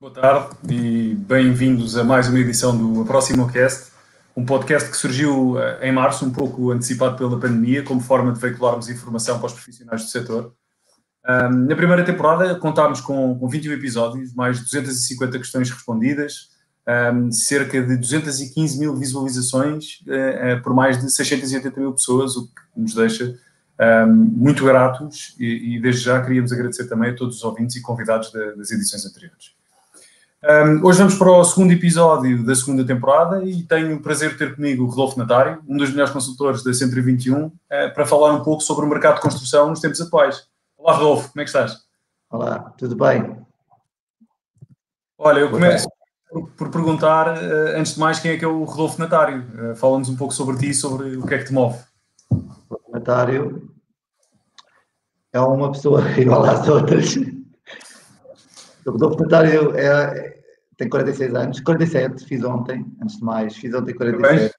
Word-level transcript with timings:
Boa 0.00 0.12
tarde 0.12 0.54
e 0.70 1.16
bem-vindos 1.16 1.96
a 1.96 2.04
mais 2.04 2.28
uma 2.28 2.38
edição 2.38 2.78
do 2.78 3.02
Aproximo 3.02 3.50
Cast, 3.50 3.90
um 4.36 4.46
podcast 4.46 4.88
que 4.88 4.96
surgiu 4.96 5.58
eh, 5.58 5.88
em 5.88 5.92
março, 5.92 6.24
um 6.24 6.30
pouco 6.30 6.70
antecipado 6.70 7.18
pela 7.18 7.36
pandemia, 7.40 7.82
como 7.82 8.00
forma 8.00 8.32
de 8.32 8.38
veicularmos 8.38 8.88
informação 8.88 9.38
para 9.38 9.48
os 9.48 9.54
profissionais 9.54 10.04
do 10.04 10.08
setor. 10.08 10.54
na 11.26 11.74
primeira 11.74 12.04
temporada 12.04 12.54
contámos 12.54 13.00
com, 13.00 13.36
com 13.36 13.48
21 13.48 13.72
episódios, 13.72 14.32
mais 14.36 14.58
de 14.58 14.64
250 14.66 15.36
questões 15.36 15.68
respondidas, 15.68 16.50
cerca 17.32 17.82
de 17.82 17.96
215 17.96 18.78
mil 18.78 18.94
visualizações 18.94 20.04
eh, 20.06 20.52
eh, 20.52 20.56
por 20.60 20.72
mais 20.74 21.02
de 21.02 21.10
680 21.10 21.80
mil 21.80 21.92
pessoas, 21.92 22.36
o 22.36 22.46
que 22.46 22.60
nos 22.76 22.94
deixa 22.94 23.36
muito 24.06 24.64
gratos 24.64 25.34
e, 25.40 25.80
desde 25.80 26.02
já 26.02 26.22
queríamos 26.22 26.52
agradecer 26.52 26.88
também 26.88 27.10
a 27.10 27.16
todos 27.16 27.38
os 27.38 27.42
ouvintes 27.42 27.74
e 27.74 27.82
convidados 27.82 28.30
das 28.56 28.70
edições 28.70 29.04
anteriores. 29.04 29.57
Um, 30.40 30.86
hoje 30.86 30.98
vamos 30.98 31.16
para 31.16 31.32
o 31.32 31.42
segundo 31.42 31.72
episódio 31.72 32.44
da 32.46 32.54
segunda 32.54 32.86
temporada 32.86 33.44
e 33.44 33.64
tenho 33.64 33.96
o 33.96 34.00
prazer 34.00 34.30
de 34.30 34.38
ter 34.38 34.54
comigo 34.54 34.84
o 34.84 34.86
Rodolfo 34.86 35.18
Natário, 35.18 35.60
um 35.66 35.76
dos 35.76 35.90
melhores 35.90 36.12
consultores 36.12 36.62
da 36.62 36.72
Centro 36.72 37.02
21, 37.02 37.46
uh, 37.46 37.52
para 37.92 38.06
falar 38.06 38.32
um 38.34 38.44
pouco 38.44 38.62
sobre 38.62 38.86
o 38.86 38.88
mercado 38.88 39.16
de 39.16 39.22
construção 39.22 39.68
nos 39.68 39.80
tempos 39.80 40.00
atuais. 40.00 40.46
Olá, 40.76 40.92
Rodolfo, 40.92 41.32
como 41.32 41.40
é 41.40 41.44
que 41.44 41.48
estás? 41.48 41.78
Olá, 42.30 42.72
tudo 42.78 42.94
bem? 42.94 43.36
Olha, 45.18 45.40
eu 45.40 45.50
começo 45.50 45.88
por, 46.30 46.48
por 46.50 46.70
perguntar, 46.70 47.36
uh, 47.36 47.76
antes 47.76 47.94
de 47.94 48.00
mais, 48.00 48.20
quem 48.20 48.30
é 48.30 48.36
que 48.36 48.44
é 48.44 48.48
o 48.48 48.62
Rodolfo 48.62 49.00
Natário? 49.00 49.44
Uh, 49.72 49.74
Fala-nos 49.74 50.08
um 50.08 50.16
pouco 50.16 50.32
sobre 50.32 50.56
ti, 50.56 50.72
sobre 50.72 51.16
o 51.16 51.26
que 51.26 51.34
é 51.34 51.38
que 51.38 51.46
te 51.46 51.52
move. 51.52 51.80
O 52.30 52.92
Natário 52.92 53.68
é 55.32 55.40
uma 55.40 55.72
pessoa 55.72 56.08
igual 56.16 56.44
às 56.44 56.68
outras 56.68 57.16
o 58.88 58.92
Rodolfo 58.92 59.22
Natário 59.22 59.76
é, 59.76 60.38
tem 60.76 60.88
46 60.88 61.34
anos, 61.34 61.60
47, 61.60 62.24
fiz 62.24 62.44
ontem, 62.44 62.86
antes 63.02 63.16
de 63.16 63.24
mais, 63.24 63.56
fiz 63.56 63.74
ontem 63.74 63.94
47. 63.94 64.54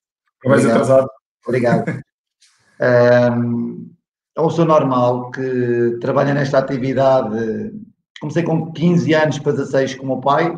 Mais 0.45 0.65
atrasado. 0.65 1.09
Obrigado. 1.45 1.85
um, 3.37 3.91
é 4.35 4.41
uma 4.41 4.49
pessoa 4.49 4.67
normal 4.67 5.31
que 5.31 5.97
trabalha 5.99 6.33
nesta 6.33 6.59
atividade. 6.59 7.73
Comecei 8.19 8.43
com 8.43 8.71
15 8.71 9.13
anos 9.13 9.39
para 9.39 9.53
16 9.53 9.95
com 9.95 10.03
o 10.03 10.07
meu 10.07 10.19
pai, 10.19 10.51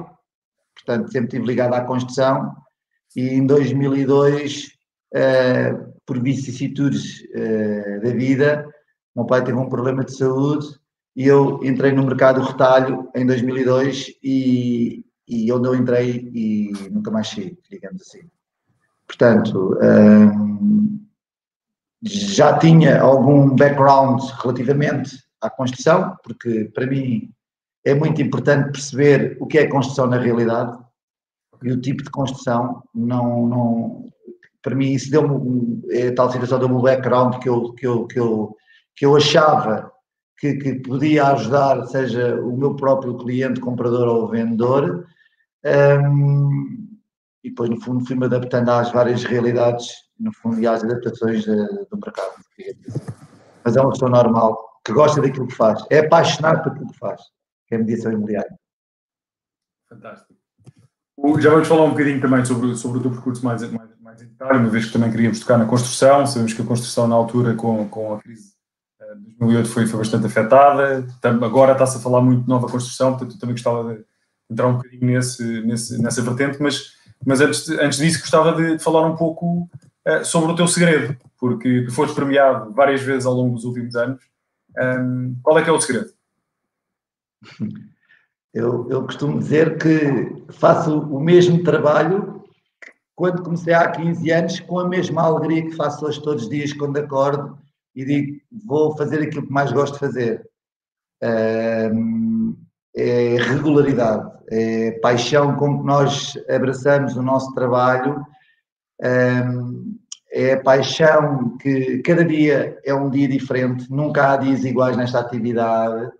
portanto 0.75 1.11
sempre 1.11 1.27
estive 1.27 1.45
ligado 1.45 1.73
à 1.73 1.81
construção 1.81 2.55
e 3.15 3.29
em 3.29 3.45
2002, 3.45 4.65
uh, 4.65 4.69
eh, 5.13 5.73
por 6.05 6.21
vicissitudes 6.21 7.21
uh, 7.35 8.01
da 8.01 8.11
vida, 8.11 8.65
o 9.13 9.19
meu 9.19 9.27
pai 9.27 9.43
teve 9.43 9.57
um 9.57 9.67
problema 9.67 10.03
de 10.03 10.15
saúde 10.15 10.67
e 11.15 11.27
eu 11.27 11.59
entrei 11.63 11.91
no 11.91 12.05
mercado 12.05 12.41
retalho 12.41 13.09
em 13.15 13.25
2002 13.25 14.13
e, 14.23 15.03
e 15.27 15.51
onde 15.51 15.67
eu 15.67 15.75
entrei 15.75 16.29
e 16.33 16.71
nunca 16.89 17.11
mais 17.11 17.29
saí, 17.29 17.57
digamos 17.69 18.01
assim. 18.01 18.21
Portanto, 19.05 19.77
hum, 19.81 21.05
já 22.01 22.57
tinha 22.57 23.01
algum 23.01 23.55
background 23.55 24.21
relativamente 24.41 25.17
à 25.41 25.49
construção, 25.49 26.15
porque 26.23 26.71
para 26.73 26.87
mim 26.87 27.29
é 27.83 27.93
muito 27.93 28.21
importante 28.21 28.71
perceber 28.71 29.37
o 29.39 29.47
que 29.47 29.57
é 29.57 29.67
construção 29.67 30.07
na 30.07 30.17
realidade 30.17 30.77
e 31.61 31.71
o 31.71 31.81
tipo 31.81 32.03
de 32.03 32.09
construção. 32.09 32.81
Não, 32.93 33.47
não, 33.47 34.05
para 34.61 34.75
mim, 34.75 34.91
isso 34.91 35.11
deu-me, 35.11 35.81
é 35.89 36.11
tal 36.11 36.31
situação 36.31 36.59
deu-me 36.59 36.75
um 36.75 36.81
background 36.81 37.37
que 37.39 37.49
eu, 37.49 37.73
que 37.73 37.85
eu, 37.85 38.07
que 38.07 38.19
eu, 38.19 38.55
que 38.95 39.05
eu 39.05 39.15
achava 39.15 39.90
que, 40.41 40.55
que, 40.55 40.73
podia 40.79 41.27
ajudar, 41.27 41.85
seja 41.85 42.35
o 42.41 42.57
meu 42.57 42.75
próprio 42.75 43.15
cliente, 43.15 43.59
comprador 43.59 44.07
ou 44.07 44.27
vendedor, 44.27 45.05
um, 45.63 46.87
e 47.43 47.49
depois, 47.49 47.69
no 47.69 47.79
fundo, 47.79 48.03
fui-me 48.05 48.25
adaptando 48.25 48.69
às 48.69 48.91
várias 48.91 49.23
realidades, 49.23 49.93
no 50.19 50.33
fundo, 50.33 50.59
e 50.59 50.65
às 50.65 50.83
adaptações 50.83 51.45
do 51.45 51.99
mercado. 52.03 52.31
Mas 53.63 53.77
é 53.77 53.81
uma 53.81 53.91
pessoa 53.91 54.09
normal, 54.09 54.81
que 54.83 54.91
gosta 54.91 55.21
daquilo 55.21 55.45
que 55.45 55.55
faz, 55.55 55.85
é 55.91 55.99
apaixonado 55.99 56.63
por 56.63 56.71
aquilo 56.71 56.91
que 56.91 56.97
faz, 56.97 57.21
que 57.67 57.75
é 57.75 57.77
a 57.77 57.79
mediação 57.79 58.11
imobiliária. 58.11 58.59
Fantástico. 59.89 60.33
Já 61.39 61.51
vamos 61.51 61.67
falar 61.67 61.83
um 61.83 61.91
bocadinho 61.91 62.19
também 62.19 62.43
sobre, 62.45 62.75
sobre 62.75 62.97
o 62.97 63.01
teu 63.01 63.11
percurso 63.11 63.45
mais, 63.45 63.61
mais, 63.71 63.89
mais 64.01 64.21
uma 64.41 64.69
vez 64.69 64.87
que 64.87 64.93
também 64.93 65.11
queríamos 65.11 65.39
tocar 65.39 65.59
na 65.59 65.65
construção. 65.65 66.25
Sabemos 66.25 66.53
que 66.53 66.63
a 66.63 66.65
construção, 66.65 67.07
na 67.07 67.13
altura, 67.13 67.53
com, 67.53 67.87
com 67.89 68.15
a 68.15 68.19
crise 68.19 68.59
2008 69.15 69.69
foi, 69.69 69.87
foi 69.87 69.99
bastante 69.99 70.25
afetada, 70.25 71.05
agora 71.23 71.73
está-se 71.73 71.97
a 71.97 71.99
falar 71.99 72.21
muito 72.21 72.43
de 72.43 72.49
nova 72.49 72.67
construção, 72.67 73.11
portanto 73.11 73.33
eu 73.33 73.39
também 73.39 73.55
gostava 73.55 73.95
de 73.95 74.03
entrar 74.49 74.67
um 74.67 74.77
bocadinho 74.77 75.05
nesse, 75.05 75.61
nesse, 75.61 76.01
nessa 76.01 76.21
vertente, 76.21 76.61
mas, 76.61 76.93
mas 77.25 77.41
antes, 77.41 77.69
antes 77.69 77.99
disso 77.99 78.19
gostava 78.19 78.53
de, 78.53 78.77
de 78.77 78.83
falar 78.83 79.05
um 79.05 79.15
pouco 79.15 79.69
uh, 80.07 80.25
sobre 80.25 80.51
o 80.51 80.55
teu 80.55 80.67
segredo, 80.67 81.17
porque 81.39 81.87
foste 81.91 82.13
premiado 82.15 82.71
várias 82.73 83.01
vezes 83.01 83.25
ao 83.25 83.33
longo 83.33 83.55
dos 83.55 83.63
últimos 83.63 83.95
anos. 83.95 84.21
Um, 84.77 85.35
qual 85.41 85.57
é 85.57 85.63
que 85.63 85.69
é 85.69 85.73
o 85.73 85.81
segredo? 85.81 86.11
Eu, 88.53 88.85
eu 88.89 89.03
costumo 89.03 89.39
dizer 89.39 89.77
que 89.77 90.43
faço 90.51 90.99
o 90.99 91.21
mesmo 91.21 91.63
trabalho 91.63 92.43
quando 93.15 93.43
comecei 93.43 93.73
há 93.73 93.89
15 93.89 94.29
anos, 94.29 94.59
com 94.59 94.77
a 94.77 94.89
mesma 94.89 95.21
alegria 95.21 95.63
que 95.63 95.75
faço 95.75 96.05
hoje 96.05 96.21
todos 96.21 96.43
os 96.43 96.49
dias 96.49 96.73
quando 96.73 96.97
acordo 96.97 97.57
e 97.95 98.05
digo, 98.05 98.41
vou 98.65 98.95
fazer 98.97 99.21
aquilo 99.21 99.45
que 99.45 99.51
mais 99.51 99.71
gosto 99.71 99.93
de 99.93 99.99
fazer. 99.99 100.49
é 102.95 103.37
regularidade, 103.37 104.31
é 104.49 104.91
paixão 105.01 105.55
com 105.55 105.79
que 105.79 105.85
nós 105.85 106.33
abraçamos 106.49 107.15
o 107.15 107.21
nosso 107.21 107.53
trabalho, 107.53 108.25
é 110.31 110.55
paixão 110.57 111.57
que 111.57 111.99
cada 111.99 112.23
dia 112.23 112.77
é 112.85 112.93
um 112.93 113.09
dia 113.09 113.27
diferente, 113.27 113.91
nunca 113.91 114.31
há 114.31 114.37
dias 114.37 114.63
iguais 114.63 114.95
nesta 114.95 115.19
atividade, 115.19 116.11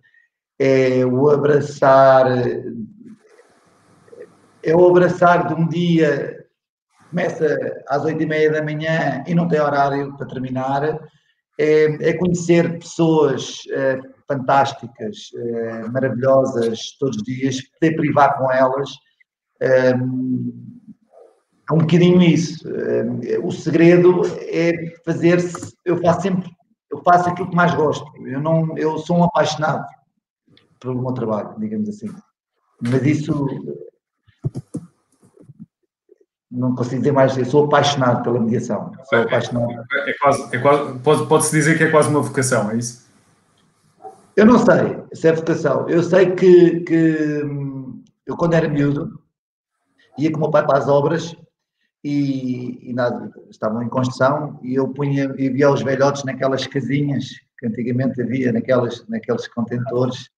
é 0.60 1.06
o 1.06 1.30
abraçar, 1.30 2.28
é 4.64 4.76
o 4.76 4.88
abraçar 4.88 5.48
de 5.48 5.54
um 5.54 5.68
dia, 5.68 6.46
começa 7.10 7.58
às 7.88 8.04
oito 8.06 8.22
e 8.22 8.26
meia 8.26 8.52
da 8.52 8.62
manhã 8.62 9.24
e 9.26 9.34
não 9.34 9.48
tem 9.48 9.60
horário 9.60 10.16
para 10.18 10.28
terminar, 10.28 11.00
é, 11.62 12.10
é 12.10 12.14
conhecer 12.14 12.80
pessoas 12.80 13.62
é, 13.70 14.00
fantásticas, 14.28 15.30
é, 15.36 15.88
maravilhosas 15.90 16.98
todos 17.00 17.18
os 17.18 17.24
dias, 17.24 17.62
poder 17.80 17.96
privar 17.96 18.38
com 18.38 18.52
elas. 18.52 18.90
É, 19.62 19.92
é 19.92 21.74
um 21.74 21.78
bocadinho 21.78 22.22
isso. 22.22 22.68
É, 22.68 23.38
o 23.40 23.52
segredo 23.52 24.22
é 24.50 24.72
fazer-se. 25.06 25.76
Eu 25.86 26.02
faço 26.02 26.22
sempre. 26.22 26.50
Eu 26.92 27.02
faço 27.04 27.30
aquilo 27.30 27.50
que 27.50 27.56
mais 27.56 27.74
gosto. 27.76 28.06
Eu, 28.26 28.42
não, 28.42 28.76
eu 28.78 28.98
sou 28.98 29.20
um 29.20 29.24
apaixonado 29.24 29.86
pelo 30.80 31.00
meu 31.00 31.14
trabalho, 31.14 31.56
digamos 31.60 31.88
assim. 31.88 32.08
Mas 32.82 33.06
isso 33.06 33.48
não 36.51 36.75
consigo 36.75 36.97
dizer 36.97 37.13
mais, 37.13 37.38
eu 37.38 37.45
sou 37.45 37.66
apaixonado 37.66 38.23
pela 38.23 38.39
mediação. 38.39 38.91
Sou 39.09 39.19
é, 39.19 39.23
apaixonado. 39.23 39.72
É, 39.72 40.09
é 40.09 40.13
quase, 40.19 40.56
é 40.56 40.59
quase, 40.59 41.00
pode, 41.00 41.25
pode-se 41.28 41.51
dizer 41.51 41.78
que 41.78 41.85
é 41.85 41.89
quase 41.89 42.09
uma 42.09 42.22
vocação, 42.22 42.69
é 42.72 42.78
isso? 42.78 43.09
Eu 44.35 44.45
não 44.45 44.59
sei 44.59 45.01
se 45.13 45.28
é 45.28 45.34
vocação. 45.34 45.89
Eu 45.89 46.03
sei 46.03 46.31
que, 46.31 46.81
que 46.81 47.41
eu, 48.25 48.35
quando 48.35 48.53
era 48.53 48.67
miúdo, 48.67 49.22
ia 50.17 50.31
com 50.31 50.38
o 50.38 50.41
meu 50.41 50.51
pai 50.51 50.66
para 50.66 50.78
as 50.78 50.88
obras 50.89 51.36
e, 52.03 52.89
e 52.89 52.94
nada, 52.94 53.31
estavam 53.50 53.81
em 53.81 53.89
construção 53.89 54.59
e 54.62 54.75
eu 54.75 54.88
punha 54.89 55.33
e 55.38 55.50
via 55.50 55.71
os 55.71 55.81
velhotes 55.81 56.24
naquelas 56.24 56.65
casinhas 56.68 57.30
que 57.57 57.68
antigamente 57.68 58.21
havia, 58.21 58.51
naquelas, 58.51 59.07
naqueles 59.07 59.47
contentores. 59.47 60.30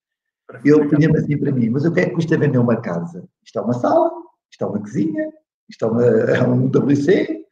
Eu 0.64 0.88
punha-me 0.90 1.18
assim 1.18 1.38
para 1.38 1.52
mim, 1.52 1.70
mas 1.70 1.86
o 1.86 1.92
que 1.92 2.02
é 2.02 2.06
que 2.06 2.16
custa 2.16 2.38
vender 2.38 2.60
uma 2.60 2.82
casa? 2.82 3.24
Isto 3.44 3.60
é 3.60 3.62
uma 3.62 3.74
sala, 3.74 4.12
isto 4.52 4.64
é 4.64 4.68
uma 4.68 4.80
cozinha, 4.80 5.32
isto 5.74 5.86
é, 5.86 5.88
uma, 5.88 6.04
é 6.06 6.44
um 6.44 6.68
WC, 6.68 7.46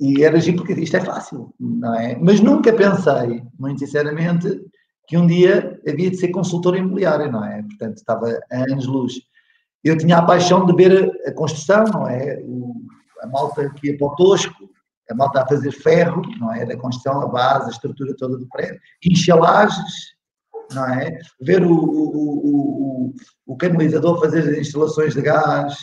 e 0.00 0.24
era 0.24 0.36
agir 0.36 0.56
porque 0.56 0.72
isto 0.72 0.96
é 0.96 1.00
fácil, 1.00 1.54
não 1.58 1.94
é? 1.94 2.18
Mas 2.20 2.40
nunca 2.40 2.72
pensei, 2.72 3.42
muito 3.58 3.78
sinceramente, 3.78 4.60
que 5.06 5.16
um 5.16 5.26
dia 5.26 5.80
havia 5.88 6.10
de 6.10 6.16
ser 6.16 6.28
consultor 6.28 6.76
imobiliário, 6.76 7.30
não 7.30 7.44
é? 7.44 7.62
Portanto, 7.62 7.98
estava 7.98 8.38
a 8.50 8.56
anos-luz. 8.70 9.14
Eu 9.82 9.96
tinha 9.96 10.18
a 10.18 10.24
paixão 10.24 10.66
de 10.66 10.74
ver 10.74 11.10
a, 11.26 11.32
construção, 11.32 11.84
não 11.84 12.08
é? 12.08 12.40
O, 12.42 12.74
a 13.22 13.26
malta 13.26 13.70
que 13.70 13.88
ia 13.88 13.98
para 13.98 14.06
o 14.06 14.16
Tosco, 14.16 14.68
a 15.10 15.14
malta 15.14 15.42
a 15.42 15.46
fazer 15.46 15.72
ferro, 15.72 16.22
não 16.38 16.52
é? 16.52 16.66
Da 16.66 16.76
construção, 16.76 17.20
a 17.20 17.28
base, 17.28 17.66
a 17.66 17.70
estrutura 17.70 18.16
toda 18.16 18.38
do 18.38 18.48
prédio, 18.48 18.80
enxalagens, 19.04 20.14
não 20.72 20.86
é? 20.86 21.18
Ver 21.40 21.62
o, 21.62 21.72
o, 21.72 23.06
o, 23.06 23.14
o 23.46 23.56
canalizador 23.56 24.20
fazer 24.20 24.40
as 24.40 24.58
instalações 24.58 25.14
de 25.14 25.20
gás, 25.20 25.76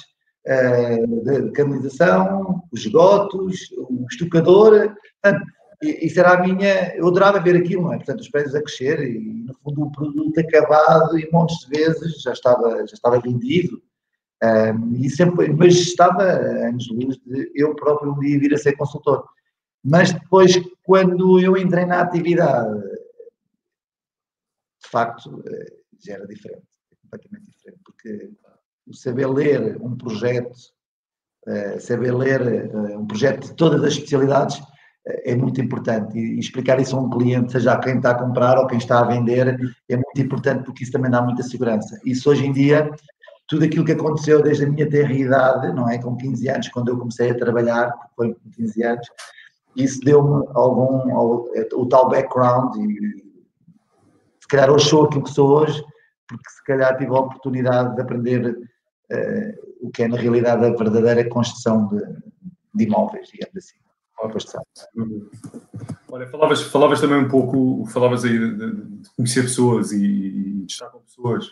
de 0.45 1.51
canalização, 1.51 2.63
os 2.71 2.81
esgotos, 2.81 3.71
o 3.77 4.05
estucador. 4.09 4.95
Portanto, 5.21 5.45
isso 5.81 6.19
era 6.19 6.33
a 6.33 6.41
minha. 6.41 6.95
Eu 6.95 7.07
adorava 7.07 7.39
ver 7.39 7.55
aquilo, 7.55 7.83
não 7.83 7.93
é? 7.93 7.97
Portanto, 7.97 8.21
os 8.21 8.29
prédios 8.29 8.55
a 8.55 8.61
crescer 8.61 8.99
e, 9.03 9.19
no 9.19 9.53
fundo, 9.55 9.83
o 9.83 9.91
produto 9.91 10.39
acabado 10.39 11.17
e 11.17 11.29
montes 11.31 11.57
de 11.59 11.79
vezes 11.79 12.21
já 12.21 12.31
estava, 12.31 12.77
já 12.87 12.93
estava 12.93 13.19
vendido. 13.19 13.81
Um, 14.43 14.95
e 14.95 15.07
sempre, 15.09 15.53
mas 15.53 15.75
estava 15.75 16.23
anos 16.23 16.89
luz 16.89 17.17
de 17.17 17.51
eu 17.53 17.75
próprio 17.75 18.17
dia 18.19 18.39
vir 18.39 18.53
a 18.53 18.57
ser 18.57 18.75
consultor. 18.75 19.23
Mas 19.83 20.11
depois, 20.11 20.59
quando 20.83 21.39
eu 21.39 21.55
entrei 21.57 21.85
na 21.85 22.01
atividade, 22.01 22.81
de 24.83 24.89
facto, 24.89 25.43
eh, 25.47 25.73
já 26.03 26.13
era 26.15 26.27
diferente, 26.27 26.65
completamente 27.01 27.51
diferente, 27.51 27.81
porque 27.83 28.31
saber 28.91 29.27
ler 29.27 29.77
um 29.81 29.95
projeto, 29.95 30.55
eh, 31.47 31.79
saber 31.79 32.13
ler 32.13 32.41
eh, 32.41 32.97
um 32.97 33.05
projeto 33.05 33.47
de 33.47 33.55
todas 33.55 33.83
as 33.83 33.93
especialidades 33.93 34.61
é 35.05 35.35
muito 35.35 35.59
importante 35.59 36.17
e 36.17 36.39
explicar 36.39 36.79
isso 36.79 36.95
a 36.95 36.99
um 36.99 37.09
cliente, 37.09 37.51
seja 37.51 37.73
a 37.73 37.79
quem 37.79 37.97
está 37.97 38.11
a 38.11 38.19
comprar 38.19 38.57
ou 38.59 38.67
quem 38.67 38.77
está 38.77 38.99
a 38.99 39.05
vender, 39.05 39.57
é 39.89 39.95
muito 39.95 40.21
importante 40.21 40.63
porque 40.63 40.83
isso 40.83 40.91
também 40.91 41.09
dá 41.09 41.21
muita 41.21 41.41
segurança. 41.41 41.99
Isso 42.05 42.29
hoje 42.29 42.45
em 42.45 42.51
dia, 42.51 42.89
tudo 43.47 43.65
aquilo 43.65 43.83
que 43.83 43.93
aconteceu 43.93 44.41
desde 44.43 44.65
a 44.65 44.69
minha 44.69 44.87
terra 44.87 45.11
idade, 45.11 45.73
não 45.73 45.89
é? 45.89 45.97
Com 45.97 46.15
15 46.15 46.47
anos, 46.49 46.69
quando 46.69 46.89
eu 46.89 46.97
comecei 46.97 47.31
a 47.31 47.37
trabalhar, 47.37 47.91
foi 48.15 48.33
com 48.33 48.49
15 48.51 48.83
anos, 48.83 49.07
isso 49.75 49.99
deu-me 50.01 50.45
algum, 50.53 51.11
o 51.73 51.85
tal 51.87 52.09
background 52.09 52.75
e 52.75 53.31
se 54.39 54.47
calhar 54.47 54.69
hoje 54.69 54.89
sou 54.89 55.05
aquilo 55.05 55.23
que 55.23 55.31
sou 55.31 55.49
hoje, 55.49 55.83
porque 56.27 56.49
se 56.49 56.63
calhar 56.63 56.95
tive 56.97 57.09
a 57.11 57.19
oportunidade 57.19 57.95
de 57.95 58.01
aprender 58.01 58.55
o 59.81 59.89
que 59.89 60.03
é 60.03 60.07
na 60.07 60.17
realidade 60.17 60.65
a 60.65 60.69
verdadeira 60.69 61.27
construção 61.27 61.87
de, 61.87 62.01
de 62.75 62.83
imóveis, 62.85 63.29
digamos 63.29 63.57
assim. 63.57 63.75
Olha, 66.09 66.27
falavas, 66.29 66.61
falavas 66.63 67.01
também 67.01 67.17
um 67.17 67.27
pouco, 67.27 67.85
falavas 67.87 68.23
aí 68.23 68.37
de, 68.37 68.55
de 68.55 69.09
conhecer 69.15 69.41
pessoas 69.43 69.91
e, 69.91 70.05
e 70.05 70.65
de 70.65 70.71
estar 70.71 70.87
com 70.87 70.99
pessoas. 70.99 71.51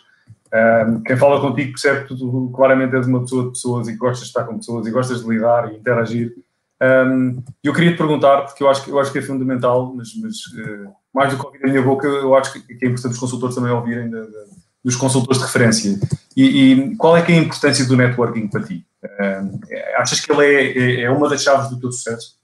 Um, 0.52 1.02
quem 1.02 1.16
fala 1.16 1.40
contigo 1.40 1.70
percebe 1.70 2.06
que 2.06 2.16
tu 2.16 2.50
claramente 2.54 2.94
és 2.96 3.06
uma 3.06 3.20
pessoa 3.20 3.44
de 3.44 3.50
pessoas 3.50 3.88
e 3.88 3.96
gostas 3.96 4.20
de 4.20 4.26
estar 4.26 4.44
com 4.44 4.56
pessoas 4.56 4.86
e 4.86 4.90
gostas 4.90 5.22
de 5.22 5.28
lidar 5.28 5.72
e 5.72 5.76
interagir. 5.76 6.34
Um, 6.82 7.42
eu 7.62 7.72
queria 7.72 7.92
te 7.92 7.98
perguntar, 7.98 8.42
porque 8.42 8.62
eu 8.62 8.68
acho, 8.68 8.88
eu 8.88 8.98
acho 8.98 9.12
que 9.12 9.18
é 9.18 9.22
fundamental, 9.22 9.92
mas, 9.94 10.08
mas 10.16 10.36
uh, 10.36 10.92
mais 11.14 11.32
do 11.32 11.38
que 11.38 11.46
ouvir 11.46 11.64
a 11.64 11.68
minha 11.68 11.82
boca, 11.82 12.06
eu 12.06 12.34
acho 12.34 12.52
que, 12.52 12.72
é 12.72 12.88
importante 12.88 13.12
os 13.12 13.18
consultores 13.18 13.54
também 13.54 13.70
ouvirem 13.70 14.10
de, 14.10 14.20
de, 14.20 14.59
dos 14.84 14.96
consultores 14.96 15.38
de 15.38 15.46
referência. 15.46 15.98
E, 16.36 16.44
e, 16.44 16.96
qual 16.96 17.16
é 17.16 17.22
que 17.22 17.32
é 17.32 17.36
a 17.36 17.42
importância 17.42 17.84
do 17.86 17.96
networking 17.96 18.48
para 18.48 18.64
ti? 18.64 18.86
Um, 19.02 19.60
achas 19.96 20.20
que 20.20 20.32
ele 20.32 20.44
é, 20.44 20.78
é, 20.78 21.00
é 21.02 21.10
uma 21.10 21.28
das 21.28 21.42
chaves 21.42 21.70
do 21.70 21.78
teu 21.78 21.92
sucesso? 21.92 22.38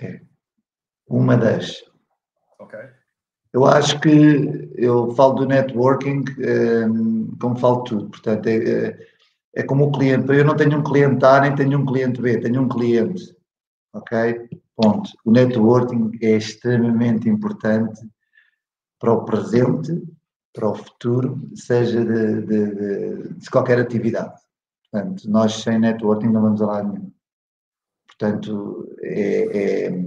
É. 0.00 0.20
Uma 1.08 1.36
das. 1.36 1.84
Ok. 2.58 2.78
Eu 3.52 3.64
acho 3.64 3.98
que 4.00 4.70
eu 4.76 5.12
falo 5.12 5.34
do 5.34 5.46
networking 5.46 6.24
um, 6.88 7.36
como 7.40 7.58
falo 7.58 7.84
tudo. 7.84 8.10
Portanto, 8.10 8.46
é, 8.48 8.56
é, 8.56 8.98
é 9.54 9.62
como 9.62 9.86
o 9.86 9.92
cliente. 9.92 10.30
Eu 10.30 10.44
não 10.44 10.56
tenho 10.56 10.78
um 10.78 10.82
cliente 10.82 11.24
A 11.24 11.40
nem 11.40 11.54
tenho 11.54 11.78
um 11.78 11.86
cliente 11.86 12.20
B, 12.20 12.38
tenho 12.38 12.62
um 12.62 12.68
cliente. 12.68 13.34
Ok? 13.94 14.48
Ponto. 14.76 15.10
O 15.24 15.30
networking 15.30 16.10
é 16.20 16.32
extremamente 16.32 17.28
importante 17.28 18.00
para 18.98 19.12
o 19.12 19.24
presente, 19.24 20.02
para 20.56 20.70
o 20.70 20.74
futuro, 20.74 21.38
seja 21.54 22.02
de, 22.02 22.40
de, 22.40 23.28
de, 23.34 23.50
qualquer 23.50 23.78
atividade. 23.78 24.32
Portanto, 24.90 25.30
nós 25.30 25.52
sem 25.52 25.78
networking 25.78 26.30
não 26.30 26.40
vamos 26.40 26.62
a 26.62 26.66
lado 26.66 26.92
nenhum. 26.94 27.12
Portanto, 28.06 28.88
é, 29.02 29.88
é, 29.88 30.04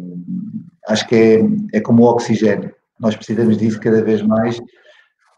acho 0.88 1.08
que 1.08 1.16
é, 1.16 1.78
é 1.78 1.80
como 1.80 2.02
o 2.02 2.08
oxigênio. 2.08 2.74
Nós 3.00 3.16
precisamos 3.16 3.58
disso 3.58 3.80
cada 3.80 4.04
vez 4.04 4.24
mais 4.24 4.60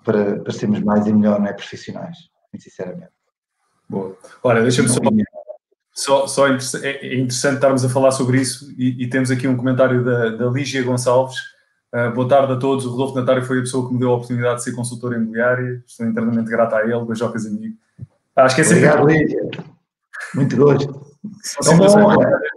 para, 0.06 0.40
para 0.40 0.54
sermos 0.54 0.82
mais 0.82 1.06
e 1.06 1.12
melhor 1.12 1.42
né, 1.42 1.52
profissionais, 1.52 2.18
muito 2.54 2.64
sinceramente. 2.64 3.12
Boa. 3.90 4.18
Olha, 4.42 4.62
deixa-me 4.62 4.88
só. 4.88 5.02
Só, 5.94 6.26
só 6.26 6.48
é, 6.48 6.58
é 7.02 7.16
interessante 7.16 7.56
estarmos 7.56 7.84
a 7.84 7.90
falar 7.90 8.12
sobre 8.12 8.40
isso 8.40 8.74
e, 8.78 9.04
e 9.04 9.10
temos 9.10 9.30
aqui 9.30 9.46
um 9.46 9.58
comentário 9.58 10.06
da, 10.06 10.30
da 10.30 10.46
Lígia 10.46 10.82
Gonçalves. 10.82 11.36
Uh, 11.94 12.14
boa 12.14 12.28
tarde 12.28 12.54
a 12.54 12.56
todos. 12.56 12.86
O 12.86 12.92
Rodolfo 12.92 13.16
Natário 13.16 13.44
foi 13.44 13.60
a 13.60 13.62
pessoa 13.62 13.88
que 13.88 13.94
me 13.94 14.00
deu 14.00 14.12
a 14.12 14.16
oportunidade 14.16 14.58
de 14.58 14.64
ser 14.64 14.72
consultor 14.74 15.14
imobiliário. 15.14 15.84
Estou 15.86 16.06
internamente 16.06 16.50
grato 16.50 16.76
a 16.76 16.82
ele. 16.82 17.06
Beijocas 17.06 17.46
amigo. 17.46 17.76
Acho 18.36 18.56
que 18.56 18.62
é 18.62 18.64
sempre. 18.64 18.90
Obrigado, 18.90 19.08
Lígia. 19.08 19.50
Muito 20.34 20.56
gosto. 20.56 21.06
São 21.44 21.74
é 21.74 22.52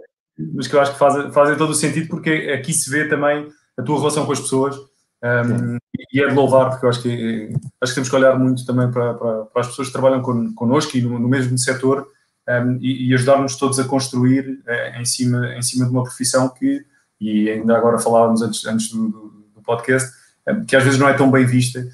mas 0.53 0.67
que 0.67 0.75
eu 0.75 0.81
acho 0.81 0.93
que 0.93 0.99
fazem, 0.99 1.31
fazem 1.31 1.57
todo 1.57 1.69
o 1.69 1.75
sentido 1.75 2.09
porque 2.09 2.51
aqui 2.53 2.73
se 2.73 2.89
vê 2.89 3.07
também 3.07 3.47
a 3.77 3.83
tua 3.83 3.97
relação 3.97 4.25
com 4.25 4.31
as 4.31 4.39
pessoas 4.39 4.75
um, 4.75 5.77
e 6.11 6.21
é 6.21 6.27
de 6.27 6.33
louvar 6.33 6.69
porque 6.69 6.85
eu 6.85 6.89
acho 6.89 7.01
que, 7.01 7.53
acho 7.79 7.91
que 7.91 7.95
temos 7.95 8.09
que 8.09 8.15
olhar 8.15 8.37
muito 8.37 8.65
também 8.65 8.91
para, 8.91 9.13
para, 9.13 9.45
para 9.45 9.61
as 9.61 9.67
pessoas 9.67 9.87
que 9.87 9.93
trabalham 9.93 10.21
con, 10.21 10.53
connosco 10.53 10.97
e 10.97 11.01
no, 11.01 11.17
no 11.17 11.27
mesmo 11.27 11.57
setor 11.57 12.07
um, 12.49 12.77
e, 12.81 13.09
e 13.09 13.13
ajudar-nos 13.13 13.55
todos 13.55 13.79
a 13.79 13.85
construir 13.85 14.61
uh, 14.67 14.99
em, 14.99 15.05
cima, 15.05 15.55
em 15.55 15.61
cima 15.61 15.85
de 15.85 15.91
uma 15.91 16.03
profissão 16.03 16.49
que, 16.49 16.85
e 17.19 17.49
ainda 17.49 17.77
agora 17.77 17.97
falávamos 17.97 18.41
antes, 18.41 18.65
antes 18.65 18.91
do 18.91 19.24
podcast, 19.65 20.11
um, 20.47 20.63
que 20.65 20.75
às 20.75 20.83
vezes 20.83 20.99
não 20.99 21.09
é 21.09 21.13
tão 21.13 21.29
bem 21.29 21.45
vista 21.45 21.85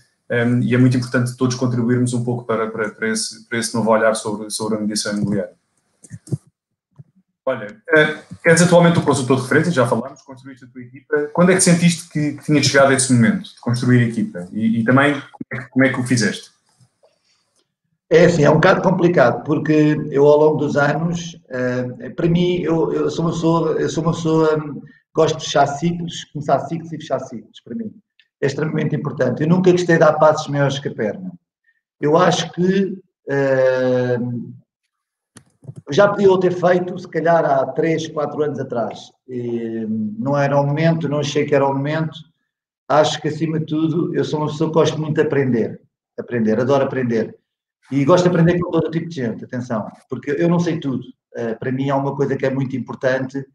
e 0.64 0.74
é 0.74 0.78
muito 0.78 0.96
importante 0.96 1.36
todos 1.36 1.58
contribuirmos 1.58 2.14
um 2.14 2.24
pouco 2.24 2.46
para, 2.46 2.66
para, 2.68 2.90
para, 2.90 3.10
esse, 3.10 3.44
para 3.50 3.58
esse 3.58 3.76
novo 3.76 3.92
olhar 3.92 4.16
sobre, 4.16 4.50
sobre 4.50 4.78
a 4.78 4.80
mediação 4.80 5.12
imobiliária. 5.12 5.54
Olha, 7.46 7.68
uh, 7.68 8.38
és 8.46 8.62
atualmente 8.62 9.00
o 9.00 9.02
consultor 9.02 9.38
de 9.38 9.44
referência, 9.44 9.72
já 9.72 9.88
falámos, 9.88 10.22
construíste 10.22 10.64
a 10.64 10.68
tua 10.68 10.82
equipa. 10.82 11.30
Quando 11.34 11.52
é 11.52 11.56
que 11.56 11.62
sentiste 11.62 12.08
que, 12.08 12.34
que 12.34 12.46
tinha 12.46 12.64
chegado 12.64 12.92
a 12.92 12.94
esse 12.94 13.12
momento 13.12 13.44
de 13.44 13.60
construir 13.60 14.00
a 14.00 14.08
equipa? 14.08 14.48
E, 14.54 14.80
e 14.80 14.84
também, 14.86 15.14
como 15.14 15.52
é, 15.52 15.58
que, 15.58 15.70
como 15.70 15.86
é, 15.86 15.90
que, 15.90 16.00
o 16.00 16.04
fizeste? 16.04 16.52
É 18.10 18.26
assim, 18.26 18.44
é 18.44 18.50
um 18.50 18.56
bocado 18.56 18.82
complicado, 18.82 19.44
porque 19.44 19.98
eu 20.12 20.28
ao 20.28 20.38
longo 20.38 20.58
dos 20.58 20.78
anos, 20.78 21.40
para 22.16 22.28
mim, 22.28 22.60
eu, 22.60 22.94
eu, 22.94 23.10
sou 23.10 23.26
uma 23.26 23.32
pessoa, 23.32 23.72
eu 23.72 23.90
sou 23.90 24.04
uma 24.04 24.14
pessoa, 24.14 24.64
gosto 25.14 25.38
de 25.38 25.46
fechar 25.46 25.68
ciclos, 25.68 26.26
começar 26.26 26.60
ciclos 26.60 26.92
e 26.92 26.98
fechar 26.98 27.20
ciclos, 27.20 27.60
para 27.64 27.76
mim. 27.76 27.92
É 28.42 28.48
extremamente 28.48 28.96
importante. 28.96 29.44
Eu 29.44 29.50
nunca 29.50 29.72
gostei 29.72 29.96
de 29.96 30.00
dar 30.00 30.14
passos 30.14 30.48
maiores 30.48 30.80
que 30.80 30.88
a 30.88 30.94
perna. 30.94 31.32
Eu 32.00 32.18
acho 32.18 32.52
que 32.54 32.98
uh, 33.30 34.54
já 35.92 36.08
podia 36.08 36.40
ter 36.40 36.54
feito, 36.54 36.98
se 36.98 37.08
calhar 37.08 37.46
há 37.46 37.66
3, 37.68 38.08
4 38.08 38.44
anos 38.44 38.60
atrás. 38.60 39.12
E 39.28 39.86
não 40.18 40.38
era 40.38 40.60
o 40.60 40.66
momento, 40.66 41.08
não 41.08 41.20
achei 41.20 41.46
que 41.46 41.54
era 41.54 41.68
o 41.68 41.74
momento. 41.74 42.18
Acho 42.90 43.22
que, 43.22 43.28
acima 43.28 43.60
de 43.60 43.68
tudo, 43.68 44.16
eu 44.16 44.24
sou 44.24 44.40
uma 44.40 44.48
pessoa 44.48 44.70
que 44.70 44.74
gosto 44.74 45.00
muito 45.00 45.16
de 45.16 45.22
aprender. 45.22 45.82
Aprender, 46.20 46.60
adoro 46.60 46.84
aprender. 46.84 47.38
E 47.92 48.04
gosto 48.06 48.24
de 48.24 48.30
aprender 48.30 48.60
com 48.60 48.72
todo 48.72 48.92
tipo 48.92 49.08
de 49.08 49.16
gente, 49.16 49.44
atenção, 49.44 49.88
porque 50.10 50.32
eu 50.32 50.48
não 50.48 50.60
sei 50.60 50.80
tudo. 50.80 51.04
Uh, 51.36 51.58
para 51.60 51.72
mim, 51.72 51.90
há 51.90 51.96
uma 51.96 52.16
coisa 52.16 52.36
que 52.36 52.46
é 52.46 52.50
muito 52.50 52.76
importante. 52.76 53.46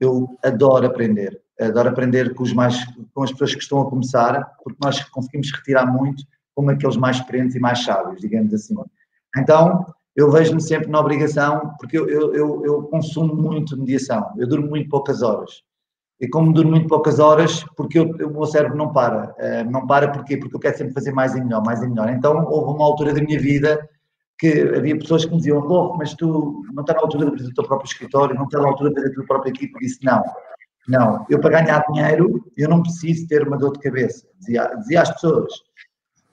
Eu 0.00 0.36
adoro 0.42 0.86
aprender. 0.86 1.40
Adoro 1.60 1.88
aprender 1.88 2.34
com, 2.34 2.42
os 2.42 2.52
mais, 2.52 2.84
com 3.14 3.22
as 3.22 3.30
pessoas 3.30 3.54
que 3.54 3.62
estão 3.62 3.80
a 3.80 3.88
começar, 3.88 4.56
porque 4.62 4.78
nós 4.82 5.02
conseguimos 5.10 5.52
retirar 5.52 5.86
muito 5.86 6.24
com 6.54 6.68
aqueles 6.68 6.96
mais 6.96 7.16
experientes 7.16 7.54
e 7.54 7.60
mais 7.60 7.84
sábios, 7.84 8.20
digamos 8.20 8.52
assim. 8.52 8.74
Então, 9.36 9.86
eu 10.14 10.30
vejo-me 10.30 10.60
sempre 10.60 10.90
na 10.90 11.00
obrigação, 11.00 11.74
porque 11.78 11.98
eu, 11.98 12.08
eu, 12.08 12.34
eu, 12.34 12.64
eu, 12.64 12.82
consumo 12.84 13.34
muito 13.34 13.78
mediação, 13.78 14.32
eu 14.36 14.46
durmo 14.46 14.68
muito 14.68 14.88
poucas 14.88 15.22
horas. 15.22 15.62
E 16.20 16.28
como 16.28 16.52
durmo 16.52 16.72
muito 16.72 16.86
poucas 16.86 17.18
horas, 17.18 17.64
porque 17.76 17.98
eu, 17.98 18.04
o 18.04 18.30
meu 18.30 18.46
cérebro 18.46 18.76
não 18.76 18.92
para. 18.92 19.34
Uh, 19.38 19.70
não 19.70 19.86
para 19.86 20.08
porquê? 20.08 20.36
Porque 20.36 20.54
eu 20.54 20.60
quero 20.60 20.76
sempre 20.76 20.92
fazer 20.92 21.12
mais 21.12 21.34
e 21.34 21.40
melhor, 21.40 21.64
mais 21.64 21.82
e 21.82 21.88
melhor. 21.88 22.10
Então 22.10 22.44
houve 22.44 22.74
uma 22.74 22.84
altura 22.84 23.12
da 23.12 23.22
minha 23.22 23.40
vida 23.40 23.88
que 24.42 24.60
havia 24.76 24.98
pessoas 24.98 25.24
que 25.24 25.30
me 25.30 25.36
diziam, 25.36 25.60
Rodolfo, 25.60 25.96
mas 25.96 26.14
tu 26.14 26.64
não 26.72 26.82
está 26.82 26.94
na 26.94 27.00
altura 27.00 27.26
de 27.26 27.30
abrir 27.30 27.44
o 27.44 27.54
teu 27.54 27.64
próprio 27.64 27.86
escritório, 27.86 28.34
não 28.34 28.44
está 28.44 28.58
na 28.58 28.66
altura 28.66 28.90
de 28.90 28.96
fazer 28.96 29.08
a 29.10 29.14
tua 29.14 29.24
própria 29.26 29.50
equipe. 29.50 29.72
Eu 29.72 29.78
disse, 29.78 30.04
não, 30.04 30.20
não, 30.88 31.24
eu 31.30 31.38
para 31.38 31.62
ganhar 31.62 31.84
dinheiro, 31.92 32.44
eu 32.56 32.68
não 32.68 32.82
preciso 32.82 33.28
ter 33.28 33.46
uma 33.46 33.56
dor 33.56 33.72
de 33.74 33.78
cabeça, 33.78 34.26
dizia, 34.40 34.66
dizia 34.78 35.02
às 35.02 35.12
pessoas. 35.12 35.52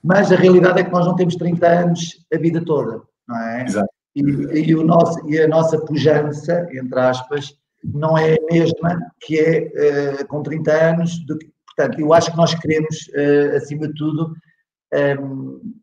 Mas 0.04 0.32
a 0.32 0.36
realidade 0.36 0.80
é 0.80 0.84
que 0.84 0.92
nós 0.92 1.06
não 1.06 1.16
temos 1.16 1.36
30 1.36 1.68
anos 1.68 2.25
a 2.34 2.38
vida 2.38 2.63
toda 2.66 3.04
não 3.28 3.38
é? 3.38 3.63
Exato. 3.63 3.89
E, 4.16 4.22
e, 4.22 4.75
o 4.75 4.84
nosso, 4.84 5.30
e 5.30 5.39
a 5.39 5.48
nossa 5.48 5.80
pujança, 5.80 6.68
entre 6.74 7.00
aspas, 7.00 7.54
não 7.84 8.18
é 8.18 8.34
a 8.34 8.51
mesma 8.51 9.00
que 9.22 9.39
é 9.39 10.22
uh, 10.22 10.28
com 10.28 10.42
30 10.42 10.72
anos. 10.72 11.20
Do 11.28 11.38
que, 11.38 11.48
portanto, 11.68 12.01
eu 12.01 12.12
acho 12.12 12.32
que 12.32 12.38
nós 12.38 12.56
queremos, 12.56 13.08
uh, 13.10 13.56
acima 13.56 13.88
de 13.88 13.94
tudo, 13.94 14.34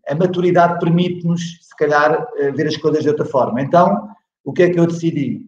a 0.08 0.14
maturidade 0.14 0.78
permite-nos, 0.80 1.58
se 1.62 1.76
calhar, 1.76 2.22
uh, 2.22 2.52
ver 2.54 2.66
as 2.66 2.76
coisas 2.76 3.02
de 3.02 3.08
outra 3.08 3.24
forma. 3.24 3.60
Então, 3.60 4.08
o 4.44 4.52
que 4.52 4.64
é 4.64 4.70
que 4.70 4.78
eu 4.78 4.86
decidi? 4.86 5.46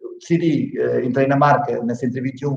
Eu 0.00 0.18
decidi, 0.18 0.72
entrei 1.04 1.26
na 1.26 1.36
marca, 1.36 1.82
na 1.82 1.94
121, 1.94 2.56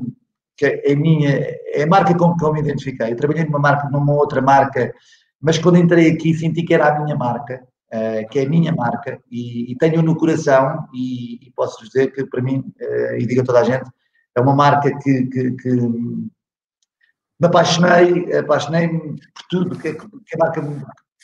que 0.56 0.66
é 0.66 0.92
a 0.92 0.96
minha, 0.96 1.30
é 1.30 1.82
a 1.82 1.86
marca 1.86 2.16
com 2.16 2.36
que 2.36 2.44
eu 2.44 2.52
me 2.52 2.60
identifiquei. 2.60 3.10
Eu 3.12 3.16
trabalhei 3.16 3.44
numa 3.44 3.58
marca, 3.58 3.88
numa 3.88 4.14
outra 4.14 4.40
marca, 4.40 4.94
mas 5.40 5.58
quando 5.58 5.78
entrei 5.78 6.10
aqui 6.10 6.34
senti 6.34 6.62
que 6.62 6.74
era 6.74 6.88
a 6.88 7.02
minha 7.02 7.16
marca 7.16 7.66
uh, 7.92 8.28
que 8.30 8.38
é 8.38 8.44
a 8.44 8.48
minha 8.48 8.72
marca 8.72 9.20
e, 9.30 9.72
e 9.72 9.76
tenho 9.76 10.02
no 10.02 10.16
coração 10.16 10.86
e, 10.94 11.46
e 11.46 11.50
posso 11.54 11.84
dizer 11.84 12.12
que 12.12 12.24
para 12.24 12.42
mim, 12.42 12.72
e 13.18 13.26
digo 13.26 13.42
a 13.42 13.44
toda 13.44 13.60
a 13.60 13.64
gente, 13.64 13.90
é 14.36 14.40
uma 14.40 14.54
marca 14.54 14.90
que, 14.98 15.26
que, 15.26 15.50
que 15.52 15.70
me 17.38 17.46
apaixonei, 17.46 18.34
apaixonei-me 18.36 19.16
por 19.16 19.42
tudo 19.50 19.78
que, 19.78 19.94
que 19.94 20.34
a 20.34 20.38
marca 20.38 20.62
me 20.62 20.82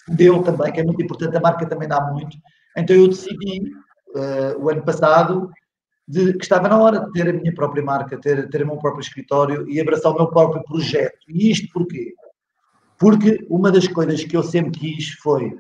deu 0.09 0.43
também, 0.43 0.73
que 0.73 0.81
é 0.81 0.85
muito 0.85 1.03
importante, 1.03 1.37
a 1.37 1.41
marca 1.41 1.67
também 1.67 1.89
dá 1.89 2.01
muito. 2.01 2.37
Então 2.77 2.95
eu 2.95 3.09
decidi, 3.09 3.73
uh, 4.15 4.59
o 4.59 4.71
ano 4.71 4.83
passado, 4.83 5.51
de, 6.07 6.35
que 6.35 6.45
estava 6.45 6.69
na 6.69 6.79
hora 6.79 7.01
de 7.01 7.13
ter 7.13 7.29
a 7.29 7.33
minha 7.33 7.55
própria 7.55 7.83
marca, 7.83 8.19
ter, 8.19 8.49
ter 8.51 8.63
o 8.63 8.67
meu 8.67 8.77
próprio 8.77 9.03
escritório 9.03 9.69
e 9.69 9.81
abraçar 9.81 10.13
o 10.13 10.17
meu 10.17 10.29
próprio 10.29 10.63
projeto. 10.65 11.19
E 11.29 11.51
isto 11.51 11.73
porquê? 11.73 12.15
Porque 12.99 13.45
uma 13.49 13.71
das 13.71 13.89
coisas 13.89 14.23
que 14.25 14.37
eu 14.37 14.43
sempre 14.43 14.79
quis 14.79 15.11
foi, 15.15 15.57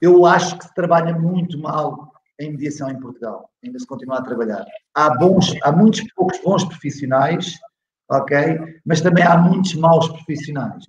eu 0.00 0.24
acho 0.26 0.58
que 0.58 0.64
se 0.64 0.74
trabalha 0.74 1.16
muito 1.16 1.58
mal 1.58 2.10
em 2.38 2.50
mediação 2.50 2.90
em 2.90 2.98
Portugal, 2.98 3.50
ainda 3.62 3.78
se 3.78 3.86
continua 3.86 4.18
a 4.18 4.22
trabalhar. 4.22 4.64
Há, 4.94 5.10
bons, 5.16 5.54
há 5.62 5.70
muitos 5.70 6.02
poucos 6.14 6.40
bons 6.42 6.64
profissionais, 6.64 7.58
ok? 8.10 8.80
Mas 8.84 9.00
também 9.00 9.24
há 9.24 9.36
muitos 9.36 9.74
maus 9.74 10.08
profissionais. 10.08 10.84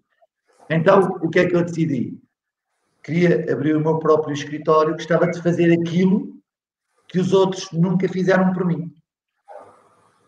Então, 0.70 1.18
o 1.22 1.30
que 1.30 1.40
é 1.40 1.48
que 1.48 1.56
eu 1.56 1.63
decidi? 1.63 2.18
Queria 3.04 3.51
abrir 3.51 3.75
o 3.75 3.80
meu 3.80 4.00
próprio 4.00 4.34
escritório, 4.34 4.94
gostava 4.94 5.30
de 5.30 5.42
fazer 5.42 5.72
aquilo 5.74 6.34
que 7.08 7.20
os 7.20 7.34
outros 7.34 7.70
nunca 7.72 8.08
fizeram 8.08 8.54
por 8.54 8.66
mim. 8.66 8.92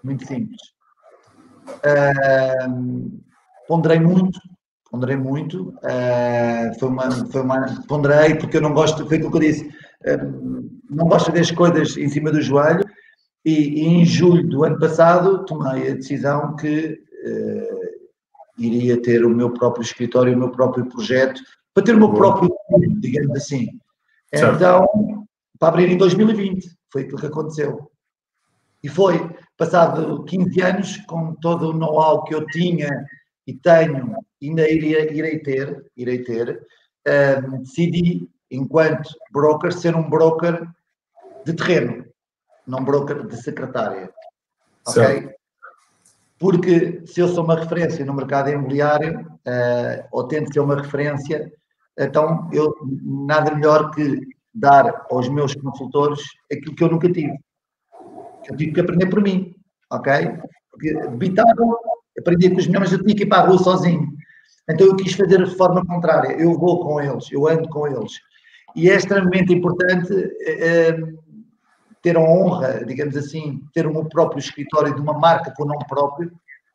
Muito 0.04 0.28
simples. 0.28 0.60
Uh, 1.68 3.22
ponderei 3.68 4.00
muito, 4.00 4.38
ponderei 4.92 5.16
muito. 5.16 5.70
Uh, 5.70 6.78
foi 6.80 6.90
uma, 6.90 7.12
foi 7.28 7.42
uma, 7.42 7.84
ponderei 7.88 8.36
porque 8.36 8.58
eu 8.58 8.62
não 8.62 8.74
gosto, 8.74 9.08
foi 9.08 9.18
aquilo 9.18 9.32
que 9.32 9.38
eu 9.38 9.42
disse, 9.42 9.68
uh, 9.68 10.70
não 10.90 11.08
gosto 11.08 11.32
das 11.32 11.52
coisas 11.52 11.96
em 11.96 12.10
cima 12.10 12.32
do 12.32 12.42
joelho. 12.42 12.84
E, 13.46 13.52
e, 13.52 13.86
em 13.86 14.06
julho 14.06 14.48
do 14.48 14.64
ano 14.64 14.80
passado 14.80 15.46
tomei 15.46 15.92
a 15.92 15.96
decisão 15.96 16.56
que 16.56 17.02
iria 18.58 19.02
ter 19.02 19.26
o 19.26 19.30
meu 19.30 19.52
próprio 19.52 19.84
escritório, 19.84 20.34
o 20.34 20.40
meu 20.40 20.50
próprio 20.52 20.86
projeto, 20.86 21.42
para 21.74 21.84
ter 21.84 21.96
o 21.96 22.00
meu 22.00 22.10
Boa. 22.10 22.20
próprio, 22.20 22.56
digamos 23.00 23.36
assim. 23.36 23.68
Certo. 24.34 24.56
Então, 24.56 25.28
para 25.60 25.70
abrir 25.70 25.90
em 25.90 25.98
2020. 25.98 26.78
Foi 26.92 27.04
aquilo 27.04 27.20
que 27.20 27.26
aconteceu. 27.26 27.90
E 28.84 28.90
foi, 28.90 29.18
passado 29.58 30.24
15 30.26 30.62
anos, 30.62 30.98
com 31.08 31.34
todo 31.36 31.70
o 31.70 31.74
know-how 31.74 32.24
que 32.24 32.36
eu 32.36 32.46
tinha 32.48 32.90
e 33.48 33.54
tenho, 33.54 34.16
ainda 34.42 34.70
iria, 34.70 35.12
irei 35.12 35.40
ter, 35.40 35.86
irei 35.98 36.22
ter, 36.22 36.62
um, 37.48 37.62
decidi, 37.62 38.30
enquanto 38.52 39.10
broker, 39.32 39.72
ser 39.72 39.96
um 39.96 40.08
broker 40.08 40.68
de 41.46 41.54
terreno, 41.54 42.06
não 42.66 42.84
broker 42.84 43.28
de 43.28 43.38
secretária. 43.42 44.10
Ok? 44.88 45.30
Porque 46.40 47.04
se 47.06 47.22
eu 47.22 47.28
sou 47.28 47.44
uma 47.44 47.56
referência 47.56 48.06
no 48.06 48.14
mercado 48.14 48.50
imobiliário, 48.50 49.22
uh, 49.22 50.08
ou 50.12 50.28
tento 50.28 50.52
ser 50.52 50.60
uma 50.60 50.76
referência, 50.76 51.52
então 51.98 52.50
eu 52.52 52.74
nada 53.02 53.56
melhor 53.56 53.92
que 53.92 54.20
dar 54.54 55.06
aos 55.10 55.30
meus 55.30 55.56
consultores 55.56 56.22
aquilo 56.52 56.76
que 56.76 56.84
eu 56.84 56.90
nunca 56.90 57.12
tive. 57.12 57.38
Eu 58.50 58.58
tive 58.58 58.74
que 58.74 58.82
aprender 58.82 59.08
por 59.08 59.22
mim, 59.22 59.56
ok? 59.92 60.38
Porque 60.70 60.90
habitava, 60.98 61.50
aprendia 62.20 62.52
com 62.52 62.58
os 62.58 62.68
meus, 62.68 62.84
mas 62.84 62.92
eu 62.92 63.04
tinha 63.04 63.16
que 63.16 63.24
ir 63.24 63.28
para 63.28 63.44
a 63.44 63.48
rua 63.48 63.58
sozinho. 63.58 64.12
Então 64.70 64.88
eu 64.88 64.96
quis 64.96 65.14
fazer 65.14 65.44
de 65.44 65.56
forma 65.56 65.86
contrária. 65.86 66.34
Eu 66.34 66.58
vou 66.58 66.84
com 66.84 67.00
eles, 67.00 67.32
eu 67.32 67.48
ando 67.48 67.70
com 67.70 67.88
eles. 67.88 68.14
E 68.76 68.90
é 68.90 68.96
extremamente 68.96 69.54
importante 69.54 70.14
é, 70.42 70.98
ter 72.04 72.16
a 72.16 72.20
honra, 72.20 72.86
digamos 72.86 73.18
assim, 73.18 73.62
ter 73.74 73.88
o 73.88 73.92
meu 73.92 74.06
próprio 74.06 74.40
escritório 74.40 74.94
de 74.94 75.02
uma 75.02 75.18
marca 75.18 75.52
com 75.58 75.64
o 75.64 75.68
nome 75.68 75.86
próprio. 75.88 76.32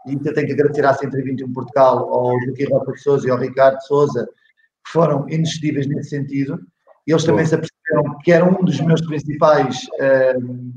E 0.06 0.14
eu 0.14 0.34
tenho 0.34 0.46
que 0.46 0.52
agradecer 0.54 0.84
à 0.84 0.94
121 0.94 1.52
Portugal, 1.52 2.12
ao 2.12 2.40
Joaquim 2.40 2.64
Roca 2.64 2.92
de 2.92 3.00
Souza 3.00 3.28
e 3.28 3.30
ao 3.30 3.38
Ricardo 3.38 3.80
Souza, 3.82 4.26
que 4.84 4.92
foram 4.92 5.28
inestimáveis 5.28 5.86
nesse 5.86 6.10
sentido 6.10 6.58
eles 7.12 7.24
também 7.24 7.46
se 7.46 7.54
aperceberam 7.54 8.18
que 8.22 8.32
era 8.32 8.44
um 8.44 8.62
dos 8.62 8.80
meus 8.80 9.00
principais 9.00 9.84
uh, 9.94 10.72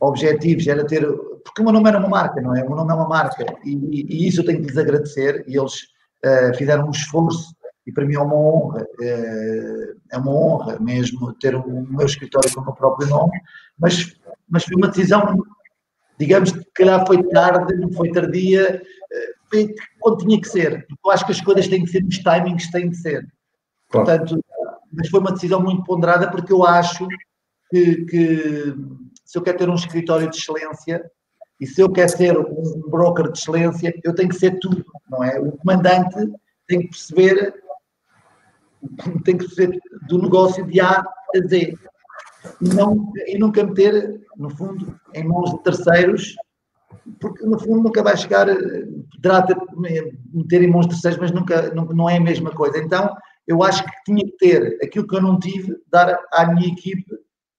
objetivos, 0.00 0.66
era 0.66 0.84
ter. 0.84 1.06
Porque 1.06 1.60
o 1.60 1.64
meu 1.64 1.72
nome 1.72 1.88
era 1.88 1.98
uma 1.98 2.08
marca, 2.08 2.40
não 2.40 2.56
é? 2.56 2.64
O 2.64 2.66
meu 2.66 2.76
nome 2.76 2.90
é 2.90 2.94
uma 2.94 3.08
marca. 3.08 3.46
E, 3.64 4.06
e 4.08 4.26
isso 4.26 4.40
eu 4.40 4.44
tenho 4.44 4.60
que 4.60 4.66
lhes 4.66 4.76
agradecer. 4.76 5.44
E 5.46 5.56
eles 5.56 5.74
uh, 6.24 6.56
fizeram 6.56 6.86
um 6.86 6.90
esforço. 6.90 7.54
E 7.86 7.92
para 7.92 8.04
mim 8.04 8.14
é 8.14 8.20
uma 8.20 8.36
honra, 8.36 8.82
uh, 8.82 10.00
é 10.10 10.18
uma 10.18 10.32
honra 10.32 10.78
mesmo 10.80 11.32
ter 11.34 11.54
o 11.54 11.86
meu 11.88 12.06
escritório 12.06 12.52
com 12.52 12.60
o 12.60 12.64
meu 12.64 12.74
próprio 12.74 13.08
nome. 13.08 13.38
Mas, 13.78 14.16
mas 14.48 14.64
foi 14.64 14.76
uma 14.76 14.88
decisão, 14.88 15.36
digamos 16.18 16.50
que 16.50 16.64
calhar 16.74 17.06
foi 17.06 17.22
tarde, 17.28 17.76
não 17.76 17.92
foi 17.92 18.10
tardia, 18.10 18.82
quando 20.00 20.18
tinha 20.18 20.40
que 20.40 20.48
ser. 20.48 20.86
Eu 21.04 21.10
acho 21.10 21.24
que 21.24 21.32
as 21.32 21.40
coisas 21.40 21.68
têm 21.68 21.84
que 21.84 21.90
ser 21.90 22.02
nos 22.02 22.18
timings, 22.18 22.70
têm 22.70 22.90
que 22.90 22.96
ser. 22.96 23.26
Claro. 23.90 24.06
Portanto, 24.06 24.44
mas 24.92 25.08
foi 25.08 25.20
uma 25.20 25.32
decisão 25.32 25.62
muito 25.62 25.84
ponderada 25.84 26.30
porque 26.30 26.52
eu 26.52 26.64
acho 26.64 27.06
que, 27.70 28.04
que, 28.06 28.74
se 29.24 29.38
eu 29.38 29.42
quero 29.42 29.58
ter 29.58 29.68
um 29.68 29.74
escritório 29.74 30.30
de 30.30 30.36
excelência 30.36 31.04
e 31.60 31.66
se 31.66 31.80
eu 31.80 31.90
quero 31.90 32.08
ser 32.08 32.38
um 32.38 32.82
broker 32.88 33.30
de 33.30 33.38
excelência, 33.38 33.94
eu 34.04 34.14
tenho 34.14 34.28
que 34.28 34.36
ser 34.36 34.58
tudo, 34.58 34.84
não 35.10 35.22
é? 35.22 35.38
O 35.40 35.52
comandante 35.52 36.16
tem 36.66 36.80
que 36.80 36.88
perceber, 36.88 37.54
tem 39.24 39.36
que 39.36 39.44
perceber 39.44 39.78
do 40.08 40.20
negócio 40.20 40.64
de 40.66 40.80
A 40.80 41.00
a 41.00 41.48
Z 41.48 41.76
e, 42.60 42.68
não, 42.68 43.12
e 43.26 43.38
nunca 43.38 43.64
meter, 43.64 44.20
no 44.36 44.50
fundo, 44.50 44.98
em 45.14 45.24
mãos 45.24 45.50
de 45.52 45.62
terceiros, 45.62 46.34
porque 47.20 47.44
no 47.44 47.58
fundo 47.58 47.82
nunca 47.82 48.02
vai 48.02 48.16
chegar, 48.16 48.46
poderá 49.14 49.46
meter 50.32 50.62
em 50.62 50.70
mãos 50.70 50.86
de 50.86 50.92
terceiros, 50.92 51.20
mas 51.20 51.30
nunca, 51.30 51.72
não, 51.74 51.84
não 51.86 52.10
é 52.10 52.16
a 52.16 52.20
mesma 52.20 52.50
coisa. 52.50 52.78
Então, 52.78 53.14
eu 53.46 53.62
acho 53.62 53.84
que 53.84 53.90
tinha 54.04 54.24
que 54.24 54.36
ter 54.38 54.78
aquilo 54.82 55.06
que 55.06 55.16
eu 55.16 55.22
não 55.22 55.38
tive, 55.38 55.76
dar 55.90 56.18
à 56.32 56.46
minha 56.52 56.68
equipe 56.68 57.06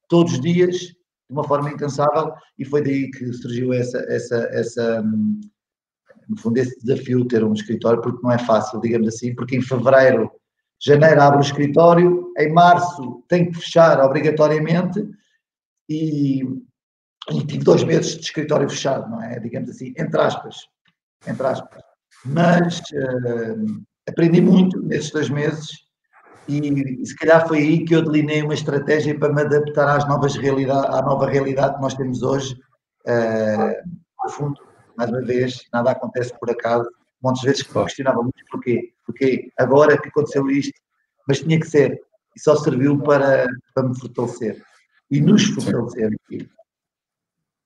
todos 0.07 0.33
os 0.33 0.41
dias, 0.41 0.75
de 0.77 0.95
uma 1.33 1.43
forma 1.43 1.69
incansável, 1.69 2.31
e 2.57 2.65
foi 2.65 2.81
daí 2.81 3.09
que 3.11 3.33
surgiu 3.33 3.73
essa, 3.73 3.99
essa, 4.07 4.37
essa 4.51 5.03
no 6.27 6.37
fundo, 6.37 6.57
esse 6.57 6.77
desafio 6.83 7.21
de 7.21 7.27
ter 7.29 7.43
um 7.43 7.53
escritório, 7.53 8.01
porque 8.01 8.21
não 8.21 8.31
é 8.31 8.37
fácil, 8.37 8.79
digamos 8.81 9.07
assim, 9.07 9.33
porque 9.35 9.55
em 9.55 9.61
fevereiro, 9.61 10.29
janeiro 10.79 11.21
abre 11.21 11.39
o 11.39 11.41
escritório, 11.41 12.33
em 12.37 12.51
março 12.51 13.23
tem 13.27 13.49
que 13.49 13.57
fechar 13.57 13.99
obrigatoriamente, 13.99 15.07
e, 15.89 16.43
e 17.31 17.45
tive 17.45 17.63
dois 17.63 17.83
meses 17.83 18.15
de 18.15 18.21
escritório 18.21 18.69
fechado, 18.69 19.09
não 19.09 19.21
é? 19.23 19.39
Digamos 19.39 19.69
assim, 19.69 19.93
entre 19.97 20.19
aspas, 20.21 20.67
entre 21.25 21.47
aspas. 21.47 21.81
Mas 22.25 22.79
uh, 22.79 23.83
aprendi 24.07 24.41
muito 24.41 24.81
nesses 24.81 25.11
dois 25.11 25.29
meses 25.29 25.87
e, 26.47 27.05
se 27.05 27.15
calhar 27.15 27.47
foi 27.47 27.59
aí 27.59 27.85
que 27.85 27.95
eu 27.95 28.01
delineei 28.01 28.41
uma 28.41 28.53
estratégia 28.53 29.17
para 29.17 29.33
me 29.33 29.41
adaptar 29.41 29.97
às 29.97 30.07
novas 30.07 30.35
realidade, 30.35 30.87
à 30.87 31.01
nova 31.01 31.27
realidade 31.27 31.75
que 31.75 31.81
nós 31.81 31.93
temos 31.93 32.21
hoje. 32.21 32.55
Uh, 33.05 33.97
no 34.23 34.29
fundo, 34.29 34.61
mais 34.97 35.09
uma 35.09 35.21
vez, 35.21 35.61
nada 35.73 35.91
acontece 35.91 36.33
por 36.39 36.49
acaso. 36.49 36.89
Muitas 37.23 37.41
vezes 37.41 37.63
que 37.63 37.77
me 37.77 37.83
questionava 37.85 38.21
muito 38.21 38.43
porquê. 38.51 38.93
Porquê 39.05 39.51
agora 39.57 39.99
que 39.99 40.09
aconteceu 40.09 40.49
isto? 40.49 40.79
Mas 41.27 41.39
tinha 41.39 41.59
que 41.59 41.67
ser. 41.67 41.99
E 42.35 42.39
só 42.39 42.55
serviu 42.55 42.99
para, 42.99 43.47
para 43.73 43.87
me 43.87 43.99
fortalecer. 43.99 44.61
E 45.09 45.19
nos 45.19 45.45
fortalecer. 45.45 46.11
Sim. 46.29 46.47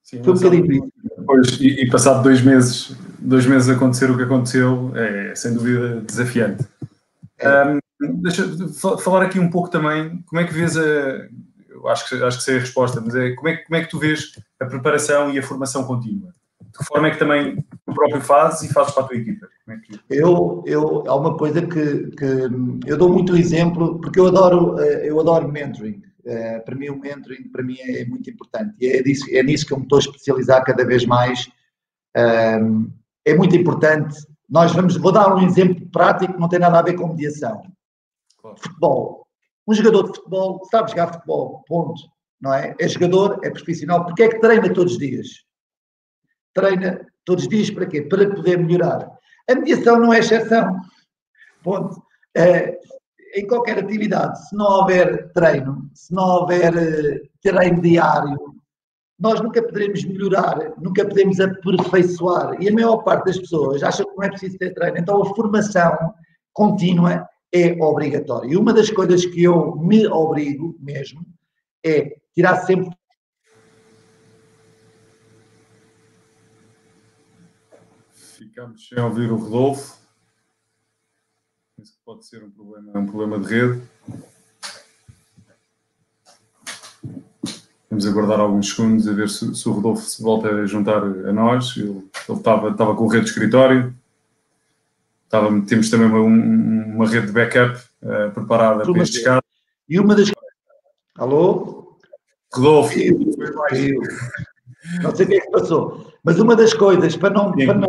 Sim, 0.04 0.24
Foi 0.24 0.34
um 0.34 0.36
bocadinho 0.36 0.72
isso. 0.74 0.92
Depois, 1.18 1.62
e, 1.62 1.84
e, 1.84 1.90
passado 1.90 2.22
dois 2.22 2.42
meses, 2.42 2.98
dois 3.18 3.46
meses 3.46 3.70
acontecer 3.70 4.12
o 4.12 4.18
que 4.18 4.24
aconteceu, 4.24 4.92
é 4.94 5.34
sem 5.36 5.54
dúvida 5.54 6.02
desafiante. 6.02 6.66
É. 7.38 7.66
Um, 7.66 7.80
deixa 8.22 8.44
falar 9.02 9.24
aqui 9.24 9.40
um 9.40 9.50
pouco 9.50 9.70
também, 9.70 10.22
como 10.24 10.42
é 10.42 10.46
que 10.46 10.54
vês 10.54 10.76
a. 10.76 11.30
Eu 11.70 11.88
acho 11.88 12.10
que, 12.10 12.22
acho 12.22 12.38
que 12.38 12.44
sei 12.44 12.58
a 12.58 12.60
resposta, 12.60 13.00
mas 13.00 13.16
é 13.16 13.32
como, 13.32 13.48
é 13.48 13.58
como 13.58 13.76
é 13.78 13.82
que 13.84 13.90
tu 13.90 14.00
vês 14.00 14.34
a 14.60 14.66
preparação 14.66 15.32
e 15.32 15.40
a 15.40 15.44
formação 15.44 15.86
contínua? 15.86 16.36
De 16.82 16.88
que 16.88 16.94
forma 16.94 17.08
é 17.08 17.12
que 17.12 17.20
também 17.20 17.56
tu 17.86 17.94
próprio 17.94 18.22
fazes 18.22 18.70
e 18.70 18.74
fazes 18.74 18.94
para 18.94 19.04
a 19.04 19.08
tua 19.08 19.18
equipa? 19.18 19.48
É 19.70 19.78
que... 19.78 20.00
Eu, 20.10 20.64
eu, 20.66 21.04
há 21.08 21.16
uma 21.16 21.38
coisa 21.38 21.62
que, 21.62 22.10
que 22.12 22.26
eu 22.88 22.98
dou 22.98 23.10
muito 23.10 23.38
exemplo, 23.38 24.02
porque 24.02 24.20
eu 24.20 24.28
adoro, 24.28 24.80
eh, 24.80 25.08
eu 25.08 25.20
adoro 25.20 25.48
mentoring. 25.48 26.02
Eh, 26.26 26.60
para 26.60 26.76
mim 26.76 26.90
o 26.90 27.00
mentoring 27.00 27.50
para 27.52 27.64
mim 27.64 27.78
é, 27.80 28.06
muito 28.06 28.30
importante 28.30 28.76
e 28.80 28.88
é, 28.88 29.02
disso, 29.02 29.26
é 29.32 29.42
nisso 29.42 29.66
que 29.66 29.74
eu 29.74 29.78
me 29.78 29.84
estou 29.84 29.98
a 29.98 30.02
especializar 30.02 30.64
cada 30.64 30.84
vez 30.84 31.06
mais. 31.06 31.48
Ehm, 32.16 32.88
é 33.26 33.36
muito 33.36 33.56
importante. 33.56 34.16
Nós 34.50 34.74
vamos, 34.74 34.98
vou 34.98 35.12
dar 35.12 35.36
um 35.36 35.46
exemplo 35.46 35.88
prático 35.92 36.34
que 36.34 36.40
não 36.40 36.50
tem 36.50 36.60
nada 36.60 36.80
a 36.80 36.82
ver 36.82 36.96
com 36.96 37.08
mediação. 37.08 37.62
Claro. 38.42 38.58
Futebol. 38.58 39.28
Um 39.68 39.74
jogador 39.74 40.04
de 40.04 40.18
futebol 40.18 40.62
sabe 40.72 40.90
jogar 40.90 41.14
futebol, 41.14 41.64
ponto. 41.68 42.02
Não 42.42 42.54
é? 42.54 42.76
É 42.80 42.88
jogador, 42.88 43.40
é 43.44 43.52
profissional. 43.52 44.04
Porque 44.04 44.24
é 44.24 44.30
que 44.30 44.40
treina 44.40 44.74
todos 44.74 44.94
os 44.94 45.00
dias? 45.00 45.28
Treina 46.54 47.06
todos 47.26 47.44
os 47.44 47.50
dias 47.50 47.70
para 47.70 47.86
quê? 47.86 48.02
Para 48.02 48.30
poder 48.30 48.58
melhorar. 48.58 49.10
A 49.50 49.56
mediação 49.56 50.00
não 50.00 50.14
é 50.14 50.20
exceção. 50.20 50.78
Ponto. 51.64 52.02
É, 52.36 52.78
em 53.36 53.48
qualquer 53.48 53.80
atividade, 53.80 54.48
se 54.48 54.56
não 54.56 54.66
houver 54.66 55.32
treino, 55.34 55.90
se 55.94 56.14
não 56.14 56.24
houver 56.24 56.74
uh, 56.74 57.30
treino 57.42 57.82
diário, 57.82 58.38
nós 59.20 59.40
nunca 59.40 59.62
poderemos 59.62 60.04
melhorar, 60.04 60.74
nunca 60.82 61.06
podemos 61.06 61.40
aperfeiçoar. 61.40 62.62
E 62.62 62.68
a 62.68 62.74
maior 62.74 62.98
parte 63.04 63.26
das 63.26 63.38
pessoas 63.38 63.84
acha 63.84 64.04
que 64.04 64.16
não 64.16 64.24
é 64.24 64.30
preciso 64.30 64.58
ter 64.58 64.74
treino. 64.74 64.98
Então 64.98 65.22
a 65.22 65.36
formação 65.36 65.96
contínua 66.54 67.28
é 67.54 67.72
obrigatória. 67.84 68.50
E 68.50 68.58
uma 68.58 68.74
das 68.74 68.90
coisas 68.90 69.26
que 69.26 69.44
eu 69.44 69.76
me 69.76 70.08
obrigo 70.08 70.76
mesmo 70.80 71.22
é 71.86 72.16
tirar 72.34 72.58
sempre. 72.62 72.90
Ficamos 78.52 78.86
sem 78.86 79.02
ouvir 79.02 79.32
o 79.32 79.38
Rodolfo. 79.38 79.98
Isso 81.82 81.98
pode 82.06 82.26
ser 82.26 82.44
um 82.44 82.52
problema, 82.52 83.00
um 83.00 83.06
problema 83.06 83.40
de 83.40 83.48
rede. 83.48 83.82
Vamos 87.90 88.06
aguardar 88.06 88.42
alguns 88.42 88.70
segundos 88.70 89.08
a 89.08 89.14
ver 89.14 89.30
se, 89.30 89.56
se 89.56 89.70
o 89.70 89.72
Rodolfo 89.72 90.04
se 90.04 90.22
volta 90.22 90.50
a 90.50 90.66
juntar 90.66 91.02
a 91.02 91.32
nós. 91.32 91.78
Ele, 91.78 92.06
estava, 92.28 92.72
estava 92.72 92.94
com 92.94 93.06
o 93.06 93.08
rede 93.08 93.24
de 93.24 93.30
escritório. 93.32 93.96
Estava, 95.24 95.48
temos 95.62 95.90
também 95.90 96.08
uma, 96.08 96.20
uma 96.20 97.08
rede 97.08 97.28
de 97.28 97.32
backup 97.32 97.82
uh, 98.02 98.32
preparada 98.34 98.84
para 98.84 99.02
estes 99.02 99.24
casos. 99.24 99.50
E 99.88 99.98
uma 99.98 100.14
das. 100.14 100.30
Alô? 101.16 101.98
Rodolfo. 102.54 103.00
Eu, 103.00 103.18
eu. 103.18 104.02
Não 105.04 105.16
sei 105.16 105.26
o 105.26 105.30
que 105.30 105.36
é 105.36 105.40
que 105.40 105.52
passou. 105.52 106.12
Mas 106.22 106.38
uma 106.38 106.56
das 106.56 106.74
coisas, 106.74 107.16
para 107.16 107.34
não, 107.34 107.52
para 107.54 107.74
não, 107.74 107.88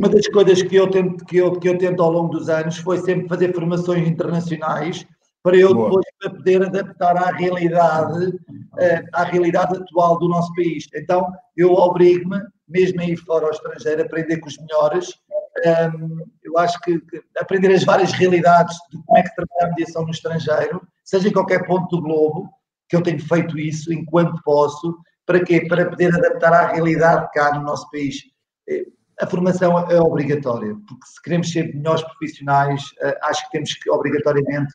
uma 0.00 0.08
das 0.08 0.26
coisas 0.28 0.62
que 0.62 0.76
eu, 0.76 0.88
tento, 0.88 1.22
que, 1.26 1.36
eu, 1.36 1.52
que 1.52 1.68
eu 1.68 1.76
tento 1.76 2.02
ao 2.02 2.10
longo 2.10 2.30
dos 2.30 2.48
anos 2.48 2.78
foi 2.78 2.96
sempre 3.00 3.28
fazer 3.28 3.54
formações 3.54 4.08
internacionais 4.08 5.06
para 5.42 5.56
eu 5.56 5.74
Boa. 5.74 5.88
depois 5.88 6.36
poder 6.38 6.62
adaptar 6.62 7.16
à 7.18 7.30
realidade, 7.32 8.32
eh, 8.78 9.02
à 9.12 9.24
realidade 9.24 9.76
atual 9.76 10.18
do 10.18 10.28
nosso 10.28 10.54
país. 10.54 10.86
Então, 10.94 11.30
eu 11.54 11.72
obrigo-me, 11.72 12.40
mesmo 12.66 12.98
a 13.00 13.04
ir 13.04 13.16
fora 13.18 13.44
ao 13.44 13.50
estrangeiro, 13.50 14.00
a 14.00 14.04
aprender 14.06 14.38
com 14.38 14.48
os 14.48 14.56
melhores. 14.56 15.12
eu 16.42 16.58
acho 16.58 16.80
que, 16.80 16.98
aprender 17.38 17.74
as 17.74 17.84
várias 17.84 18.12
realidades 18.12 18.76
de 18.90 19.02
como 19.02 19.18
é 19.18 19.22
que 19.22 19.34
trabalha 19.34 19.66
a 19.66 19.68
mediação 19.68 20.02
no 20.04 20.10
estrangeiro, 20.10 20.80
seja 21.04 21.28
em 21.28 21.32
qualquer 21.32 21.66
ponto 21.66 21.94
do 21.94 22.02
globo, 22.02 22.48
que 22.88 22.96
eu 22.96 23.02
tenho 23.02 23.20
feito 23.20 23.58
isso 23.58 23.92
enquanto 23.92 24.42
posso, 24.44 24.96
para 25.26 25.44
quê? 25.44 25.66
Para 25.68 25.90
poder 25.90 26.14
adaptar 26.14 26.52
à 26.54 26.66
realidade 26.72 27.28
cá 27.34 27.52
no 27.54 27.62
nosso 27.62 27.90
país. 27.90 28.16
A 29.20 29.26
formação 29.26 29.78
é 29.90 30.00
obrigatória, 30.00 30.74
porque 30.88 31.06
se 31.06 31.20
queremos 31.22 31.52
ser 31.52 31.74
melhores 31.74 32.02
profissionais, 32.02 32.82
eh, 33.02 33.18
acho 33.24 33.44
que 33.44 33.50
temos 33.52 33.74
que 33.74 33.90
obrigatoriamente 33.90 34.72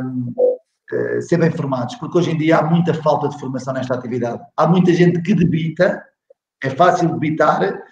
um, 0.00 0.32
uh, 0.38 0.58
eh, 0.90 1.20
ser 1.20 1.36
bem 1.36 1.50
formados, 1.50 1.94
porque 1.96 2.16
hoje 2.16 2.30
em 2.30 2.38
dia 2.38 2.56
há 2.56 2.62
muita 2.64 2.94
falta 2.94 3.28
de 3.28 3.38
formação 3.38 3.74
nesta 3.74 3.94
atividade. 3.94 4.42
Há 4.56 4.66
muita 4.66 4.94
gente 4.94 5.20
que 5.20 5.34
debita, 5.34 6.02
é 6.64 6.70
fácil 6.70 7.10
debitar, 7.10 7.82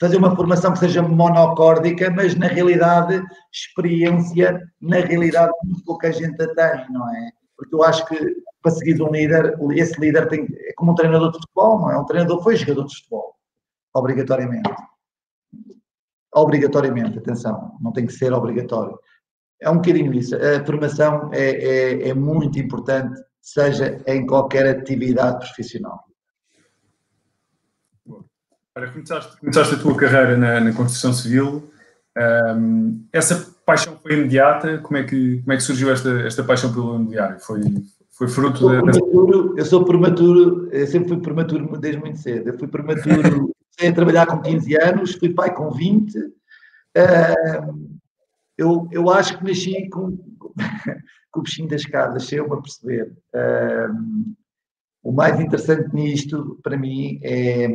fazer 0.00 0.18
uma 0.18 0.36
formação 0.36 0.72
que 0.72 0.78
seja 0.78 1.02
monocórdica, 1.02 2.10
mas 2.10 2.36
na 2.36 2.46
realidade, 2.46 3.20
experiência, 3.52 4.60
na 4.80 4.98
realidade, 4.98 5.52
muito 5.64 5.84
pouca 5.84 6.12
gente 6.12 6.40
a 6.40 6.54
tem, 6.54 6.92
não 6.92 7.08
é? 7.12 7.30
Porque 7.56 7.74
eu 7.74 7.82
acho 7.82 8.06
que 8.06 8.36
para 8.62 8.70
seguir 8.70 9.02
um 9.02 9.10
líder, 9.10 9.58
esse 9.72 9.98
líder 10.00 10.28
tem, 10.28 10.46
é 10.68 10.72
como 10.76 10.92
um 10.92 10.94
treinador 10.94 11.32
de 11.32 11.38
futebol, 11.38 11.80
não 11.80 11.90
é? 11.90 11.98
Um 11.98 12.04
treinador 12.04 12.40
foi 12.40 12.54
jogador 12.54 12.86
de 12.86 12.94
futebol, 12.94 13.34
obrigatoriamente. 13.94 14.70
Obrigatoriamente, 16.34 17.18
atenção, 17.18 17.76
não 17.80 17.92
tem 17.92 18.06
que 18.06 18.12
ser 18.12 18.32
obrigatório 18.32 18.98
é 19.64 19.70
um 19.70 19.76
bocadinho 19.76 20.12
isso. 20.14 20.36
A 20.36 20.64
formação 20.64 21.30
é, 21.32 21.50
é, 21.50 22.08
é, 22.08 22.14
muito 22.14 22.58
importante, 22.58 23.20
seja 23.40 24.00
em 24.06 24.26
qualquer 24.26 24.66
atividade 24.66 25.38
profissional. 25.38 26.04
Olha, 28.76 28.90
começaste, 28.90 29.38
começaste 29.38 29.74
a 29.74 29.78
tua 29.78 29.96
carreira 29.96 30.36
na, 30.36 30.60
na 30.60 30.72
construção 30.72 31.12
civil. 31.12 31.70
Um, 32.56 33.06
essa 33.12 33.54
paixão 33.64 33.96
foi 34.02 34.14
imediata? 34.14 34.78
Como 34.78 34.98
é 34.98 35.04
que, 35.04 35.40
como 35.40 35.52
é 35.52 35.56
que 35.56 35.62
surgiu 35.62 35.92
esta, 35.92 36.10
esta 36.22 36.42
paixão 36.42 36.72
pelo 36.72 36.96
imobiliário? 36.96 37.38
Foi, 37.40 37.60
foi 38.10 38.28
fruto 38.28 38.70
eu 38.70 38.94
sou, 38.94 39.58
eu 39.58 39.64
sou 39.64 39.84
prematuro, 39.84 40.68
eu 40.72 40.86
sempre 40.86 41.08
fui 41.08 41.20
prematuro 41.20 41.78
desde 41.78 42.00
muito 42.00 42.18
cedo. 42.18 42.48
Eu 42.48 42.58
fui 42.58 42.66
prematuro, 42.66 43.54
comecei 43.74 43.88
a 43.88 43.94
trabalhar 43.94 44.26
com 44.26 44.40
15 44.40 44.76
anos, 44.76 45.14
fui 45.14 45.34
pai 45.34 45.52
com 45.54 45.70
20. 45.70 46.16
Uh, 46.18 47.98
eu, 48.56 48.88
eu 48.92 49.10
acho 49.10 49.38
que 49.38 49.44
nasci 49.44 49.88
com, 49.88 50.16
com 51.30 51.40
o 51.40 51.42
bichinho 51.42 51.68
das 51.68 51.84
casas, 51.84 52.24
se 52.24 52.36
eu 52.36 52.48
perceber. 52.62 53.12
Um, 53.34 54.34
o 55.02 55.12
mais 55.12 55.38
interessante 55.38 55.94
nisto, 55.94 56.58
para 56.62 56.78
mim, 56.78 57.20
é. 57.22 57.68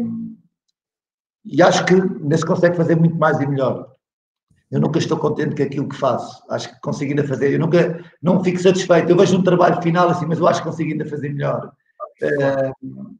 E 1.46 1.62
acho 1.62 1.86
que 1.86 1.94
ainda 1.94 2.38
se 2.38 2.46
consegue 2.46 2.76
fazer 2.76 2.96
muito 2.96 3.18
mais 3.18 3.40
e 3.40 3.46
melhor. 3.46 3.96
Eu 4.72 4.80
nunca 4.80 5.00
estou 5.00 5.18
contente 5.18 5.56
com 5.56 5.64
aquilo 5.64 5.90
que 5.90 5.96
faço. 5.96 6.44
Acho 6.50 6.74
que 6.74 6.82
consigo 6.82 7.12
ainda 7.12 7.28
fazer. 7.28 7.54
Eu 7.54 7.60
nunca 7.60 8.04
não 8.22 8.44
fico 8.44 8.60
satisfeito. 8.60 9.10
Eu 9.10 9.18
vejo 9.18 9.38
um 9.38 9.44
trabalho 9.44 9.82
final 9.82 10.10
assim, 10.10 10.26
mas 10.26 10.40
eu 10.40 10.48
acho 10.48 10.62
que 10.62 10.70
consigo 10.70 10.92
ainda 10.92 11.06
fazer 11.06 11.30
melhor. 11.30 11.72
Uh, 12.22 13.16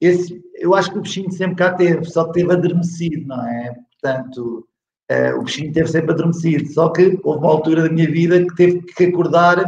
esse, 0.00 0.42
eu 0.54 0.74
acho 0.74 0.92
que 0.92 0.98
o 0.98 1.02
bichinho 1.02 1.32
sempre 1.32 1.56
cá 1.56 1.74
teve, 1.74 2.04
só 2.04 2.24
que 2.26 2.40
teve 2.40 2.52
adormecido, 2.52 3.26
não 3.26 3.46
é? 3.46 3.74
Portanto, 3.92 4.66
Uh, 5.08 5.38
o 5.38 5.44
bichinho 5.44 5.72
teve 5.72 5.88
sempre 5.88 6.10
adormecido, 6.10 6.68
só 6.72 6.88
que 6.88 7.16
houve 7.22 7.38
uma 7.38 7.52
altura 7.52 7.84
da 7.84 7.88
minha 7.88 8.10
vida 8.10 8.44
que 8.44 8.56
teve 8.56 8.82
que 8.82 9.04
acordar 9.04 9.64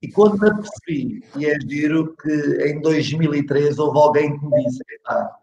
e 0.00 0.08
quando 0.08 0.38
me 0.38 0.48
apercebi, 0.48 1.24
e 1.36 1.46
é 1.46 1.58
giro 1.58 2.14
que 2.22 2.30
em 2.68 2.80
2003 2.80 3.78
houve 3.80 3.98
alguém 3.98 4.38
que 4.38 4.46
me 4.46 4.64
disse, 4.64 4.80
ah, 5.08 5.36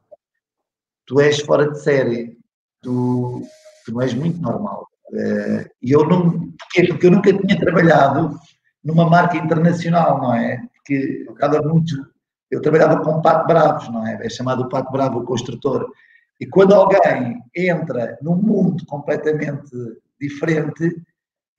tu 1.05 1.19
és 1.19 1.41
fora 1.41 1.69
de 1.69 1.81
série, 1.81 2.37
tu, 2.81 3.41
tu 3.85 3.93
não 3.93 4.01
és 4.01 4.13
muito 4.13 4.41
normal. 4.41 4.87
Uh, 5.09 5.69
e 5.81 5.91
eu 5.91 6.07
não, 6.07 6.31
porquê? 6.31 6.87
Porque 6.87 7.07
eu 7.07 7.11
nunca 7.11 7.33
tinha 7.33 7.59
trabalhado 7.59 8.39
numa 8.81 9.09
marca 9.09 9.35
internacional, 9.35 10.21
não 10.21 10.33
é? 10.33 10.63
Porque 10.75 11.25
eu 11.27 11.69
muito, 11.69 12.07
eu 12.53 12.61
trabalhava 12.61 13.01
com 13.01 13.21
Pato 13.21 13.47
Bravos, 13.47 13.89
não 13.89 14.05
é? 14.05 14.25
É 14.25 14.29
chamado 14.29 14.69
Pato 14.69 14.91
Bravo 14.91 15.19
o 15.19 15.25
construtor. 15.25 15.91
E 16.39 16.45
quando 16.45 16.73
alguém 16.73 17.43
entra 17.55 18.17
num 18.21 18.35
mundo 18.35 18.85
completamente 18.85 19.71
diferente 20.19 21.01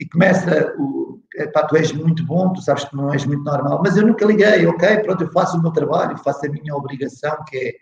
e 0.01 0.09
começa 0.09 0.75
o. 0.79 1.21
Epá, 1.35 1.67
tu 1.67 1.77
és 1.77 1.91
muito 1.93 2.25
bom, 2.25 2.53
tu 2.53 2.63
sabes 2.63 2.85
que 2.85 2.95
não 2.95 3.13
és 3.13 3.25
muito 3.25 3.43
normal, 3.43 3.81
mas 3.83 3.97
eu 3.97 4.07
nunca 4.07 4.25
liguei, 4.25 4.65
ok, 4.67 5.01
pronto, 5.01 5.25
eu 5.25 5.33
faço 5.33 5.59
o 5.59 5.63
meu 5.63 5.73
trabalho, 5.73 6.17
faço 6.19 6.47
a 6.47 6.49
minha 6.49 6.77
obrigação, 6.77 7.37
que 7.49 7.57
é 7.57 7.73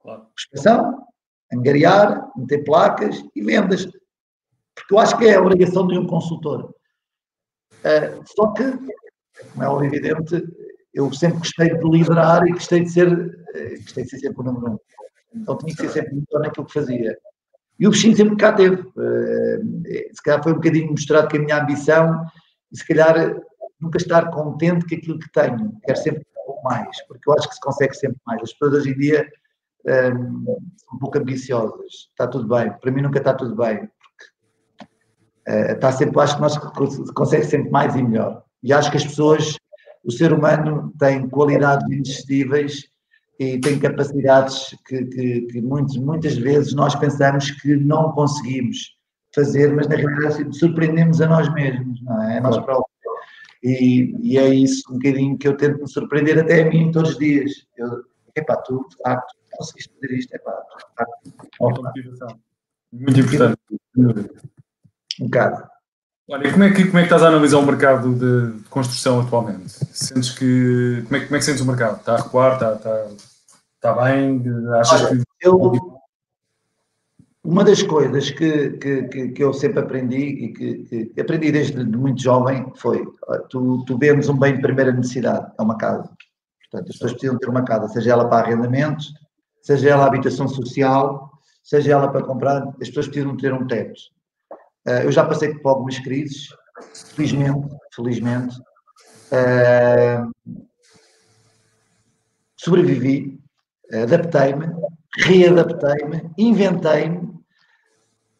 claro. 0.00 0.26
prospeção, 0.32 1.04
angariar, 1.52 2.30
meter 2.36 2.62
placas 2.62 3.24
e 3.34 3.42
vendas. 3.42 3.84
Porque 4.76 4.94
eu 4.94 4.98
acho 4.98 5.18
que 5.18 5.26
é 5.26 5.34
a 5.34 5.40
obrigação 5.40 5.88
de 5.88 5.98
um 5.98 6.06
consultor. 6.06 6.72
Uh, 7.72 8.22
só 8.36 8.52
que, 8.52 8.64
como 9.54 9.82
é 9.82 9.86
evidente, 9.86 10.44
eu 10.94 11.12
sempre 11.12 11.38
gostei 11.38 11.76
de 11.76 11.90
liderar 11.90 12.46
e 12.46 12.52
gostei 12.52 12.80
de 12.84 12.90
ser, 12.90 13.12
uh, 13.12 13.82
gostei 13.82 14.04
de 14.04 14.10
ser 14.10 14.18
sempre 14.18 14.40
o 14.40 14.44
número 14.44 14.72
um. 14.72 14.78
Então 15.34 15.58
tinha 15.58 15.74
que 15.74 15.82
ser 15.82 15.90
sempre 15.90 16.14
melhor 16.14 16.44
naquilo 16.44 16.66
que 16.66 16.72
fazia. 16.72 17.18
E 17.78 17.86
o 17.86 17.90
bichinho 17.90 18.16
sempre 18.16 18.36
cá 18.36 18.52
teve. 18.52 18.80
Eh, 18.98 20.10
se 20.12 20.22
calhar 20.22 20.42
foi 20.42 20.52
um 20.52 20.56
bocadinho 20.56 20.90
mostrado 20.90 21.28
que 21.28 21.36
a 21.36 21.40
minha 21.40 21.60
ambição, 21.60 22.24
e 22.72 22.78
se 22.78 22.86
calhar 22.86 23.34
nunca 23.80 23.98
estar 23.98 24.30
contente 24.30 24.86
com 24.86 24.94
aquilo 24.94 25.18
que 25.18 25.32
tenho. 25.32 25.76
Quero 25.84 25.98
sempre 25.98 26.20
um 26.20 26.46
pouco 26.46 26.62
mais, 26.64 27.04
porque 27.06 27.28
eu 27.28 27.34
acho 27.34 27.48
que 27.48 27.54
se 27.54 27.60
consegue 27.60 27.94
sempre 27.94 28.18
mais. 28.26 28.42
As 28.42 28.52
pessoas 28.52 28.74
hoje 28.74 28.90
em 28.90 28.98
dia 28.98 29.28
um, 29.86 29.90
ehm, 29.90 30.44
são 30.76 30.94
um 30.94 30.98
pouco 30.98 31.18
ambiciosas. 31.18 31.92
Está 32.10 32.28
tudo 32.28 32.48
bem. 32.48 32.72
Para 32.80 32.90
mim 32.90 33.02
nunca 33.02 33.18
está 33.18 33.34
tudo 33.34 33.56
bem. 33.56 33.88
Uh, 35.46 35.72
está 35.72 35.92
sempre, 35.92 36.18
acho 36.22 36.36
que 36.36 36.40
nós 36.40 36.56
consegue 37.12 37.44
sempre 37.44 37.70
mais 37.70 37.94
e 37.94 38.02
melhor. 38.02 38.42
E 38.62 38.72
acho 38.72 38.90
que 38.90 38.96
as 38.96 39.04
pessoas, 39.04 39.58
o 40.04 40.10
ser 40.10 40.32
humano 40.32 40.92
tem 40.98 41.28
qualidades 41.28 41.86
irresistíveis 41.90 42.88
e 43.38 43.58
tem 43.58 43.78
capacidades 43.78 44.76
que, 44.86 45.04
que, 45.06 45.40
que 45.42 45.62
muitos, 45.62 45.96
muitas 45.96 46.36
vezes 46.36 46.72
nós 46.74 46.94
pensamos 46.94 47.50
que 47.50 47.76
não 47.76 48.12
conseguimos 48.12 48.96
fazer, 49.34 49.74
mas 49.74 49.88
na 49.88 49.96
realidade 49.96 50.56
surpreendemos 50.56 51.20
a 51.20 51.26
nós 51.26 51.52
mesmos, 51.52 52.00
não 52.02 52.22
é? 52.22 52.38
A 52.38 52.40
nós 52.40 52.56
próprios. 52.58 52.94
E, 53.62 54.14
e, 54.22 54.38
é 54.38 54.54
isso 54.54 54.82
um 54.90 54.98
bocadinho 54.98 55.38
que 55.38 55.48
eu 55.48 55.56
tento 55.56 55.80
me 55.80 55.88
surpreender 55.88 56.38
até 56.38 56.62
a 56.62 56.70
mim 56.70 56.92
todos 56.92 57.12
os 57.12 57.18
dias. 57.18 57.50
Eu, 57.78 58.04
epá, 58.36 58.56
tu 58.56 58.86
de 58.90 58.96
facto 59.02 59.34
conseguiste 59.52 59.90
fazer 59.94 60.14
isto, 60.14 60.34
epá, 60.34 60.52
tu 60.52 60.76
de 60.76 62.18
facto. 62.18 62.40
Muito 62.92 63.20
importante. 63.20 63.58
Um 65.20 65.24
bocado. 65.24 65.73
Olha, 66.28 66.50
como 66.50 66.64
é, 66.64 66.72
que, 66.72 66.86
como 66.86 66.98
é 66.98 67.02
que 67.02 67.06
estás 67.06 67.22
a 67.22 67.28
analisar 67.28 67.58
o 67.58 67.66
mercado 67.66 68.14
de, 68.14 68.58
de 68.58 68.68
construção 68.68 69.20
atualmente? 69.20 69.68
Sentes 69.92 70.30
que. 70.30 71.02
Como 71.04 71.16
é, 71.16 71.20
como 71.24 71.36
é 71.36 71.38
que 71.38 71.44
sentes 71.44 71.60
o 71.60 71.66
mercado? 71.66 71.98
Está 71.98 72.14
a 72.14 72.22
recuar? 72.22 72.54
Está, 72.54 72.74
está, 72.74 73.06
está 73.74 74.04
bem? 74.04 74.42
Achas 74.80 75.02
Olha, 75.02 75.18
que. 75.18 75.24
Eu, 75.42 75.94
uma 77.44 77.62
das 77.62 77.82
coisas 77.82 78.30
que, 78.30 78.70
que, 78.70 79.28
que, 79.28 79.44
eu 79.44 79.52
sempre 79.52 79.80
aprendi 79.80 80.16
e 80.16 80.52
que, 80.54 81.10
que, 81.12 81.20
aprendi 81.20 81.52
desde 81.52 81.84
muito 81.84 82.22
jovem 82.22 82.72
foi: 82.76 83.06
tu, 83.50 83.84
tu 83.84 83.98
vendes 83.98 84.30
um 84.30 84.38
bem 84.38 84.54
de 84.54 84.62
primeira 84.62 84.92
necessidade, 84.92 85.52
é 85.58 85.62
uma 85.62 85.76
casa. 85.76 86.10
Portanto, 86.70 86.88
as 86.88 86.94
pessoas 86.94 87.12
precisam 87.12 87.38
ter 87.38 87.50
uma 87.50 87.62
casa, 87.62 87.86
seja 87.88 88.12
ela 88.12 88.26
para 88.26 88.46
arrendamento, 88.46 89.04
seja 89.60 89.90
ela 89.90 90.06
habitação 90.06 90.48
social, 90.48 91.30
seja 91.62 91.92
ela 91.92 92.08
para 92.08 92.24
comprar, 92.24 92.66
as 92.80 92.88
pessoas 92.88 93.08
precisam 93.08 93.36
ter 93.36 93.52
um 93.52 93.66
teto. 93.66 94.13
Uh, 94.86 95.04
eu 95.04 95.12
já 95.12 95.24
passei 95.24 95.54
por 95.54 95.68
algumas 95.70 95.98
crises, 95.98 96.48
felizmente, 97.14 97.68
felizmente. 97.94 98.56
Uh, 99.32 100.32
sobrevivi, 102.56 103.40
adaptei-me, 103.92 104.66
readaptei-me, 105.18 106.30
inventei-me. 106.38 107.34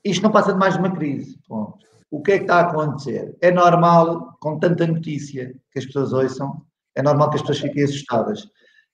Isto 0.04 0.22
não 0.22 0.32
passa 0.32 0.52
de 0.52 0.58
mais 0.58 0.74
de 0.74 0.80
uma 0.80 0.94
crise. 0.94 1.38
Ponto. 1.48 1.84
O 2.10 2.22
que 2.22 2.32
é 2.32 2.36
que 2.38 2.44
está 2.44 2.60
a 2.60 2.70
acontecer? 2.70 3.36
É 3.40 3.50
normal, 3.50 4.36
com 4.40 4.58
tanta 4.58 4.86
notícia 4.86 5.52
que 5.72 5.78
as 5.78 5.86
pessoas 5.86 6.12
ouçam, 6.12 6.62
é 6.94 7.02
normal 7.02 7.30
que 7.30 7.36
as 7.36 7.42
pessoas 7.42 7.58
fiquem 7.58 7.82
assustadas. 7.82 8.46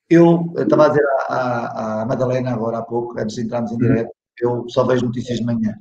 Eu, 0.09 0.51
eu 0.57 0.63
estava 0.63 0.87
a 0.87 0.89
dizer 0.89 1.05
à, 1.29 1.35
à, 1.35 2.03
à, 2.03 2.07
Madalena 2.07 2.53
agora 2.53 2.79
há 2.79 2.83
pouco, 2.83 3.19
antes 3.21 3.37
de 3.37 3.43
entrarmos 3.43 3.71
em 3.71 3.75
uhum. 3.75 3.81
direto, 3.81 4.11
eu 4.41 4.65
só 4.69 4.85
vejo 4.85 5.07
notícias 5.07 5.39
de 5.39 5.45
manhã. 5.45 5.77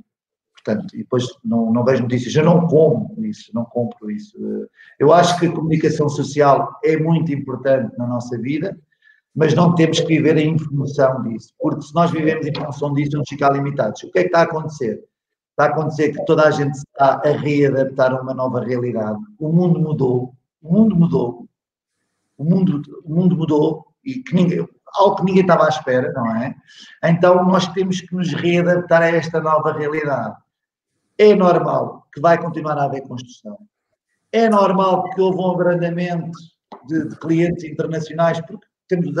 Portanto, 0.62 0.94
e 0.94 0.98
depois 0.98 1.26
não, 1.44 1.72
não 1.72 1.84
vejo 1.84 2.02
notícias, 2.02 2.34
eu 2.34 2.44
não 2.44 2.66
como 2.66 3.14
isso, 3.24 3.50
não 3.54 3.64
compro 3.64 4.10
isso. 4.10 4.36
Eu 4.98 5.12
acho 5.12 5.38
que 5.38 5.46
a 5.46 5.52
comunicação 5.52 6.08
social 6.08 6.78
é 6.84 6.96
muito 6.96 7.32
importante 7.32 7.96
na 7.96 8.06
nossa 8.06 8.38
vida, 8.38 8.78
mas 9.34 9.54
não 9.54 9.74
temos 9.74 10.00
que 10.00 10.06
viver 10.06 10.36
em 10.36 10.58
função 10.58 11.22
disso, 11.22 11.54
porque 11.58 11.82
se 11.82 11.94
nós 11.94 12.10
vivemos 12.10 12.46
em 12.46 12.54
função 12.54 12.92
disso, 12.92 13.12
vamos 13.12 13.28
ficar 13.28 13.50
limitados. 13.50 14.02
O 14.02 14.10
que 14.10 14.18
é 14.18 14.22
que 14.22 14.28
está 14.28 14.40
a 14.40 14.44
acontecer? 14.44 15.02
Está 15.50 15.64
a 15.64 15.68
acontecer 15.68 16.12
que 16.12 16.24
toda 16.26 16.46
a 16.46 16.50
gente 16.50 16.74
está 16.74 17.22
a 17.24 17.30
readaptar 17.30 18.12
a 18.12 18.20
uma 18.20 18.34
nova 18.34 18.60
realidade. 18.60 19.18
O 19.38 19.50
mundo 19.50 19.80
mudou, 19.80 20.34
o 20.62 20.72
mundo 20.72 20.96
mudou, 20.96 21.46
o 22.36 22.44
mundo, 22.44 22.82
o 23.04 23.14
mundo 23.14 23.36
mudou 23.36 23.86
e 24.04 24.14
que 24.14 24.34
ninguém, 24.34 24.66
algo 24.94 25.16
que 25.16 25.24
ninguém 25.24 25.42
estava 25.42 25.66
à 25.66 25.68
espera, 25.68 26.12
não 26.12 26.36
é? 26.36 26.54
Então 27.04 27.44
nós 27.44 27.66
temos 27.68 28.00
que 28.00 28.14
nos 28.14 28.32
readaptar 28.32 29.02
a 29.02 29.08
esta 29.08 29.40
nova 29.40 29.72
realidade. 29.72 30.36
É 31.20 31.34
normal 31.34 32.06
que 32.14 32.18
vai 32.18 32.40
continuar 32.40 32.78
a 32.78 32.84
haver 32.84 33.02
construção. 33.02 33.58
É 34.32 34.48
normal 34.48 35.04
que 35.10 35.20
houve 35.20 35.38
um 35.38 35.50
abrandamento 35.50 36.30
de, 36.86 37.10
de 37.10 37.16
clientes 37.18 37.62
internacionais, 37.62 38.40
porque 38.40 38.66
temos 38.88 39.08
os, 39.08 39.16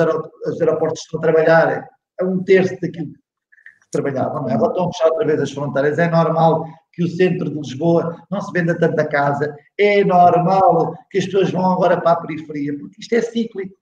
os 0.46 0.60
aeroportos 0.62 1.00
que 1.00 1.04
estão 1.04 1.20
a 1.20 1.22
trabalhar 1.22 1.86
a 2.18 2.24
um 2.24 2.42
terço 2.42 2.74
daquilo 2.80 3.12
que 3.12 3.90
trabalhavam, 3.92 4.48
é? 4.48 4.54
Agora 4.54 4.72
estão 4.72 4.88
a 4.88 4.92
fechar 4.92 5.08
outra 5.10 5.26
vez 5.26 5.42
as 5.42 5.50
fronteiras. 5.52 5.98
É 5.98 6.08
normal 6.08 6.64
que 6.90 7.04
o 7.04 7.08
centro 7.08 7.50
de 7.50 7.56
Lisboa 7.56 8.16
não 8.30 8.40
se 8.40 8.50
venda 8.50 8.78
tanta 8.78 9.06
casa. 9.06 9.54
É 9.76 10.02
normal 10.02 10.94
que 11.10 11.18
as 11.18 11.26
pessoas 11.26 11.50
vão 11.50 11.70
agora 11.70 12.00
para 12.00 12.12
a 12.12 12.20
periferia, 12.22 12.78
porque 12.78 12.98
isto 12.98 13.12
é 13.12 13.20
cíclico. 13.20 13.76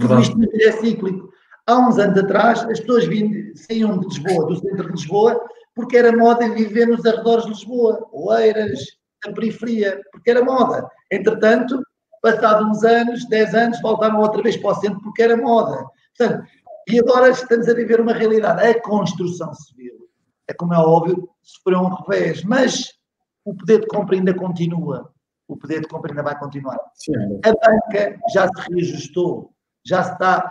Tudo 0.00 0.20
isto 0.20 0.38
é 0.54 0.72
cíclico. 0.72 1.28
Há 1.66 1.78
uns 1.86 1.98
anos 1.98 2.18
atrás, 2.18 2.62
as 2.64 2.80
pessoas 2.80 3.04
vinham, 3.04 3.54
saíam 3.54 3.98
de 3.98 4.06
Lisboa, 4.06 4.46
do 4.46 4.56
centro 4.56 4.86
de 4.86 4.92
Lisboa, 4.92 5.38
porque 5.74 5.96
era 5.96 6.16
moda 6.16 6.48
viver 6.48 6.86
nos 6.86 7.04
arredores 7.04 7.44
de 7.44 7.50
Lisboa, 7.50 8.08
Oeiras, 8.12 8.80
a 9.26 9.32
periferia, 9.32 10.00
porque 10.12 10.30
era 10.30 10.44
moda. 10.44 10.88
Entretanto, 11.10 11.82
Passados 12.24 12.66
uns 12.66 12.84
anos, 12.84 13.28
10 13.28 13.54
anos, 13.54 13.82
voltaram 13.82 14.18
outra 14.18 14.42
vez 14.42 14.56
para 14.56 14.70
o 14.70 14.74
centro 14.76 14.98
porque 15.02 15.22
era 15.22 15.36
moda. 15.36 15.84
Portanto, 16.16 16.48
e 16.88 16.98
agora 16.98 17.28
estamos 17.28 17.68
a 17.68 17.74
viver 17.74 18.00
uma 18.00 18.14
realidade. 18.14 18.66
A 18.66 18.80
construção 18.80 19.52
civil, 19.52 20.08
é 20.48 20.54
como 20.54 20.72
é 20.72 20.78
óbvio, 20.78 21.28
sofreu 21.42 21.80
um 21.80 21.94
revés, 21.94 22.42
mas 22.42 22.94
o 23.44 23.54
poder 23.54 23.80
de 23.80 23.86
compra 23.88 24.16
ainda 24.16 24.32
continua. 24.32 25.12
O 25.46 25.54
poder 25.54 25.82
de 25.82 25.86
compra 25.86 26.12
ainda 26.12 26.22
vai 26.22 26.38
continuar. 26.38 26.78
Sim. 26.94 27.12
A 27.44 27.52
banca 27.52 28.18
já 28.32 28.48
se 28.48 28.70
reajustou, 28.70 29.52
já 29.84 30.00
está. 30.00 30.50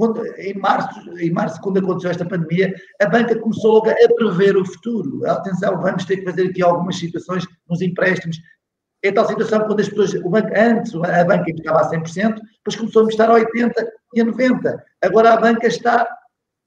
Quando, 0.00 0.24
em, 0.38 0.54
março, 0.54 1.18
em 1.18 1.30
março, 1.30 1.60
quando 1.60 1.78
aconteceu 1.78 2.10
esta 2.10 2.24
pandemia, 2.24 2.72
a 3.02 3.06
banca 3.06 3.38
começou 3.38 3.74
logo 3.74 3.90
a 3.90 4.14
prever 4.16 4.56
o 4.56 4.64
futuro. 4.64 5.26
Atenção, 5.26 5.78
vamos 5.78 6.06
ter 6.06 6.16
que 6.16 6.24
fazer 6.24 6.48
aqui 6.48 6.62
algumas 6.62 6.98
situações 6.98 7.46
nos 7.68 7.82
empréstimos 7.82 8.38
é 9.02 9.10
tal 9.10 9.26
situação 9.26 9.66
quando 9.66 9.80
as 9.80 9.88
pessoas, 9.88 10.14
o 10.14 10.28
banco, 10.28 10.48
antes 10.54 10.94
a 10.94 11.24
banca 11.24 11.50
estava 11.50 11.80
a 11.80 11.90
100%, 11.90 12.34
depois 12.34 12.76
começou 12.76 13.06
a 13.06 13.08
estar 13.08 13.30
a 13.30 13.34
80% 13.34 13.72
e 14.14 14.20
a 14.20 14.24
90%. 14.24 14.78
Agora 15.02 15.32
a 15.32 15.36
banca 15.38 15.66
está, 15.66 16.06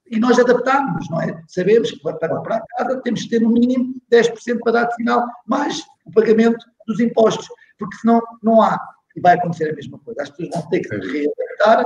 e 0.10 0.20
nós 0.20 0.40
adaptámos, 0.40 1.10
não 1.10 1.22
é? 1.22 1.42
Sabemos 1.48 1.92
que 1.92 2.00
para 2.02 2.30
comprar 2.30 2.64
casa 2.76 3.02
temos 3.02 3.24
que 3.24 3.30
ter 3.30 3.42
no 3.42 3.50
mínimo 3.50 3.96
10% 4.12 4.60
para 4.64 4.72
dar 4.72 4.86
de 4.86 4.96
final, 4.96 5.26
mais 5.46 5.84
o 6.06 6.12
pagamento 6.12 6.66
dos 6.88 7.00
impostos, 7.00 7.48
porque 7.78 7.96
senão 7.98 8.22
não 8.42 8.62
há. 8.62 8.80
E 9.16 9.22
vai 9.22 9.36
acontecer 9.36 9.70
a 9.70 9.76
mesma 9.76 10.00
coisa. 10.00 10.24
As 10.24 10.30
pessoas 10.32 10.50
vão 10.60 10.70
ter 10.70 10.80
que 10.80 10.90
se 10.90 11.12
readaptar, 11.12 11.86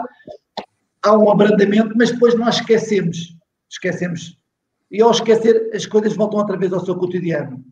há 1.04 1.18
um 1.18 1.30
abrandamento, 1.30 1.94
mas 1.96 2.12
depois 2.12 2.36
nós 2.36 2.56
esquecemos. 2.56 3.36
Esquecemos. 3.70 4.38
E 4.90 5.02
ao 5.02 5.12
esquecer, 5.12 5.70
as 5.74 5.86
coisas 5.86 6.16
voltam 6.16 6.40
outra 6.40 6.58
vez 6.58 6.72
ao 6.72 6.86
seu 6.86 6.96
cotidiano 6.96 7.64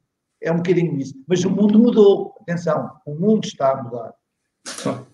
é 0.46 0.52
um 0.52 0.58
bocadinho 0.58 0.98
isso. 0.98 1.16
Mas 1.28 1.44
o 1.44 1.50
mundo 1.50 1.78
mudou. 1.80 2.36
Atenção, 2.42 2.92
o 3.06 3.16
mundo 3.16 3.46
está 3.46 3.72
a 3.72 3.84
mudar. 3.84 4.14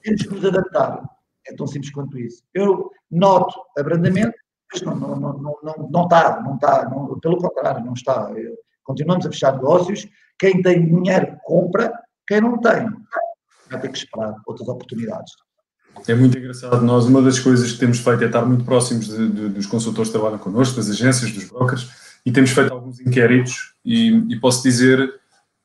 Temos 0.01 0.21
que 0.23 0.29
nos 0.29 0.45
adaptar. 0.45 1.09
É 1.47 1.55
tão 1.55 1.65
simples 1.65 1.91
quanto 1.91 2.19
isso. 2.19 2.43
Eu 2.53 2.91
noto 3.09 3.59
abrandamento, 3.77 4.33
mas 4.71 4.81
não, 4.81 4.95
não, 4.95 5.15
não, 5.15 5.57
não, 5.63 5.89
não 5.89 6.03
está, 6.03 6.41
não 6.41 6.55
está, 6.55 6.89
não, 6.89 7.19
pelo 7.19 7.37
contrário, 7.37 7.83
não 7.83 7.93
está. 7.93 8.31
Eu, 8.35 8.55
continuamos 8.83 9.25
a 9.25 9.31
fechar 9.31 9.53
negócios. 9.53 10.07
Quem 10.37 10.61
tem 10.61 10.85
dinheiro 10.85 11.37
compra, 11.43 11.91
quem 12.27 12.41
não 12.41 12.59
tem 12.59 12.87
vai 13.69 13.79
ter 13.79 13.89
que 13.89 13.97
esperar 13.97 14.35
outras 14.45 14.67
oportunidades. 14.67 15.31
É 16.07 16.15
muito 16.15 16.37
engraçado. 16.37 16.81
Nós, 16.83 17.05
uma 17.05 17.21
das 17.21 17.39
coisas 17.39 17.71
que 17.71 17.79
temos 17.79 17.99
feito 17.99 18.23
é 18.23 18.27
estar 18.27 18.45
muito 18.45 18.63
próximos 18.63 19.07
de, 19.07 19.29
de, 19.29 19.49
dos 19.49 19.65
consultores 19.65 20.09
que 20.09 20.17
trabalham 20.17 20.39
connosco, 20.39 20.75
das 20.77 20.89
agências, 20.89 21.31
dos 21.31 21.45
brokers, 21.45 21.89
e 22.25 22.31
temos 22.31 22.51
feito 22.51 22.73
alguns 22.73 22.99
inquéritos. 22.99 23.73
E, 23.85 24.09
e 24.29 24.39
posso 24.39 24.63
dizer 24.63 25.13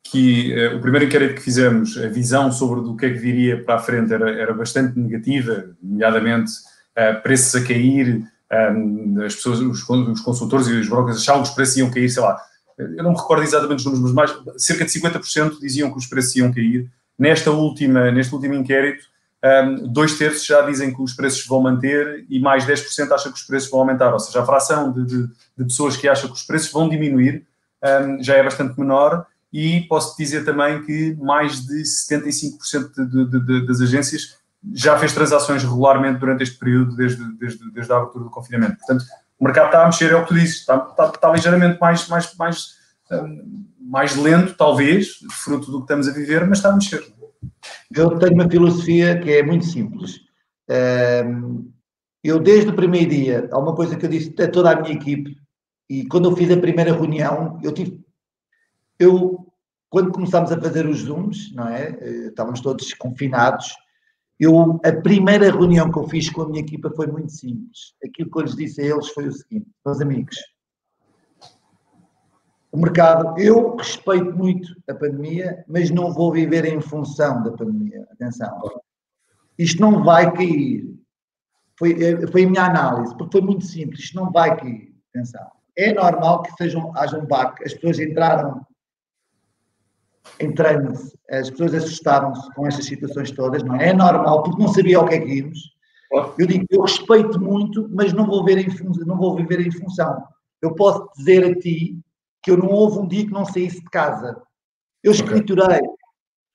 que 0.04 0.54
uh, 0.54 0.76
o 0.76 0.80
primeiro 0.80 1.06
inquérito 1.06 1.34
que 1.34 1.40
fizemos, 1.40 1.96
a 1.98 2.08
visão 2.08 2.52
sobre 2.52 2.80
do 2.82 2.96
que 2.96 3.06
é 3.06 3.10
que 3.10 3.18
viria 3.18 3.62
para 3.62 3.76
a 3.76 3.78
frente 3.78 4.12
era, 4.12 4.30
era 4.30 4.54
bastante 4.54 4.98
negativa, 4.98 5.70
nomeadamente 5.82 6.52
uh, 6.52 7.22
preços 7.22 7.54
a 7.60 7.66
cair, 7.66 8.24
um, 8.52 9.22
as 9.24 9.34
pessoas, 9.34 9.60
os, 9.60 9.88
os, 9.88 10.20
consultores 10.20 10.68
e 10.68 10.72
os 10.74 10.88
brokers 10.88 11.18
achavam 11.18 11.42
que 11.42 11.48
os 11.48 11.54
preços 11.54 11.76
iam 11.76 11.90
cair, 11.90 12.08
sei 12.08 12.22
lá, 12.22 12.40
eu 12.78 13.02
não 13.02 13.12
me 13.12 13.16
recordo 13.16 13.42
exatamente 13.42 13.78
os 13.80 13.84
números, 13.84 14.12
mas 14.12 14.30
mais, 14.30 14.62
cerca 14.62 14.84
de 14.84 14.90
50% 14.92 15.58
diziam 15.60 15.90
que 15.90 15.98
os 15.98 16.06
preços 16.06 16.36
iam 16.36 16.52
cair. 16.52 16.90
Nesta 17.18 17.50
última, 17.50 18.10
neste 18.10 18.34
último 18.34 18.54
inquérito, 18.54 19.06
um, 19.44 19.92
dois 19.92 20.16
terços 20.16 20.44
já 20.44 20.62
dizem 20.62 20.92
que 20.94 21.00
os 21.00 21.12
preços 21.12 21.46
vão 21.46 21.60
manter 21.60 22.24
e 22.28 22.40
mais 22.40 22.64
10% 22.64 23.12
acham 23.12 23.32
que 23.32 23.38
os 23.38 23.44
preços 23.44 23.70
vão 23.70 23.80
aumentar. 23.80 24.12
Ou 24.12 24.18
seja, 24.18 24.42
a 24.42 24.46
fração 24.46 24.92
de, 24.92 25.04
de, 25.04 25.26
de 25.26 25.64
pessoas 25.64 25.96
que 25.96 26.08
acham 26.08 26.28
que 26.28 26.36
os 26.36 26.42
preços 26.42 26.70
vão 26.72 26.88
diminuir 26.88 27.46
um, 27.84 28.22
já 28.22 28.34
é 28.34 28.42
bastante 28.42 28.78
menor 28.78 29.26
e 29.52 29.82
posso 29.82 30.16
dizer 30.16 30.44
também 30.44 30.82
que 30.82 31.16
mais 31.20 31.64
de 31.64 31.82
75% 31.82 33.38
de, 33.38 33.66
das 33.66 33.80
agências 33.80 34.36
já 34.74 34.98
fez 34.98 35.12
transações 35.12 35.62
regularmente 35.62 36.18
durante 36.18 36.42
este 36.42 36.58
período, 36.58 36.96
desde, 36.96 37.24
desde, 37.38 37.70
desde 37.70 37.92
a 37.92 37.96
abertura 37.96 38.24
do 38.24 38.30
confinamento. 38.30 38.76
Portanto, 38.78 39.04
o 39.38 39.44
mercado 39.44 39.66
está 39.66 39.82
a 39.82 39.86
mexer, 39.86 40.10
é 40.10 40.16
o 40.16 40.22
que 40.22 40.28
tu 40.28 40.34
dizes, 40.34 40.60
está, 40.60 40.76
está, 40.76 41.06
está 41.08 41.30
ligeiramente 41.30 41.78
mais, 41.80 42.08
mais, 42.08 42.34
mais, 42.34 42.74
um, 43.12 43.64
mais 43.80 44.16
lento, 44.16 44.54
talvez, 44.54 45.20
fruto 45.30 45.70
do 45.70 45.78
que 45.78 45.84
estamos 45.84 46.08
a 46.08 46.12
viver, 46.12 46.46
mas 46.46 46.58
está 46.58 46.70
a 46.70 46.74
mexer. 46.74 47.02
Eu 47.94 48.18
tenho 48.18 48.34
uma 48.34 48.48
filosofia 48.48 49.18
que 49.20 49.30
é 49.30 49.42
muito 49.42 49.64
simples. 49.64 50.20
Eu, 52.22 52.40
desde 52.40 52.70
o 52.70 52.76
primeiro 52.76 53.10
dia, 53.10 53.48
há 53.52 53.58
uma 53.58 53.74
coisa 53.74 53.96
que 53.96 54.04
eu 54.04 54.10
disse 54.10 54.34
a 54.42 54.50
toda 54.50 54.72
a 54.72 54.80
minha 54.80 54.94
equipe, 54.94 55.36
e 55.88 56.06
quando 56.06 56.28
eu 56.28 56.36
fiz 56.36 56.50
a 56.50 56.56
primeira 56.56 56.92
reunião, 56.92 57.60
eu 57.62 57.72
tive 57.72 58.04
eu, 58.98 59.46
quando 59.90 60.10
começámos 60.12 60.50
a 60.50 60.60
fazer 60.60 60.86
os 60.86 61.00
Zooms, 61.00 61.52
não 61.54 61.68
é? 61.68 61.96
Eh, 62.00 62.26
estávamos 62.28 62.60
todos 62.60 62.92
confinados. 62.94 63.74
Eu, 64.38 64.80
a 64.84 64.92
primeira 64.92 65.50
reunião 65.50 65.90
que 65.90 65.98
eu 65.98 66.08
fiz 66.08 66.28
com 66.30 66.42
a 66.42 66.48
minha 66.48 66.60
equipa 66.60 66.90
foi 66.90 67.06
muito 67.06 67.32
simples. 67.32 67.94
Aquilo 68.04 68.30
que 68.30 68.38
eu 68.38 68.42
lhes 68.42 68.56
disse 68.56 68.80
a 68.80 68.84
eles 68.84 69.08
foi 69.08 69.28
o 69.28 69.32
seguinte: 69.32 69.66
meus 69.84 70.00
amigos, 70.00 70.36
o 72.76 72.78
mercado, 72.78 73.40
eu 73.40 73.74
respeito 73.76 74.36
muito 74.36 74.76
a 74.86 74.92
pandemia, 74.92 75.64
mas 75.66 75.88
não 75.88 76.12
vou 76.12 76.30
viver 76.30 76.66
em 76.66 76.78
função 76.78 77.42
da 77.42 77.50
pandemia. 77.50 78.06
Atenção, 78.12 78.60
isto 79.58 79.80
não 79.80 80.04
vai 80.04 80.30
cair. 80.30 80.84
Foi, 81.78 81.92
eh, 81.92 82.26
foi 82.26 82.44
a 82.44 82.50
minha 82.50 82.64
análise, 82.66 83.16
porque 83.16 83.38
foi 83.38 83.40
muito 83.40 83.64
simples. 83.64 84.00
Isto 84.00 84.16
não 84.16 84.30
vai 84.30 84.54
cair. 84.58 84.94
Atenção. 85.08 85.46
É 85.74 85.94
normal 85.94 86.42
que 86.42 86.52
sejam, 86.52 86.92
haja 86.94 87.18
um 87.18 87.24
baque. 87.24 87.64
As 87.64 87.72
pessoas 87.72 87.98
entraram 87.98 88.60
em 90.38 90.52
trânsito, 90.52 91.18
as 91.30 91.48
pessoas 91.48 91.72
assustaram-se 91.76 92.52
com 92.52 92.66
estas 92.66 92.84
situações 92.84 93.30
todas, 93.30 93.62
não 93.62 93.76
é? 93.76 93.88
É 93.88 93.92
normal, 93.94 94.42
porque 94.42 94.62
não 94.62 94.68
sabia 94.68 95.00
o 95.00 95.06
que 95.06 95.14
é 95.14 95.20
que 95.20 95.34
íamos. 95.34 95.58
Eu 96.38 96.46
digo, 96.46 96.66
eu 96.68 96.82
respeito 96.82 97.40
muito, 97.40 97.88
mas 97.90 98.12
não 98.12 98.26
vou, 98.26 98.44
ver 98.44 98.58
em, 98.58 98.68
não 99.06 99.16
vou 99.16 99.34
viver 99.34 99.66
em 99.66 99.70
função. 99.70 100.22
Eu 100.60 100.74
posso 100.74 101.08
dizer 101.16 101.42
a 101.42 101.58
ti 101.58 101.98
que 102.46 102.52
eu 102.52 102.56
não 102.56 102.68
houve 102.68 103.00
um 103.00 103.08
dia 103.08 103.26
que 103.26 103.32
não 103.32 103.44
saísse 103.44 103.80
de 103.80 103.90
casa. 103.90 104.40
Eu 105.02 105.10
escriturei 105.10 105.80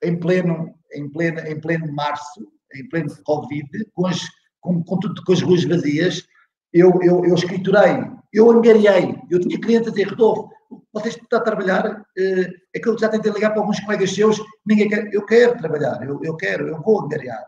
em 0.01 0.17
pleno, 0.17 0.73
em 0.93 1.11
pleno, 1.11 1.39
em 1.41 1.59
pleno 1.59 1.91
março, 1.91 2.47
em 2.73 2.87
pleno 2.87 3.09
Covid, 3.25 3.67
com 3.93 4.07
as, 4.07 4.21
com, 4.61 4.81
com, 4.81 4.97
tudo, 4.97 5.21
com 5.21 5.33
as 5.33 5.41
ruas 5.41 5.65
vazias, 5.65 6.25
eu, 6.71 6.97
eu, 7.03 7.25
eu 7.25 7.35
escriturei, 7.35 8.09
eu 8.31 8.49
angariei, 8.49 9.17
eu 9.29 9.41
tinha 9.41 9.59
clientes 9.59 9.89
a 9.89 9.91
dizer, 9.91 10.07
Rodolfo, 10.07 10.49
vocês 10.93 11.17
estão 11.17 11.39
a 11.39 11.43
trabalhar, 11.43 12.05
é 12.17 12.53
aquilo 12.73 12.95
que 12.95 13.01
já 13.01 13.09
tentei 13.09 13.29
ligar 13.29 13.49
para 13.49 13.59
alguns 13.59 13.81
colegas 13.81 14.15
seus, 14.15 14.41
ninguém 14.65 14.87
quer, 14.87 15.13
eu 15.13 15.25
quero 15.25 15.57
trabalhar, 15.57 16.01
eu, 16.07 16.21
eu 16.23 16.37
quero, 16.37 16.69
eu 16.69 16.81
vou 16.81 17.01
angariar. 17.01 17.45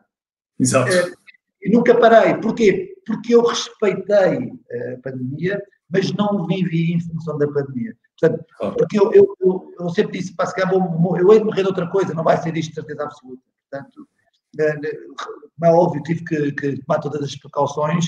Exato. 0.59 0.91
É, 0.91 1.13
e 1.61 1.71
nunca 1.71 1.97
parei. 1.97 2.35
Porquê? 2.41 2.93
Porque 3.05 3.33
eu 3.33 3.41
respeitei 3.41 4.51
a 4.91 5.01
pandemia, 5.01 5.63
mas 5.89 6.11
não 6.11 6.45
vivi 6.45 6.91
em 6.91 6.99
função 6.99 7.37
da 7.37 7.47
pandemia. 7.47 7.95
Portanto, 8.19 8.45
porque 8.77 8.99
eu, 8.99 9.11
eu, 9.13 9.35
eu, 9.41 9.73
eu, 9.79 9.89
sempre 9.89 10.19
disse, 10.19 10.35
para 10.35 10.45
se 10.45 10.65
vou, 10.65 11.17
eu 11.17 11.31
hei 11.33 11.39
de 11.39 11.45
morrer 11.45 11.61
de 11.63 11.67
outra 11.67 11.87
coisa, 11.89 12.13
não 12.13 12.23
vai 12.23 12.37
ser 12.37 12.55
isto 12.55 12.69
de 12.69 12.75
certeza 12.75 13.03
absoluta. 13.03 13.41
Portanto, 13.69 14.07
como 14.55 15.65
é 15.65 15.71
óbvio, 15.71 16.03
tive 16.03 16.23
que, 16.23 16.51
que 16.51 16.83
tomar 16.83 16.99
todas 16.99 17.23
as 17.23 17.35
precauções. 17.35 18.05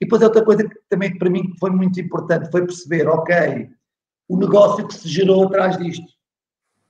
E 0.00 0.04
depois 0.04 0.22
outra 0.22 0.44
coisa 0.44 0.68
que 0.68 0.76
também 0.88 1.16
para 1.16 1.30
mim 1.30 1.54
foi 1.60 1.70
muito 1.70 2.00
importante 2.00 2.50
foi 2.50 2.62
perceber, 2.62 3.06
ok, 3.08 3.68
o 4.28 4.36
negócio 4.36 4.86
que 4.86 4.94
se 4.94 5.08
gerou 5.08 5.46
atrás 5.46 5.76
disto. 5.76 6.06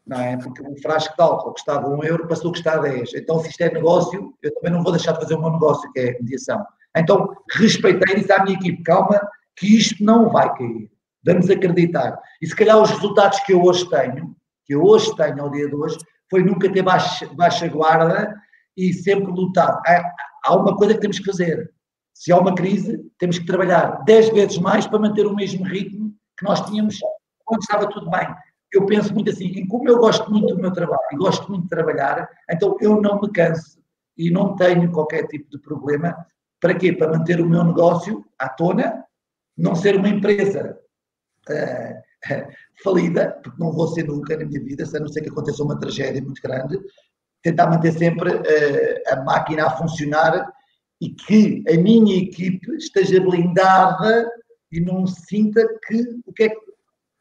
Não 0.07 0.19
é? 0.19 0.37
Porque 0.37 0.63
um 0.63 0.77
frasco 0.77 1.15
de 1.15 1.23
álcool 1.23 1.53
custava 1.53 1.89
um 1.89 2.03
euro, 2.03 2.27
passou 2.27 2.51
a 2.51 2.53
custar 2.53 2.81
10. 2.81 3.15
Então, 3.15 3.39
se 3.41 3.51
isto 3.51 3.61
é 3.61 3.73
negócio, 3.73 4.35
eu 4.43 4.55
também 4.55 4.73
não 4.73 4.83
vou 4.83 4.93
deixar 4.93 5.13
de 5.13 5.21
fazer 5.21 5.35
o 5.35 5.41
meu 5.41 5.53
negócio, 5.53 5.91
que 5.93 6.01
é 6.01 6.11
a 6.11 6.23
mediação. 6.23 6.65
Então, 6.97 7.35
respeitei 7.53 8.17
e 8.17 8.21
disse 8.21 8.33
à 8.33 8.43
minha 8.43 8.57
equipe, 8.57 8.83
calma, 8.83 9.21
que 9.57 9.79
isto 9.79 10.03
não 10.03 10.29
vai 10.29 10.53
cair. 10.55 10.91
Vamos 11.25 11.49
acreditar. 11.49 12.19
E 12.41 12.47
se 12.47 12.55
calhar 12.55 12.81
os 12.81 12.91
resultados 12.91 13.41
que 13.41 13.53
eu 13.53 13.63
hoje 13.63 13.89
tenho, 13.89 14.35
que 14.65 14.75
eu 14.75 14.83
hoje 14.83 15.15
tenho 15.17 15.43
ao 15.43 15.51
dia 15.51 15.69
de 15.69 15.75
hoje, 15.75 15.99
foi 16.31 16.43
nunca 16.43 16.71
ter 16.73 16.83
baixa, 16.83 17.29
baixa 17.35 17.69
guarda 17.69 18.35
e 18.77 18.93
sempre 18.93 19.31
lutar. 19.31 19.81
Há, 19.87 20.13
há 20.47 20.57
uma 20.57 20.77
coisa 20.77 20.95
que 20.95 21.01
temos 21.01 21.19
que 21.19 21.27
fazer. 21.27 21.71
Se 22.15 22.33
há 22.33 22.39
uma 22.39 22.55
crise, 22.55 22.99
temos 23.19 23.39
que 23.39 23.47
trabalhar 23.47 24.03
10 24.05 24.31
vezes 24.31 24.59
mais 24.59 24.87
para 24.87 24.99
manter 24.99 25.27
o 25.27 25.35
mesmo 25.35 25.65
ritmo 25.65 26.13
que 26.39 26.45
nós 26.45 26.61
tínhamos 26.63 26.99
quando 27.45 27.63
estava 27.63 27.89
tudo 27.89 28.11
bem. 28.11 28.27
Eu 28.73 28.87
penso 28.87 29.13
muito 29.13 29.31
assim, 29.31 29.47
em 29.47 29.67
como 29.67 29.89
eu 29.89 29.99
gosto 29.99 30.31
muito 30.31 30.55
do 30.55 30.61
meu 30.61 30.73
trabalho 30.73 31.03
e 31.13 31.17
gosto 31.17 31.49
muito 31.51 31.65
de 31.65 31.69
trabalhar, 31.69 32.29
então 32.51 32.77
eu 32.81 33.01
não 33.01 33.21
me 33.21 33.31
canso 33.31 33.79
e 34.17 34.31
não 34.31 34.57
tenho 34.57 34.91
qualquer 34.91 35.27
tipo 35.27 35.51
de 35.51 35.59
problema. 35.59 36.17
Para 36.61 36.75
quê? 36.75 36.93
Para 36.93 37.11
manter 37.11 37.41
o 37.41 37.49
meu 37.49 37.63
negócio 37.65 38.25
à 38.39 38.49
tona, 38.49 39.05
não 39.57 39.75
ser 39.75 39.97
uma 39.97 40.09
empresa 40.09 40.79
uh, 41.51 42.53
falida, 42.83 43.39
porque 43.43 43.63
não 43.63 43.73
vou 43.73 43.89
ser 43.89 44.07
nunca 44.07 44.37
na 44.37 44.45
minha 44.45 44.61
vida, 44.61 44.85
a 44.85 45.01
não 45.01 45.09
ser 45.09 45.23
que 45.23 45.29
aconteça 45.29 45.63
uma 45.63 45.79
tragédia 45.79 46.23
muito 46.23 46.43
grande, 46.43 46.79
tentar 47.43 47.69
manter 47.69 47.93
sempre 47.93 48.31
uh, 48.35 49.13
a 49.13 49.17
máquina 49.25 49.67
a 49.67 49.77
funcionar 49.77 50.53
e 51.01 51.11
que 51.11 51.65
a 51.69 51.77
minha 51.77 52.17
equipe 52.17 52.73
esteja 52.77 53.21
blindada 53.21 54.31
e 54.71 54.81
não 54.81 55.07
sinta 55.07 55.67
que 55.87 56.21
o 56.25 56.33
que 56.33 56.45
é 56.45 56.49
que 56.49 56.73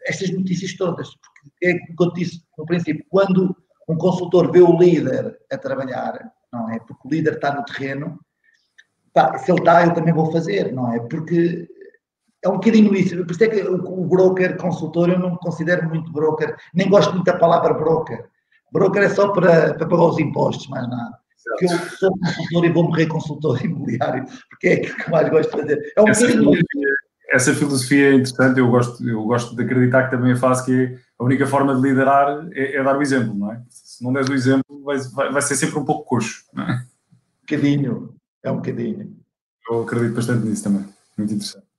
estas 0.05 0.31
notícias 0.31 0.75
todas, 0.75 1.09
porque 1.15 1.65
é 1.65 1.79
como 1.95 2.09
eu 2.09 2.13
disse 2.13 2.43
no 2.57 2.65
princípio, 2.65 3.05
quando 3.09 3.55
um 3.87 3.97
consultor 3.97 4.51
vê 4.51 4.61
o 4.61 4.77
líder 4.77 5.37
a 5.51 5.57
trabalhar, 5.57 6.31
não 6.51 6.69
é? 6.69 6.79
Porque 6.79 7.07
o 7.07 7.11
líder 7.11 7.33
está 7.33 7.53
no 7.53 7.65
terreno, 7.65 8.19
pá, 9.13 9.37
se 9.37 9.51
ele 9.51 9.59
está, 9.59 9.85
eu 9.85 9.93
também 9.93 10.13
vou 10.13 10.31
fazer, 10.31 10.71
não 10.71 10.93
é? 10.93 10.99
Porque 10.99 11.67
é 12.43 12.49
um 12.49 12.53
bocadinho 12.53 12.93
isso. 12.95 13.15
Por 13.23 13.31
isso 13.31 13.43
é 13.43 13.47
que 13.47 13.61
o, 13.61 14.05
broker, 14.05 14.57
consultor, 14.57 15.09
eu 15.09 15.19
não 15.19 15.31
me 15.31 15.37
considero 15.37 15.87
muito 15.87 16.11
broker, 16.11 16.55
nem 16.73 16.89
gosto 16.89 17.13
muito 17.13 17.25
da 17.25 17.37
palavra 17.37 17.73
broker. 17.73 18.25
Broker 18.71 19.03
é 19.03 19.09
só 19.09 19.29
para, 19.29 19.73
para 19.73 19.87
pagar 19.87 20.05
os 20.05 20.19
impostos, 20.19 20.67
mais 20.67 20.87
nada. 20.89 21.19
Porque 21.43 21.65
eu 21.65 21.79
sou 21.97 22.11
consultor 22.17 22.65
e 22.65 22.69
vou 22.71 22.83
morrer 22.83 23.07
consultor 23.07 23.61
imobiliário, 23.65 24.25
porque 24.49 24.67
é 24.67 24.73
aquilo 24.73 24.95
que 24.95 25.11
mais 25.11 25.29
gosto 25.29 25.51
de 25.51 25.61
fazer. 25.61 25.93
É 25.95 26.01
um 26.01 26.07
essa, 26.07 26.27
filosofia, 26.27 26.89
essa 27.31 27.53
filosofia 27.53 28.09
é 28.09 28.13
interessante, 28.13 28.59
eu 28.59 28.69
gosto, 28.69 29.07
eu 29.07 29.23
gosto 29.23 29.55
de 29.55 29.63
acreditar 29.63 30.05
que 30.05 30.15
também 30.15 30.35
faço 30.35 30.65
que 30.65 30.97
a 31.19 31.23
única 31.23 31.45
forma 31.45 31.75
de 31.75 31.81
liderar 31.81 32.47
é, 32.53 32.77
é 32.77 32.83
dar 32.83 32.97
o 32.97 33.01
exemplo, 33.01 33.35
não 33.35 33.51
é? 33.51 33.61
Se 33.69 34.03
não 34.03 34.13
deres 34.13 34.29
o 34.29 34.33
exemplo, 34.33 34.83
vai, 34.83 34.97
vai, 35.13 35.31
vai 35.31 35.41
ser 35.41 35.55
sempre 35.55 35.77
um 35.77 35.85
pouco 35.85 36.05
coxo, 36.05 36.43
não 36.53 36.63
é? 36.63 36.73
Um 36.73 37.41
bocadinho, 37.41 38.15
é 38.43 38.51
um 38.51 38.57
bocadinho. 38.57 39.17
Eu 39.69 39.83
acredito 39.83 40.15
bastante 40.15 40.45
nisso 40.45 40.63
também, 40.63 40.85
muito 41.17 41.33
interessante. 41.33 41.70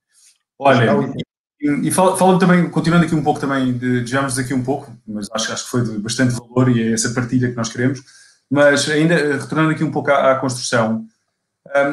Olha, 0.64 1.14
e, 1.60 1.88
e 1.88 1.90
falando 1.90 2.38
também, 2.38 2.68
continuando 2.68 3.04
aqui 3.04 3.14
um 3.14 3.22
pouco 3.22 3.40
também, 3.40 3.72
desviamos 3.72 4.38
aqui 4.38 4.52
um 4.52 4.62
pouco, 4.62 4.92
mas 5.06 5.28
acho, 5.32 5.52
acho 5.52 5.64
que 5.64 5.70
foi 5.70 5.82
de 5.82 5.98
bastante 5.98 6.34
valor 6.34 6.68
e 6.68 6.82
é 6.82 6.92
essa 6.92 7.10
partilha 7.10 7.50
que 7.50 7.56
nós 7.56 7.68
queremos, 7.68 8.00
mas 8.50 8.88
ainda 8.88 9.14
retornando 9.14 9.70
aqui 9.70 9.84
um 9.84 9.90
pouco 9.90 10.10
à, 10.10 10.32
à 10.32 10.34
construção, 10.36 11.06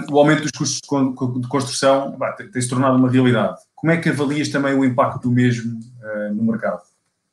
um, 0.10 0.14
o 0.14 0.20
aumento 0.20 0.42
dos 0.42 0.52
custos 0.52 0.82
de 0.82 1.48
construção 1.48 2.18
tem-se 2.52 2.70
tornado 2.70 2.98
uma 2.98 3.10
realidade. 3.10 3.58
Como 3.76 3.92
é 3.92 3.98
que 3.98 4.10
avalias 4.10 4.50
também 4.50 4.74
o 4.74 4.84
impacto 4.84 5.22
do 5.22 5.32
mesmo 5.32 5.80
uh, 5.80 6.34
no 6.34 6.44
mercado? 6.44 6.82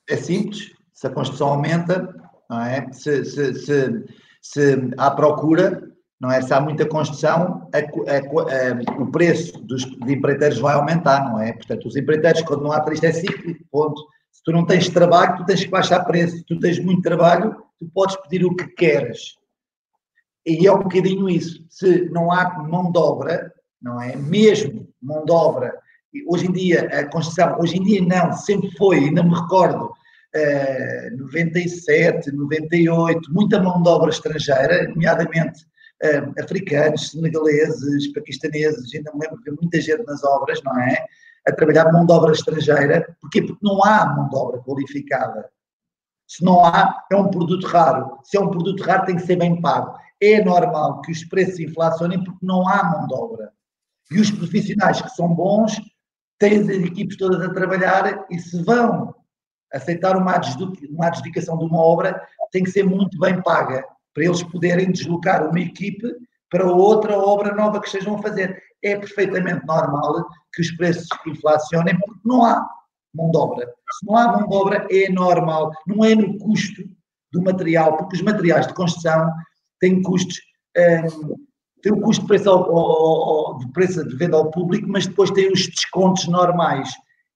É 0.08 0.16
simples, 0.16 0.72
se 0.92 1.06
a 1.06 1.10
construção 1.10 1.48
aumenta, 1.48 2.14
não 2.48 2.60
é? 2.60 2.86
se, 2.92 3.24
se, 3.24 3.54
se, 3.54 4.04
se 4.40 4.90
há 4.96 5.10
procura, 5.10 5.85
não 6.20 6.30
é? 6.30 6.40
Se 6.40 6.52
há 6.52 6.60
muita 6.60 6.86
construção, 6.86 7.68
a, 7.72 7.78
a, 7.78 8.98
a, 8.98 9.02
o 9.02 9.10
preço 9.10 9.58
dos 9.60 9.84
de 9.84 10.14
empreiteiros 10.14 10.58
vai 10.58 10.74
aumentar, 10.74 11.24
não 11.30 11.40
é? 11.40 11.52
Portanto, 11.52 11.86
os 11.86 11.96
empreiteiros, 11.96 12.42
quando 12.42 12.62
não 12.62 12.72
há 12.72 12.84
isto 12.92 13.04
é 13.04 13.12
cíclico, 13.12 13.64
ponto. 13.70 14.02
Se 14.32 14.42
tu 14.42 14.52
não 14.52 14.64
tens 14.64 14.88
trabalho, 14.88 15.36
tu 15.36 15.44
tens 15.44 15.64
que 15.64 15.70
baixar 15.70 16.04
preço. 16.04 16.38
Se 16.38 16.44
tu 16.44 16.58
tens 16.58 16.78
muito 16.78 17.02
trabalho, 17.02 17.56
tu 17.78 17.86
podes 17.92 18.16
pedir 18.22 18.44
o 18.44 18.54
que 18.54 18.66
queres. 18.68 19.34
E 20.46 20.66
é 20.66 20.72
um 20.72 20.78
bocadinho 20.78 21.28
isso. 21.28 21.64
Se 21.68 22.08
não 22.10 22.30
há 22.30 22.62
mão 22.62 22.90
de 22.90 22.98
obra, 22.98 23.52
não 23.82 24.00
é? 24.00 24.16
Mesmo 24.16 24.88
mão 25.02 25.24
de 25.24 25.32
obra, 25.32 25.74
hoje 26.26 26.46
em 26.46 26.52
dia, 26.52 26.82
a 26.86 27.06
construção, 27.06 27.58
hoje 27.60 27.76
em 27.76 27.82
dia 27.82 28.02
não, 28.02 28.32
sempre 28.32 28.70
foi, 28.76 28.98
ainda 28.98 29.22
me 29.22 29.34
recordo, 29.34 29.86
uh, 29.86 31.16
97, 31.18 32.32
98, 32.32 33.32
muita 33.32 33.60
mão 33.60 33.82
de 33.82 33.88
obra 33.88 34.10
estrangeira, 34.10 34.88
nomeadamente 34.88 35.66
uh, 36.02 36.42
africanos, 36.42 37.10
senegaleses, 37.10 38.12
paquistaneses, 38.12 38.94
ainda 38.94 39.12
me 39.12 39.20
lembro 39.20 39.42
ver 39.42 39.54
muita 39.60 39.80
gente 39.80 40.04
nas 40.04 40.22
obras, 40.24 40.62
não 40.62 40.78
é? 40.80 41.06
A 41.46 41.52
trabalhar 41.52 41.92
mão 41.92 42.04
de 42.04 42.12
obra 42.12 42.32
estrangeira. 42.32 43.16
Porquê? 43.20 43.42
Porque 43.42 43.64
não 43.64 43.82
há 43.84 44.06
mão 44.06 44.28
de 44.28 44.36
obra 44.36 44.60
qualificada. 44.62 45.48
Se 46.26 46.44
não 46.44 46.64
há, 46.64 47.04
é 47.10 47.16
um 47.16 47.30
produto 47.30 47.66
raro. 47.66 48.18
Se 48.24 48.36
é 48.36 48.40
um 48.40 48.50
produto 48.50 48.82
raro, 48.82 49.06
tem 49.06 49.16
que 49.16 49.22
ser 49.22 49.36
bem 49.36 49.60
pago. 49.60 49.96
É 50.20 50.42
normal 50.42 51.00
que 51.02 51.12
os 51.12 51.24
preços 51.24 51.60
inflacionem 51.60 52.22
porque 52.24 52.44
não 52.44 52.68
há 52.68 52.82
mão 52.82 53.06
de 53.06 53.14
obra. 53.14 53.52
E 54.10 54.20
os 54.20 54.30
profissionais 54.30 55.00
que 55.00 55.10
são 55.10 55.32
bons 55.32 55.80
têm 56.38 56.60
as 56.60 56.68
equipes 56.68 57.16
todas 57.16 57.40
a 57.40 57.52
trabalhar 57.52 58.26
e 58.30 58.38
se 58.38 58.62
vão 58.64 59.14
aceitar 59.72 60.16
uma 60.16 60.36
adjudicação 60.36 61.58
de 61.58 61.64
uma 61.64 61.80
obra, 61.80 62.20
tem 62.50 62.62
que 62.62 62.70
ser 62.70 62.84
muito 62.84 63.18
bem 63.18 63.40
paga 63.42 63.84
para 64.16 64.24
eles 64.24 64.42
poderem 64.44 64.90
deslocar 64.90 65.46
uma 65.46 65.60
equipe 65.60 66.10
para 66.50 66.64
outra 66.66 67.18
obra 67.18 67.54
nova 67.54 67.78
que 67.78 67.86
estejam 67.86 68.14
a 68.14 68.22
fazer. 68.22 68.58
É 68.82 68.96
perfeitamente 68.96 69.66
normal 69.66 70.26
que 70.54 70.62
os 70.62 70.70
preços 70.72 71.06
inflacionem 71.26 71.98
porque 71.98 72.22
não 72.24 72.42
há 72.42 72.66
mão 73.14 73.30
de 73.30 73.36
obra. 73.36 73.66
Se 73.66 74.06
não 74.06 74.16
há 74.16 74.28
mão 74.28 74.48
de 74.48 74.56
obra, 74.56 74.86
é 74.90 75.10
normal. 75.10 75.70
Não 75.86 76.02
é 76.02 76.14
no 76.14 76.38
custo 76.38 76.82
do 77.30 77.42
material, 77.42 77.98
porque 77.98 78.16
os 78.16 78.22
materiais 78.22 78.66
de 78.66 78.72
construção 78.72 79.30
têm 79.80 80.00
custos. 80.00 80.38
Um, 80.78 81.36
tem 81.82 81.92
o 81.92 82.00
custo 82.00 82.22
de 82.22 82.28
preço, 82.28 82.48
ao, 82.48 82.74
ao, 82.74 83.48
ao, 83.48 83.58
de 83.58 83.70
preço 83.72 84.02
de 84.02 84.16
venda 84.16 84.38
ao 84.38 84.50
público, 84.50 84.88
mas 84.88 85.06
depois 85.06 85.30
tem 85.30 85.52
os 85.52 85.66
descontos 85.66 86.26
normais. 86.26 86.90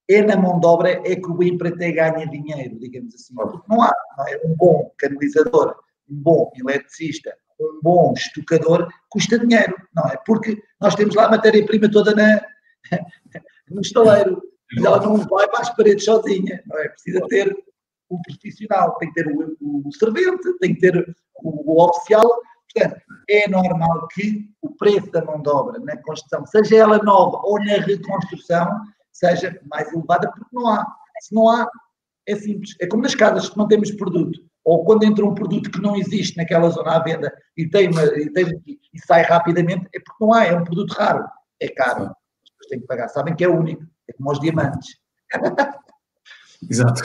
É 0.09 0.23
na 0.23 0.35
mão 0.35 0.59
de 0.59 0.65
obra 0.65 0.89
é 0.89 1.15
que 1.15 1.29
o 1.29 1.43
empreiteiro 1.43 1.95
ganha 1.95 2.25
dinheiro, 2.25 2.79
digamos 2.79 3.13
assim. 3.13 3.35
Porque 3.35 3.67
não 3.69 3.83
há 3.83 3.93
não 4.17 4.27
é? 4.27 4.41
um 4.45 4.55
bom 4.55 4.91
canalizador 4.97 5.75
um 6.11 6.15
bom 6.15 6.51
eletricista, 6.55 7.33
um 7.59 7.79
bom 7.81 8.13
estocador, 8.15 8.87
custa 9.09 9.39
dinheiro, 9.39 9.75
não 9.95 10.07
é? 10.07 10.17
Porque 10.25 10.61
nós 10.79 10.95
temos 10.95 11.15
lá 11.15 11.25
a 11.25 11.31
matéria-prima 11.31 11.89
toda 11.89 12.13
na, 12.13 12.41
no 13.69 13.81
estaleiro 13.81 14.41
e 14.77 14.85
ela 14.85 14.99
não 14.99 15.17
vai 15.17 15.47
para 15.49 15.61
as 15.61 15.75
paredes 15.75 16.05
sozinha, 16.05 16.61
não 16.65 16.77
é? 16.79 16.89
Precisa 16.89 17.25
ter 17.27 17.55
o 18.09 18.21
profissional, 18.21 18.95
tem 18.97 19.11
que 19.11 19.23
ter 19.23 19.27
o, 19.31 19.87
o 19.87 19.91
servente, 19.93 20.57
tem 20.59 20.75
que 20.75 20.81
ter 20.81 21.15
o, 21.43 21.73
o 21.73 21.85
oficial. 21.85 22.27
Portanto, 22.73 23.01
é 23.29 23.47
normal 23.49 24.07
que 24.09 24.49
o 24.61 24.69
preço 24.75 25.11
da 25.11 25.23
mão 25.23 25.41
de 25.41 25.49
obra 25.49 25.79
na 25.79 25.97
construção, 25.97 26.45
seja 26.45 26.77
ela 26.77 26.97
nova 26.99 27.41
ou 27.43 27.57
na 27.59 27.73
reconstrução, 27.73 28.67
seja 29.11 29.59
mais 29.69 29.91
elevada, 29.91 30.31
porque 30.31 30.49
não 30.53 30.67
há. 30.67 30.85
Se 31.21 31.35
não 31.35 31.49
há, 31.49 31.67
é 32.27 32.35
simples. 32.35 32.75
É 32.79 32.87
como 32.87 33.03
nas 33.03 33.15
casas, 33.15 33.47
se 33.47 33.57
não 33.57 33.67
temos 33.67 33.91
produto 33.91 34.39
ou 34.63 34.85
quando 34.85 35.03
entra 35.03 35.25
um 35.25 35.33
produto 35.33 35.71
que 35.71 35.81
não 35.81 35.95
existe 35.95 36.37
naquela 36.37 36.69
zona 36.69 36.95
à 36.95 36.99
venda 36.99 37.33
e, 37.57 37.67
tem 37.67 37.89
uma, 37.89 38.03
e, 38.03 38.29
tem, 38.31 38.45
e 38.65 38.99
sai 39.05 39.23
rapidamente, 39.23 39.87
é 39.93 39.99
porque 39.99 40.23
não 40.23 40.33
há, 40.33 40.45
é 40.45 40.55
um 40.55 40.63
produto 40.63 40.91
raro, 40.91 41.25
é 41.59 41.67
caro, 41.67 42.03
as 42.03 42.49
pessoas 42.49 42.69
têm 42.69 42.79
que 42.79 42.87
pagar, 42.87 43.07
sabem 43.09 43.35
que 43.35 43.43
é 43.43 43.49
único, 43.49 43.83
é 44.07 44.13
como 44.13 44.31
os 44.31 44.39
diamantes. 44.39 44.97
Exato. 46.69 47.01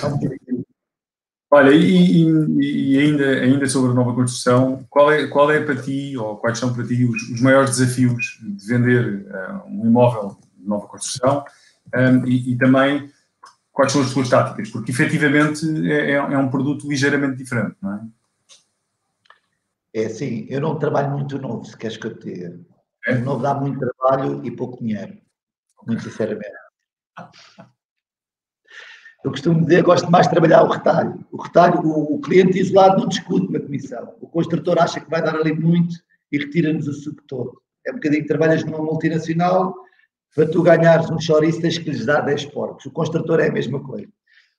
Olha, 1.51 1.71
e, 1.71 2.23
e, 2.23 2.95
e, 2.95 2.99
ainda, 2.99 3.25
ainda 3.25 3.67
sobre 3.67 3.93
a 3.93 3.95
nova 3.95 4.13
construção, 4.13 4.85
qual 4.91 5.11
é, 5.11 5.27
qual 5.29 5.51
é 5.51 5.65
para 5.65 5.81
ti, 5.81 6.17
ou 6.17 6.37
quais 6.37 6.59
são 6.59 6.75
para 6.75 6.87
ti 6.87 7.05
os, 7.05 7.23
os 7.31 7.41
maiores 7.41 7.77
desafios 7.79 8.39
de 8.43 8.67
vender 8.67 9.27
uh, 9.31 9.67
um 9.67 9.87
imóvel 9.87 10.37
nova 10.59 10.87
construção? 10.89 11.45
Um, 11.95 12.27
e, 12.27 12.53
e, 12.53 12.59
também 12.59 13.11
quais 13.77 13.93
são 13.93 14.01
as 14.01 14.09
suas 14.09 14.31
táticas, 14.31 14.71
porque 14.71 14.91
efetivamente 14.91 15.67
é, 15.93 16.13
é, 16.13 16.15
é 16.15 16.39
um 16.39 16.49
produto 16.49 16.89
ligeiramente 16.89 17.37
diferente, 17.37 17.77
não 17.83 17.93
é? 17.93 18.01
É 19.93 20.09
sim, 20.09 20.47
eu 20.49 20.63
não 20.63 20.79
trabalho 20.79 21.11
muito 21.11 21.39
novo, 21.39 21.63
se 21.63 21.77
queres 21.77 21.99
que 21.99 22.07
eu 22.07 22.19
te 22.19 22.25
diga. 22.25 22.59
É? 23.07 23.17
O 23.17 23.21
novo 23.21 23.43
dá 23.43 23.55
muito 23.55 23.79
trabalho 23.79 24.43
e 24.47 24.51
pouco 24.51 24.83
dinheiro, 24.83 25.19
muito 25.87 26.03
sinceramente. 26.03 26.57
Eu 29.23 29.31
costumo 29.31 29.61
dizer, 29.61 29.83
gosto 29.83 30.11
mais 30.11 30.27
de 30.27 30.33
trabalhar 30.33 30.63
o 30.63 30.71
retalho. 30.71 31.27
O 31.31 31.43
retalho, 31.43 31.81
o, 31.81 32.15
o 32.15 32.21
cliente 32.23 32.59
isolado 32.59 33.01
não 33.01 33.09
discute 33.09 33.53
na 33.53 33.61
comissão. 33.61 34.15
O 34.23 34.27
construtor 34.27 34.79
acha 34.79 35.01
que 35.01 35.11
vai 35.11 35.21
dar 35.21 35.35
ali 35.35 35.53
muito 35.53 35.97
e 36.33 36.39
retira-nos 36.39 36.89
o 36.89 36.95
suco 36.95 37.23
todo. 37.27 37.61
É 37.87 37.91
um 37.91 37.97
bocadinho 37.97 38.23
que 38.23 38.29
trabalhas 38.29 38.65
numa 38.65 38.79
multinacional, 38.79 39.75
para 40.35 40.51
tu 40.51 40.63
ganhares 40.63 41.11
um 41.11 41.21
chouriço 41.21 41.61
tens 41.61 41.79
que 41.79 41.91
lhes 41.91 42.05
dar 42.05 42.21
10 42.21 42.47
porcos. 42.47 42.85
O 42.87 42.91
construtor 42.91 43.41
é 43.41 43.49
a 43.49 43.53
mesma 43.53 43.83
coisa. 43.83 44.09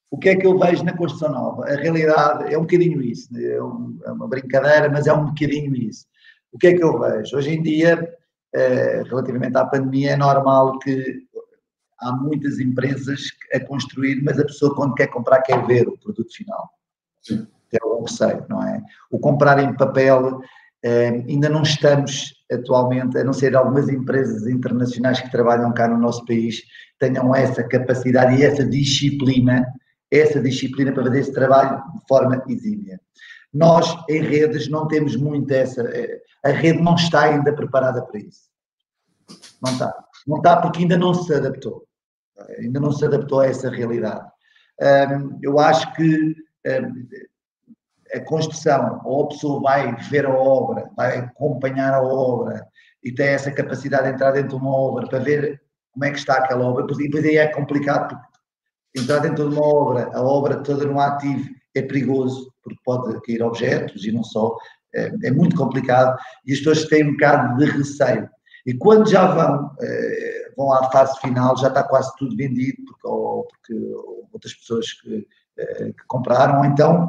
O 0.09 0.17
que 0.17 0.29
é 0.29 0.35
que 0.35 0.47
eu 0.47 0.57
vejo 0.57 0.83
na 0.83 0.95
construção 0.95 1.31
nova? 1.31 1.65
A 1.65 1.75
realidade 1.75 2.53
é 2.53 2.57
um 2.57 2.61
bocadinho 2.61 3.01
isso, 3.01 3.31
né? 3.33 3.43
é, 3.43 3.61
um, 3.61 3.99
é 4.05 4.11
uma 4.11 4.27
brincadeira, 4.27 4.89
mas 4.89 5.05
é 5.05 5.13
um 5.13 5.25
bocadinho 5.25 5.75
isso. 5.75 6.05
O 6.51 6.57
que 6.57 6.67
é 6.67 6.73
que 6.73 6.83
eu 6.83 6.97
vejo? 6.97 7.35
Hoje 7.35 7.51
em 7.51 7.61
dia, 7.61 8.09
eh, 8.55 9.03
relativamente 9.05 9.57
à 9.57 9.65
pandemia, 9.65 10.11
é 10.11 10.17
normal 10.17 10.79
que 10.79 11.27
há 11.99 12.11
muitas 12.13 12.59
empresas 12.59 13.21
a 13.53 13.59
construir, 13.59 14.23
mas 14.23 14.39
a 14.39 14.45
pessoa 14.45 14.73
quando 14.75 14.95
quer 14.95 15.07
comprar 15.07 15.41
quer 15.41 15.65
ver 15.65 15.87
o 15.87 15.97
produto 15.97 16.33
final. 16.33 16.69
Sim. 17.21 17.45
É 17.73 17.85
o 17.85 18.01
receio, 18.01 18.45
não 18.47 18.63
é? 18.63 18.81
O 19.11 19.19
comprar 19.19 19.59
em 19.59 19.75
papel, 19.75 20.39
ainda 20.85 21.49
não 21.49 21.63
estamos 21.63 22.33
atualmente, 22.51 23.17
a 23.17 23.23
não 23.23 23.33
ser 23.33 23.55
algumas 23.55 23.89
empresas 23.89 24.47
internacionais 24.47 25.19
que 25.19 25.31
trabalham 25.31 25.73
cá 25.73 25.87
no 25.87 25.97
nosso 25.97 26.25
país, 26.25 26.61
tenham 26.99 27.35
essa 27.35 27.63
capacidade 27.63 28.35
e 28.35 28.43
essa 28.43 28.65
disciplina 28.65 29.65
essa 30.11 30.39
disciplina 30.41 30.91
para 30.91 31.03
fazer 31.03 31.19
esse 31.19 31.33
trabalho 31.33 31.83
de 31.93 32.01
forma 32.07 32.43
exímia. 32.47 32.99
Nós, 33.53 33.95
em 34.09 34.21
redes, 34.21 34.69
não 34.69 34.87
temos 34.87 35.15
muito 35.15 35.51
essa. 35.51 35.81
Eh, 35.81 36.21
a 36.43 36.49
rede 36.49 36.81
não 36.81 36.95
está 36.95 37.23
ainda 37.23 37.53
preparada 37.53 38.01
para 38.03 38.19
isso. 38.19 38.49
Não 39.61 39.71
está. 39.71 39.93
Não 40.25 40.37
está 40.37 40.61
porque 40.61 40.79
ainda 40.79 40.97
não 40.97 41.13
se 41.13 41.33
adaptou. 41.33 41.85
Ainda 42.59 42.79
não 42.79 42.91
se 42.91 43.05
adaptou 43.05 43.39
a 43.39 43.47
essa 43.47 43.69
realidade. 43.69 44.29
eu 45.41 45.57
acho 45.59 45.91
que 45.95 46.35
a 48.13 48.19
construção, 48.21 49.01
ou 49.03 49.23
a 49.23 49.27
pessoa 49.27 49.61
vai 49.61 49.95
ver 50.09 50.25
a 50.25 50.33
obra, 50.33 50.89
vai 50.95 51.17
acompanhar 51.17 51.93
a 51.93 52.01
obra 52.01 52.65
e 53.03 53.11
tem 53.11 53.27
essa 53.27 53.51
capacidade 53.51 54.05
de 54.05 54.13
entrar 54.13 54.31
dentro 54.31 54.49
de 54.49 54.55
uma 54.55 54.75
obra 54.75 55.07
para 55.07 55.19
ver 55.19 55.61
como 55.91 56.05
é 56.05 56.11
que 56.11 56.19
está 56.19 56.35
aquela 56.35 56.65
obra, 56.65 56.85
e 56.89 57.03
depois 57.03 57.25
aí 57.25 57.37
é 57.37 57.47
complicado 57.47 58.09
porque 58.09 59.01
entrar 59.01 59.19
dentro 59.19 59.49
de 59.49 59.55
uma 59.55 59.65
obra, 59.65 60.11
a 60.13 60.21
obra 60.21 60.57
toda 60.63 60.85
no 60.85 60.99
ativo 60.99 61.49
é 61.75 61.81
perigoso, 61.81 62.51
porque 62.63 62.79
pode 62.83 63.21
cair 63.21 63.41
objetos 63.41 64.05
e 64.05 64.11
não 64.11 64.23
só, 64.23 64.55
é, 64.93 65.11
é 65.23 65.31
muito 65.31 65.55
complicado 65.55 66.17
e 66.45 66.53
as 66.53 66.59
pessoas 66.59 66.85
têm 66.85 67.05
um 67.05 67.11
bocado 67.11 67.57
de 67.57 67.65
receio. 67.65 68.29
E 68.65 68.73
quando 68.73 69.09
já 69.09 69.25
vão, 69.27 69.71
é, 69.79 70.51
vão 70.57 70.73
à 70.73 70.91
fase 70.91 71.19
final, 71.19 71.55
já 71.57 71.69
está 71.69 71.83
quase 71.83 72.11
tudo 72.17 72.35
vendido, 72.35 72.83
porque, 72.85 73.07
ou 73.07 73.45
porque 73.45 73.73
outras 74.33 74.53
pessoas 74.53 74.91
que, 74.93 75.25
é, 75.57 75.85
que 75.85 76.07
compraram, 76.07 76.65
então 76.65 77.07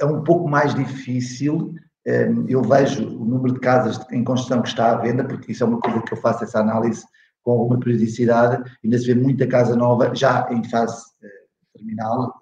é 0.00 0.04
um 0.04 0.22
pouco 0.22 0.48
mais 0.48 0.74
difícil. 0.74 1.74
É, 2.06 2.28
eu 2.48 2.62
vejo 2.62 3.06
o 3.06 3.24
número 3.24 3.54
de 3.54 3.60
casas 3.60 4.00
em 4.10 4.24
construção 4.24 4.62
que 4.62 4.68
está 4.68 4.92
à 4.92 4.96
venda, 4.96 5.24
porque 5.24 5.52
isso 5.52 5.62
é 5.62 5.66
uma 5.66 5.80
coisa 5.80 6.00
que 6.02 6.12
eu 6.12 6.18
faço 6.18 6.44
essa 6.44 6.60
análise 6.60 7.04
com 7.42 7.52
alguma 7.52 7.80
periodicidade, 7.80 8.62
ainda 8.84 8.98
se 8.98 9.06
vê 9.06 9.14
muita 9.14 9.46
casa 9.46 9.74
nova, 9.74 10.14
já 10.14 10.46
em 10.50 10.62
fase 10.64 11.02
eh, 11.22 11.28
terminal, 11.74 12.34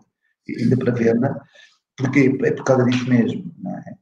ainda 0.48 0.76
para 0.76 0.92
venda, 0.92 1.40
porque 1.96 2.36
é 2.42 2.50
por 2.50 2.64
causa 2.64 2.84
disso 2.84 3.08
mesmo, 3.08 3.52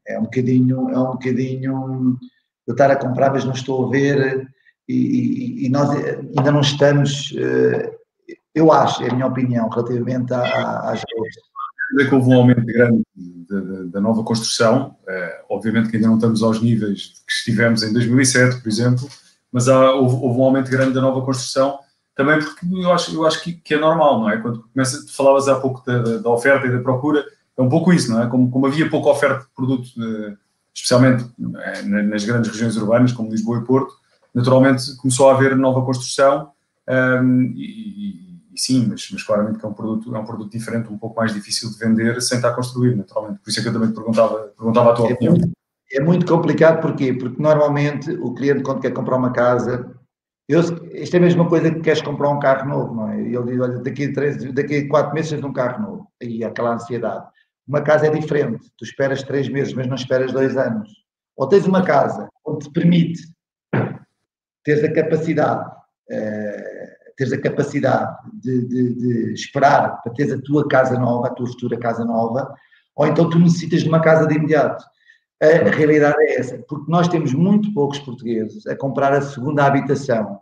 é? 0.07 0.15
é? 0.15 0.19
um 0.19 0.23
bocadinho, 0.23 0.89
é 0.89 0.99
um 0.99 1.13
bocadinho 1.13 2.19
eu 2.67 2.73
estar 2.73 2.91
a 2.91 2.97
comprar, 2.97 3.33
mas 3.33 3.45
não 3.45 3.53
estou 3.53 3.87
a 3.87 3.91
ver, 3.91 4.49
e, 4.89 4.95
e, 4.95 5.67
e 5.67 5.69
nós 5.69 5.91
ainda 5.91 6.51
não 6.51 6.61
estamos, 6.61 7.35
eh, 7.37 7.95
eu 8.55 8.73
acho, 8.73 9.03
é 9.03 9.11
a 9.11 9.15
minha 9.15 9.27
opinião, 9.27 9.69
relativamente 9.69 10.33
às 10.33 11.03
redes. 11.03 11.35
Dizer 11.91 12.09
que 12.09 12.15
houve 12.15 12.31
um 12.31 12.39
aumento 12.39 12.65
grande 12.65 13.03
da, 13.61 14.01
nova 14.01 14.23
construção, 14.23 14.97
é, 15.07 15.43
obviamente 15.49 15.89
que 15.89 15.97
ainda 15.97 16.09
não 16.09 16.17
estamos 16.17 16.43
aos 16.43 16.61
níveis 16.61 17.23
que 17.27 17.33
estivemos 17.33 17.83
em 17.83 17.93
2007, 17.93 18.61
por 18.61 18.69
exemplo, 18.69 19.09
mas 19.53 19.69
há, 19.69 19.93
houve, 19.93 20.17
houve, 20.17 20.41
um 20.41 20.45
aumento 20.45 20.71
grande 20.71 20.95
da 20.95 21.01
nova 21.01 21.23
construção, 21.23 21.79
também 22.15 22.39
porque 22.39 22.67
eu 22.73 22.93
acho, 22.93 23.15
eu 23.15 23.27
acho 23.27 23.43
que, 23.43 23.53
que 23.53 23.75
é 23.75 23.79
normal, 23.79 24.21
não 24.21 24.31
é? 24.31 24.37
Quando 24.39 24.65
começa, 24.73 25.05
falavas 25.13 25.49
há 25.49 25.61
pouco 25.61 25.85
da, 25.85 26.19
da, 26.19 26.31
oferta 26.31 26.67
e 26.67 26.73
da 26.73 26.81
procura, 26.81 27.25
é 27.57 27.63
um 27.63 27.69
pouco 27.69 27.93
isso, 27.93 28.11
não 28.11 28.23
é? 28.23 28.27
Como, 28.27 28.51
como 28.51 28.67
havia 28.67 28.89
pouca 28.89 29.11
oferta 29.11 29.41
de 29.41 29.55
produto, 29.55 29.89
de, 29.97 30.37
especialmente 30.75 31.25
é, 31.59 31.83
nas 31.83 32.25
grandes 32.25 32.51
regiões 32.51 32.77
urbanas, 32.77 33.13
como 33.13 33.31
Lisboa 33.31 33.59
e 33.59 33.65
Porto, 33.65 33.95
naturalmente 34.35 34.97
começou 34.97 35.31
a 35.31 35.35
haver 35.35 35.57
nova 35.57 35.85
construção 35.85 36.51
um, 36.89 37.53
e, 37.57 38.34
e, 38.55 38.61
sim, 38.61 38.87
mas, 38.89 39.09
mas 39.11 39.23
claramente 39.23 39.59
que 39.59 39.67
é 39.67 39.69
um, 39.69 39.75
produto, 39.75 40.15
é 40.15 40.19
um 40.19 40.25
produto 40.25 40.51
diferente, 40.51 40.93
um 40.93 40.99
pouco 40.99 41.17
mais 41.17 41.35
difícil 41.35 41.71
de 41.71 41.79
vender 41.79 42.21
sem 42.23 42.37
estar 42.37 42.53
construído, 42.55 42.97
naturalmente. 42.97 43.41
Por 43.41 43.51
isso 43.51 43.59
é 43.59 43.63
que 43.63 43.69
eu 43.69 43.73
também 43.73 43.89
te 43.89 43.95
perguntava, 43.95 44.53
perguntava 44.57 44.93
a 44.93 44.95
tua 44.95 45.11
é 45.11 45.13
opinião. 45.13 45.35
Muito, 45.35 45.53
é 45.93 46.01
muito 46.01 46.27
complicado, 46.27 46.81
porquê? 46.81 47.13
Porque 47.13 47.43
normalmente 47.43 48.11
o 48.13 48.33
cliente, 48.33 48.63
quando 48.63 48.81
quer 48.81 48.93
comprar 48.93 49.17
uma 49.17 49.33
casa, 49.33 49.95
eu, 50.49 50.61
isto 50.61 51.15
é 51.15 51.19
a 51.19 51.23
mesma 51.23 51.49
coisa 51.49 51.71
que 51.71 51.81
queres 51.81 52.03
comprar 52.03 52.31
um 52.31 52.39
carro 52.39 52.69
novo, 52.69 52.95
não 52.95 53.11
é? 53.11 53.21
E 53.21 53.35
ele 53.35 53.53
diz: 53.53 53.61
olha, 53.61 53.79
daqui 53.79 54.05
a, 54.05 54.13
três, 54.13 54.53
daqui 54.53 54.77
a 54.77 54.89
quatro 54.89 55.15
meses 55.15 55.31
tens 55.31 55.43
um 55.43 55.53
carro 55.53 55.83
novo. 55.83 56.09
Aí 56.23 56.45
aquela 56.45 56.75
ansiedade. 56.75 57.27
Uma 57.67 57.81
casa 57.81 58.07
é 58.07 58.11
diferente, 58.11 58.71
tu 58.77 58.85
esperas 58.85 59.23
três 59.23 59.49
meses, 59.49 59.73
mas 59.73 59.87
não 59.87 59.95
esperas 59.95 60.33
dois 60.33 60.57
anos. 60.57 60.89
Ou 61.37 61.49
tens 61.49 61.67
uma 61.67 61.83
casa 61.83 62.29
onde 62.47 62.67
te 62.67 62.73
permite 62.73 63.23
teres 64.63 64.85
a 64.85 64.93
capacidade, 64.93 65.67
uh, 65.67 67.04
teres 67.17 67.33
a 67.33 67.41
capacidade 67.41 68.17
de, 68.35 68.67
de, 68.67 68.95
de 68.95 69.33
esperar 69.33 70.03
para 70.03 70.13
teres 70.13 70.33
a 70.33 70.43
tua 70.43 70.67
casa 70.69 70.99
nova, 70.99 71.29
a 71.29 71.31
tua 71.31 71.47
futura 71.47 71.79
casa 71.79 72.05
nova, 72.05 72.55
ou 72.97 73.07
então 73.07 73.29
tu 73.29 73.39
necessitas 73.39 73.83
de 73.83 73.89
uma 73.89 74.01
casa 74.01 74.27
de 74.27 74.35
imediato. 74.35 74.85
A 75.43 75.71
realidade 75.71 76.17
é 76.21 76.39
essa, 76.39 76.59
porque 76.69 76.91
nós 76.91 77.09
temos 77.09 77.35
muito 77.35 77.73
poucos 77.75 77.99
portugueses 77.99 78.67
a 78.67 78.77
comprar 78.77 79.13
a 79.13 79.21
segunda 79.21 79.67
habitação 79.67 80.39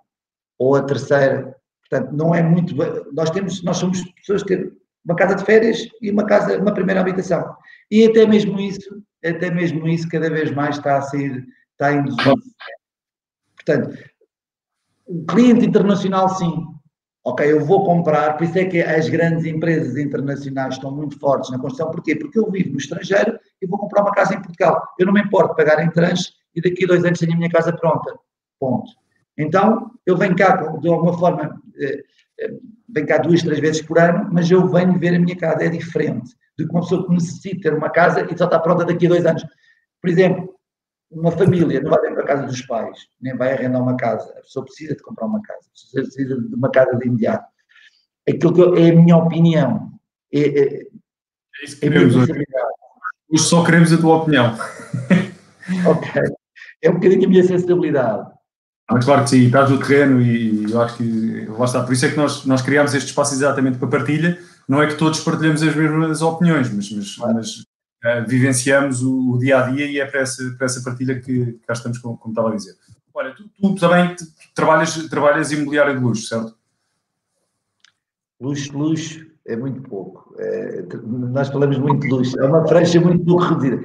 ou 0.59 0.77
a 0.77 0.83
terceira. 0.83 1.57
Portanto, 1.89 2.13
não 2.13 2.35
é 2.35 2.43
muito. 2.43 2.75
Nós 3.13 3.31
temos, 3.31 3.63
nós 3.65 3.79
somos 3.79 4.03
pessoas 4.13 4.43
que 4.43 4.57
têm 4.57 4.73
uma 5.05 5.17
casa 5.17 5.35
de 5.35 5.45
férias 5.45 5.89
e 6.01 6.11
uma 6.11 6.25
casa, 6.25 6.59
uma 6.59 6.73
primeira 6.73 7.01
habitação. 7.01 7.57
E 7.91 8.07
até 8.07 8.27
mesmo 8.27 8.61
isso, 8.61 9.03
até 9.25 9.51
mesmo 9.51 9.87
isso, 9.89 10.09
cada 10.09 10.31
vez 10.31 10.51
mais 10.53 10.77
está 10.77 10.99
a 10.99 11.03
sair, 11.03 11.45
está 11.73 11.89
a 11.89 11.93
induzir. 11.95 12.35
Portanto, 13.57 13.99
o 15.07 15.25
cliente 15.27 15.67
internacional, 15.67 16.29
sim, 16.29 16.67
ok, 17.25 17.51
eu 17.51 17.65
vou 17.65 17.85
comprar, 17.85 18.37
por 18.37 18.45
isso 18.45 18.59
é 18.59 18.65
que 18.65 18.81
as 18.81 19.09
grandes 19.09 19.45
empresas 19.45 19.97
internacionais 19.97 20.75
estão 20.75 20.91
muito 20.91 21.19
fortes 21.19 21.51
na 21.51 21.59
construção, 21.59 21.91
porquê? 21.91 22.17
Porque 22.17 22.39
eu 22.39 22.51
vivo 22.51 22.71
no 22.71 22.79
estrangeiro 22.79 23.39
e 23.61 23.67
vou 23.67 23.79
comprar 23.79 24.03
uma 24.03 24.13
casa 24.13 24.35
em 24.35 24.43
Portugal. 24.43 24.83
Eu 24.99 25.07
não 25.07 25.13
me 25.13 25.21
importo 25.21 25.55
pagar 25.55 25.85
em 25.85 25.91
trans 25.91 26.33
e 26.55 26.61
daqui 26.61 26.85
a 26.85 26.89
dois 26.89 27.05
anos 27.05 27.19
tenho 27.19 27.33
a 27.33 27.37
minha 27.37 27.51
casa 27.51 27.73
pronta. 27.73 28.15
Ponto. 28.59 28.91
Então, 29.39 29.91
eu 30.05 30.17
venho 30.17 30.37
cá, 30.37 30.57
de 30.57 30.89
alguma 30.89 31.17
forma, 31.17 31.61
eh, 31.81 32.03
eh, 32.41 32.55
venho 32.89 33.07
cá 33.07 33.19
duas, 33.19 33.43
três 33.43 33.61
vezes 33.61 33.83
por 33.83 33.99
ano, 33.99 34.29
mas 34.33 34.51
eu 34.51 34.67
venho 34.69 34.99
ver 34.99 35.15
a 35.15 35.19
minha 35.19 35.37
casa. 35.37 35.65
É 35.65 35.69
diferente 35.69 36.35
do 36.59 36.69
uma 36.71 36.81
pessoa 36.81 37.07
que 37.07 37.15
necessita 37.15 37.63
ter 37.63 37.75
uma 37.75 37.89
casa 37.89 38.27
e 38.31 38.37
só 38.37 38.45
está 38.45 38.59
pronta 38.59 38.85
daqui 38.85 39.07
a 39.07 39.09
dois 39.09 39.25
anos. 39.25 39.43
Por 40.01 40.11
exemplo, 40.11 40.55
uma 41.13 41.31
família 41.31 41.81
não 41.81 41.91
vai 41.91 42.01
para 42.01 42.23
a 42.23 42.27
casa 42.27 42.47
dos 42.47 42.63
pais, 42.63 42.99
nem 43.21 43.37
vai 43.37 43.53
arrendar 43.53 43.83
uma 43.83 43.97
casa. 43.97 44.33
A 44.39 44.43
pessoa 44.43 44.65
precisa 44.65 44.95
de 44.95 45.03
comprar 45.03 45.27
uma 45.27 45.43
casa, 45.43 45.61
precisa 45.93 46.41
de 46.41 46.55
uma 46.55 46.71
casa 46.71 46.97
de 46.97 47.07
imediato. 47.07 47.47
Aquilo 48.29 48.55
que 48.55 48.61
eu, 48.61 48.77
é 48.77 48.91
a 48.91 48.95
minha 48.95 49.17
opinião. 49.17 49.93
É, 50.33 50.41
é, 50.41 50.83
é 50.83 51.65
isso 51.65 51.79
que 51.79 51.87
é 51.87 51.91
queremos 51.91 52.17
hoje. 52.17 52.33
hoje 53.31 53.45
só 53.45 53.65
queremos 53.65 53.93
a 53.93 53.99
tua 53.99 54.17
opinião. 54.17 54.57
ok. 55.87 56.23
É 56.83 56.91
um 56.91 56.95
bocadinho 56.95 57.27
a 57.27 57.29
minha 57.29 57.45
sensibilidade. 57.45 58.31
Mas 58.91 59.05
claro 59.05 59.25
que 59.25 59.31
sim, 59.31 59.47
estás 59.47 59.71
no 59.71 59.79
terreno 59.79 60.21
e 60.21 60.71
eu 60.71 60.81
acho 60.81 60.97
que 60.97 61.47
lá 61.47 61.65
está. 61.65 61.83
Por 61.83 61.93
isso 61.93 62.07
é 62.07 62.11
que 62.11 62.17
nós, 62.17 62.45
nós 62.45 62.63
criámos 62.63 62.95
este 62.95 63.09
espaço 63.09 63.35
exatamente 63.35 63.79
para 63.79 63.89
partilha. 63.89 64.39
Não 64.69 64.83
é 64.83 64.87
que 64.87 64.95
todos 64.95 65.21
partilhamos 65.21 65.63
as 65.63 65.75
mesmas 65.75 66.23
opiniões, 66.23 66.73
mas, 66.73 66.91
mas, 66.91 67.17
claro. 67.17 67.35
mas 67.35 67.65
uh, 68.05 68.27
vivenciamos 68.27 69.03
o, 69.03 69.33
o, 69.33 69.39
dia 69.39 69.59
a 69.59 69.71
dia 69.71 69.87
e 69.87 70.01
é 70.01 70.07
para 70.07 70.21
essa, 70.21 70.43
para 70.57 70.67
essa 70.67 70.83
partilha 70.83 71.21
que, 71.21 71.59
cá 71.67 71.73
estamos, 71.73 71.99
como, 71.99 72.17
como 72.17 72.33
estava 72.33 72.51
a 72.51 72.57
dizer. 72.57 72.75
Olha, 73.15 73.35
tu, 73.35 73.49
tu 73.49 73.75
também 73.75 74.15
trabalhas, 74.55 74.95
trabalhas 75.09 75.53
imobiliário 75.53 75.95
de 75.95 76.01
luxo, 76.01 76.27
certo? 76.27 76.57
Luxo, 78.41 78.77
luxo 78.77 79.27
é 79.47 79.57
muito 79.57 79.83
pouco. 79.83 80.35
É, 80.39 80.83
nós 81.05 81.49
falamos 81.49 81.79
muito 81.79 82.01
de 82.01 82.09
luxo, 82.09 82.41
é 82.41 82.47
uma 82.47 82.67
franja 82.67 83.01
muito 83.01 83.25
pouco 83.25 83.45
reduzida. 83.45 83.83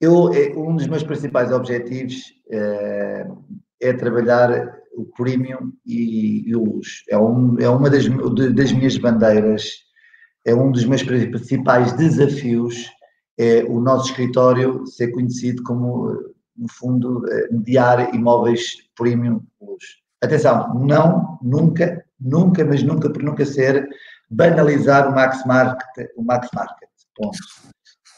Eu, 0.00 0.32
é, 0.32 0.52
um 0.56 0.76
dos 0.76 0.86
meus 0.86 1.02
principais 1.02 1.52
objetivos 1.52 2.34
é, 2.50 3.26
é 3.80 3.92
trabalhar 3.92 4.76
o 4.92 5.04
premium 5.04 5.72
e, 5.84 6.48
e 6.48 6.56
o 6.56 6.64
luxo. 6.64 7.02
É, 7.08 7.18
um, 7.18 7.58
é 7.58 7.68
uma 7.68 7.88
das, 7.88 8.04
das 8.54 8.72
minhas 8.72 8.96
bandeiras, 8.98 9.70
é 10.44 10.54
um 10.54 10.70
dos 10.70 10.84
meus 10.84 11.02
principais 11.02 11.92
desafios, 11.92 12.90
é 13.38 13.64
o 13.64 13.80
nosso 13.80 14.10
escritório 14.10 14.86
ser 14.86 15.08
conhecido 15.08 15.62
como, 15.62 16.10
no 16.56 16.68
fundo, 16.70 17.22
mediar 17.50 18.14
imóveis 18.14 18.88
premium 18.96 19.42
luxo. 19.60 19.96
Atenção, 20.22 20.74
não, 20.74 21.38
nunca, 21.42 22.04
nunca, 22.18 22.64
mas 22.64 22.82
nunca 22.82 23.10
por 23.10 23.22
nunca 23.22 23.44
ser 23.44 23.88
banalizar 24.30 25.08
o 25.08 25.14
max 25.14 25.44
market, 25.44 26.08
o 26.16 26.22
max 26.22 26.48
market, 26.54 26.88
ponto. 27.14 27.38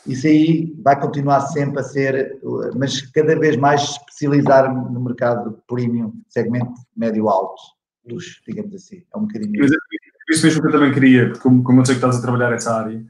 Isso 0.07 0.27
aí 0.27 0.75
vai 0.83 0.99
continuar 0.99 1.41
sempre 1.43 1.81
a 1.81 1.83
ser, 1.83 2.41
mas 2.77 3.03
cada 3.11 3.39
vez 3.39 3.57
mais 3.57 3.83
especializar 3.83 4.73
no 4.73 5.01
mercado 5.01 5.61
premium, 5.67 6.15
segmento 6.29 6.73
médio-alto, 6.97 7.61
luxo, 8.09 8.41
digamos 8.47 8.75
assim. 8.75 9.03
É 9.13 9.19
um 9.19 9.23
bocadinho 9.23 9.65
isso. 9.65 9.75
É 9.75 10.35
isso 10.35 10.47
mesmo 10.47 10.63
que 10.63 10.69
eu 10.69 10.73
também 10.73 10.93
queria, 10.93 11.27
porque 11.27 11.41
como, 11.41 11.63
como 11.63 11.81
eu 11.81 11.87
sei 11.87 11.95
que 11.95 11.99
estás 11.99 12.19
a 12.19 12.23
trabalhar 12.23 12.53
essa 12.53 12.75
área, 12.75 13.05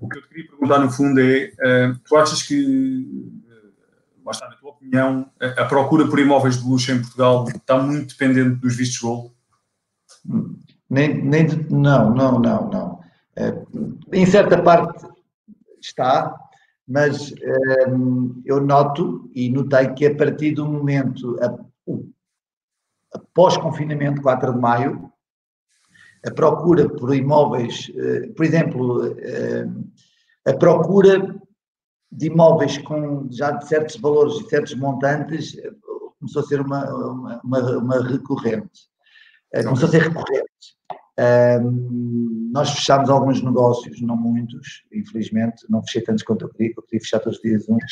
o 0.00 0.08
que 0.08 0.18
eu 0.18 0.22
te 0.22 0.28
queria 0.28 0.50
perguntar 0.50 0.78
no 0.78 0.90
fundo 0.90 1.20
é, 1.20 1.52
uh, 1.54 1.98
tu 2.06 2.16
achas 2.16 2.42
que, 2.42 3.06
uh, 3.46 4.24
lá 4.24 4.32
está, 4.32 4.48
na 4.48 4.56
tua 4.56 4.70
opinião, 4.70 5.30
a, 5.40 5.64
procura 5.64 6.06
por 6.08 6.18
imóveis 6.18 6.62
de 6.62 6.68
luxo 6.68 6.92
em 6.92 7.00
Portugal 7.00 7.46
está 7.48 7.78
muito 7.78 8.16
dependente 8.16 8.56
dos 8.56 8.76
vistos 8.76 8.98
gold? 8.98 9.32
Nem, 10.90 11.22
nem 11.22 11.46
não, 11.70 12.14
não, 12.14 12.38
não, 12.38 12.70
não. 12.70 13.00
Uh, 13.38 13.98
em 14.12 14.26
certa 14.26 14.62
parte 14.62 15.06
está, 15.80 16.34
mas 16.86 17.32
eu 18.44 18.60
noto 18.60 19.30
e 19.34 19.50
notei 19.50 19.88
que 19.90 20.06
a 20.06 20.14
partir 20.14 20.52
do 20.52 20.66
momento, 20.66 21.36
após 23.12 23.56
confinamento, 23.58 24.22
4 24.22 24.54
de 24.54 24.58
maio, 24.58 25.12
a 26.26 26.30
procura 26.30 26.88
por 26.88 27.14
imóveis, 27.14 27.90
uh, 27.90 28.32
por 28.34 28.44
exemplo, 28.44 29.06
uh, 29.06 29.84
a 30.46 30.52
procura 30.54 31.36
de 32.10 32.26
imóveis 32.26 32.78
com 32.78 33.28
já 33.30 33.52
de 33.52 33.68
certos 33.68 33.96
valores 33.96 34.40
e 34.40 34.48
certos 34.48 34.74
montantes 34.74 35.56
começou 36.18 36.42
a 36.42 36.46
ser 36.46 36.60
uma, 36.60 36.84
uma, 36.86 37.40
uma, 37.44 37.78
uma 37.78 38.08
recorrente. 38.08 38.88
Começou 39.64 39.88
a 39.88 39.90
ser 39.90 40.02
recorrente. 40.02 40.48
Um, 41.18 42.50
nós 42.52 42.70
fechámos 42.70 43.10
alguns 43.10 43.42
negócios, 43.42 44.00
não 44.00 44.16
muitos, 44.16 44.84
infelizmente, 44.92 45.64
não 45.68 45.82
fechei 45.82 46.02
tantos 46.02 46.22
quanto 46.22 46.44
eu 46.44 46.48
queria, 46.50 46.72
eu 46.76 46.82
queria 46.84 47.00
fechar 47.00 47.18
todos 47.18 47.38
os 47.38 47.42
dias 47.42 47.68
uns, 47.68 47.82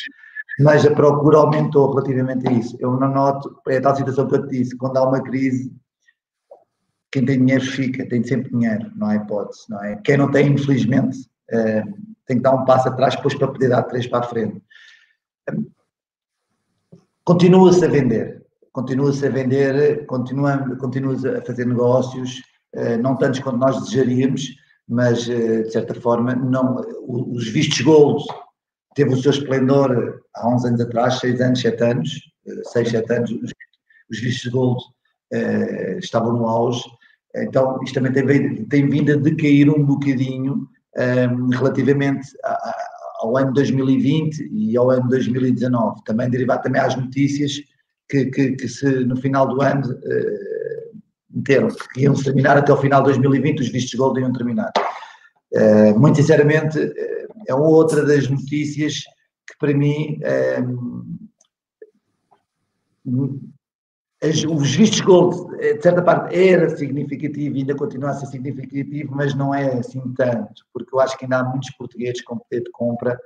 mas 0.59 0.85
a 0.85 0.91
procura 0.91 1.37
aumentou 1.37 1.89
relativamente 1.89 2.47
a 2.47 2.51
isso. 2.53 2.77
Eu 2.79 2.97
não 2.97 3.09
noto, 3.11 3.59
é 3.67 3.77
a 3.77 3.81
tal 3.81 3.95
situação 3.95 4.27
que 4.27 4.35
eu 4.35 4.47
te 4.47 4.57
disse, 4.57 4.77
quando 4.77 4.97
há 4.97 5.07
uma 5.07 5.21
crise, 5.21 5.71
quem 7.11 7.25
tem 7.25 7.39
dinheiro 7.39 7.63
fica, 7.63 8.07
tem 8.07 8.23
sempre 8.23 8.51
dinheiro, 8.51 8.91
não 8.95 9.07
há 9.07 9.15
hipótese, 9.15 9.61
não 9.69 9.83
é? 9.83 9.95
Quem 10.03 10.17
não 10.17 10.29
tem, 10.29 10.47
infelizmente, 10.51 11.17
tem 12.25 12.37
que 12.37 12.43
dar 12.43 12.53
um 12.53 12.65
passo 12.65 12.89
atrás 12.89 13.15
depois 13.15 13.33
para 13.35 13.47
poder 13.47 13.69
dar 13.69 13.83
três 13.83 14.05
para 14.05 14.19
a 14.19 14.27
frente. 14.27 14.61
Continua-se 17.23 17.83
a 17.83 17.87
vender, 17.87 18.45
continua-se 18.71 19.25
a 19.25 19.29
vender, 19.29 20.05
continua, 20.05 20.75
continua 20.77 21.15
a 21.37 21.41
fazer 21.41 21.65
negócios, 21.65 22.41
eh, 22.73 22.97
não 22.97 23.17
tantos 23.17 23.39
quanto 23.39 23.57
nós 23.57 23.81
desejaríamos, 23.81 24.43
mas 24.87 25.27
eh, 25.27 25.63
de 25.63 25.71
certa 25.71 25.93
forma 25.95 26.35
não, 26.35 26.75
os 27.07 27.47
vistos 27.49 27.81
gold 27.81 28.23
teve 28.95 29.13
o 29.13 29.17
seu 29.17 29.31
esplendor 29.31 30.21
há 30.35 30.47
uns 30.47 30.63
anos 30.65 30.81
atrás, 30.81 31.19
seis 31.19 31.41
anos, 31.41 31.59
sete 31.59 31.83
anos, 31.83 32.09
eh, 32.47 32.61
seis, 32.65 32.89
sete 32.89 33.13
anos, 33.13 33.31
os 34.09 34.21
vistos 34.21 34.51
gold 34.51 34.81
estavam 35.99 36.31
no 36.31 36.47
auge, 36.47 36.81
então 37.43 37.79
isto 37.83 37.95
também 37.95 38.11
tem, 38.11 38.65
tem 38.65 38.89
vindo 38.89 39.11
a 39.11 39.15
decair 39.15 39.69
um 39.69 39.83
bocadinho 39.83 40.67
um, 40.97 41.49
relativamente 41.49 42.27
a, 42.43 42.75
ao 43.19 43.37
ano 43.37 43.53
2020 43.53 44.49
e 44.51 44.77
ao 44.77 44.89
ano 44.89 45.07
2019, 45.09 46.03
também 46.05 46.29
derivado 46.29 46.63
também 46.63 46.81
às 46.81 46.95
notícias 46.95 47.53
que, 48.09 48.25
que, 48.27 48.51
que 48.51 48.67
se 48.67 49.05
no 49.05 49.17
final 49.17 49.47
do 49.47 49.61
ano 49.61 49.83
meteram 51.37 51.69
que 51.93 52.01
iam 52.01 52.13
terminar 52.13 52.57
até 52.57 52.73
o 52.73 52.77
final 52.77 53.01
de 53.01 53.09
2020, 53.09 53.61
os 53.61 53.69
vistos 53.69 53.93
gold 53.93 54.19
iam 54.19 54.33
terminar. 54.33 54.71
Uh, 55.53 55.97
muito 55.97 56.17
sinceramente, 56.17 56.77
uh, 56.77 57.27
é 57.47 57.53
outra 57.53 58.05
das 58.05 58.29
notícias 58.29 59.03
que 59.47 59.57
para 59.59 59.73
mim 59.73 60.19
uh, 60.23 61.17
os 64.49 64.75
vistos 64.75 65.01
gold, 65.01 65.57
de 65.57 65.81
certa 65.81 66.01
parte, 66.01 66.35
era 66.35 66.75
significativo 66.75 67.55
e 67.55 67.59
ainda 67.59 67.75
continua 67.75 68.09
a 68.09 68.13
ser 68.13 68.25
significativo, 68.27 69.15
mas 69.15 69.35
não 69.35 69.53
é 69.53 69.77
assim 69.77 70.01
tanto, 70.15 70.65
porque 70.73 70.93
eu 70.93 70.99
acho 70.99 71.17
que 71.17 71.25
ainda 71.25 71.39
há 71.39 71.43
muitos 71.43 71.69
portugueses 71.71 72.21
com 72.23 72.37
poder 72.37 72.63
de 72.63 72.71
compra 72.71 73.19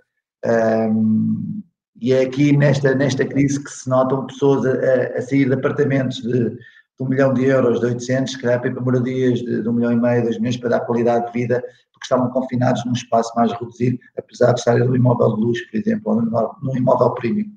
um, 0.46 1.62
e 2.00 2.14
é 2.14 2.22
aqui 2.22 2.58
nesta, 2.58 2.96
nesta 2.96 3.26
crise 3.26 3.64
que 3.64 3.70
se 3.70 3.88
notam 3.88 4.26
pessoas 4.26 4.66
a, 4.66 5.18
a 5.18 5.22
sair 5.22 5.46
de 5.46 5.54
apartamentos 5.54 6.22
de 6.22 6.58
de 7.02 7.06
um 7.06 7.10
milhão 7.10 7.34
de 7.34 7.46
euros, 7.46 7.80
de 7.80 7.88
800, 7.88 8.34
se 8.34 8.40
calhar 8.40 8.62
para 8.62 8.80
moradias 8.80 9.40
de, 9.40 9.64
de 9.64 9.68
um 9.68 9.74
milhão 9.74 9.92
e 9.92 9.96
meio, 9.96 10.22
dois 10.22 10.38
milhões, 10.38 10.58
para 10.58 10.70
dar 10.70 10.82
qualidade 10.82 11.26
de 11.26 11.32
vida, 11.34 11.60
porque 11.92 12.06
estavam 12.06 12.30
confinados 12.30 12.86
num 12.86 12.94
espaço 12.94 13.34
mais 13.36 13.52
reduzido, 13.54 13.98
apesar 14.18 14.54
de 14.54 14.60
estarem 14.60 14.86
no 14.86 14.96
imóvel 14.96 15.36
de 15.36 15.42
luz, 15.42 15.62
por 15.70 15.78
exemplo, 15.80 16.14
ou 16.14 16.22
num 16.62 16.78
imóvel 16.78 17.12
premium. 17.16 17.52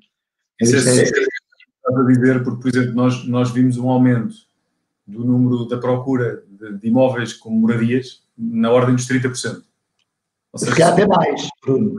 Isso 0.59 0.75
é, 0.77 1.03
é, 1.87 1.99
a 1.99 2.03
dizer, 2.03 2.43
porque, 2.43 2.61
por 2.61 2.69
exemplo, 2.69 2.95
nós, 2.95 3.27
nós 3.27 3.51
vimos 3.51 3.77
um 3.77 3.89
aumento 3.89 4.35
do 5.05 5.23
número 5.23 5.65
da 5.65 5.77
procura 5.77 6.43
de, 6.47 6.77
de 6.77 6.87
imóveis 6.87 7.33
com 7.33 7.49
moradias 7.49 8.23
na 8.37 8.71
ordem 8.71 8.95
dos 8.95 9.07
30%. 9.07 9.63
Ou 10.51 10.59
seja, 10.59 10.71
se 10.71 10.77
calhar 10.77 10.93
até 10.93 11.07
mais, 11.07 11.47
Bruno. 11.63 11.95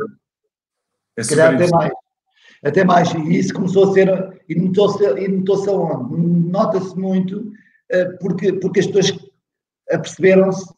É 1.17 1.23
se 1.23 1.31
calhar 1.31 1.55
até 1.55 1.69
mais 1.71 1.93
até 2.65 2.85
mais, 2.85 3.13
e 3.15 3.39
isso 3.39 3.55
começou 3.55 3.91
a 3.91 3.93
ser, 3.93 4.43
e 4.49 4.55
notou-se 4.55 5.29
notou 5.29 5.87
aonde? 5.87 6.17
Nota-se 6.49 6.99
muito 6.99 7.53
eh, 7.91 8.07
porque, 8.21 8.53
porque 8.55 8.81
as 8.81 8.87
pessoas 8.87 9.19
aperceberam-se 9.91 10.75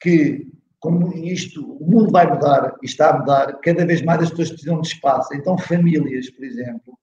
que, 0.00 0.46
como 0.80 1.12
isto, 1.14 1.64
o 1.76 1.90
mundo 1.90 2.10
vai 2.10 2.30
mudar 2.30 2.76
e 2.82 2.86
está 2.86 3.10
a 3.10 3.18
mudar, 3.18 3.58
cada 3.60 3.86
vez 3.86 4.02
mais 4.02 4.22
as 4.22 4.30
pessoas 4.30 4.50
precisam 4.50 4.80
de 4.80 4.88
espaço. 4.88 5.32
Então, 5.34 5.56
famílias, 5.56 6.28
por 6.30 6.44
exemplo, 6.44 6.98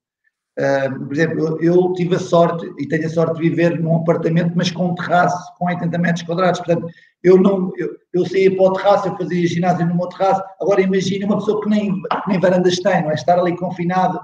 Uh, 0.60 1.06
por 1.06 1.14
exemplo, 1.14 1.40
eu, 1.40 1.62
eu, 1.62 1.94
tive 1.94 2.16
a 2.16 2.20
sorte 2.20 2.70
e 2.78 2.86
tenho 2.86 3.06
a 3.06 3.10
sorte 3.10 3.40
de 3.40 3.50
viver 3.50 3.80
num 3.80 3.96
apartamento, 3.96 4.52
mas 4.56 4.70
com 4.70 4.88
um 4.88 4.96
terraço 4.96 5.38
com 5.58 5.68
80 5.68 5.98
metros 5.98 6.26
quadrados. 6.26 6.60
Portanto, 6.60 6.86
eu 7.24 7.38
não, 7.38 7.72
eu, 7.78 7.96
eu 8.14 8.26
saía 8.26 8.54
para 8.54 8.66
o 8.66 8.74
terraço, 8.74 9.08
eu 9.08 9.16
fazia 9.16 9.48
ginásio 9.48 9.88
no 9.88 9.96
meu 9.96 10.08
terraço. 10.08 10.44
Agora 10.60 10.82
imagine 10.82 11.24
uma 11.24 11.38
pessoa 11.38 11.62
que 11.62 11.70
nem, 11.70 11.94
que 11.94 12.28
nem 12.28 12.40
varandas 12.42 12.76
tem, 12.76 13.02
não 13.02 13.12
é? 13.12 13.14
Estar 13.14 13.40
ali 13.40 13.56
confinado. 13.56 14.20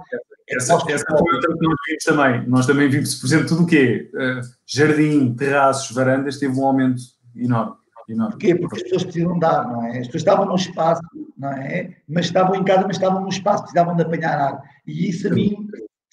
Essa, 0.50 0.74
essa 0.90 1.06
foi 1.08 1.36
outra 1.36 1.54
que 1.58 1.66
nós 1.66 1.76
vimos 1.88 2.04
também. 2.04 2.50
Nós 2.50 2.68
também 2.68 2.90
vimos, 2.90 3.16
por 3.16 3.28
exemplo, 3.28 3.48
tudo 3.48 3.64
o 3.64 3.66
quê? 3.66 4.12
Uh, 4.14 4.42
jardim, 4.68 5.34
terraços, 5.36 5.96
varandas, 5.96 6.38
teve 6.38 6.60
um 6.60 6.66
aumento 6.66 7.02
enorme. 7.34 7.76
enorme. 8.10 8.34
Porquê? 8.34 8.56
Porque 8.56 8.76
as 8.76 8.84
pessoas 8.84 9.04
precisam 9.06 9.40
dar, 9.40 9.66
não 9.70 9.86
é? 9.86 9.92
As 10.00 10.08
pessoas 10.08 10.16
estavam 10.22 10.46
no 10.46 10.56
espaço, 10.56 11.02
não 11.38 11.50
é? 11.50 11.96
Mas 12.10 12.26
estavam 12.26 12.56
em 12.56 12.64
casa, 12.66 12.82
mas 12.86 12.98
estavam 12.98 13.22
no 13.22 13.30
espaço, 13.30 13.64
precisavam 13.64 13.96
de 13.96 14.02
apanhar 14.02 14.38
ar. 14.38 14.62
E 14.86 15.10
isso 15.10 15.30
a 15.30 15.32
mim 15.32 15.66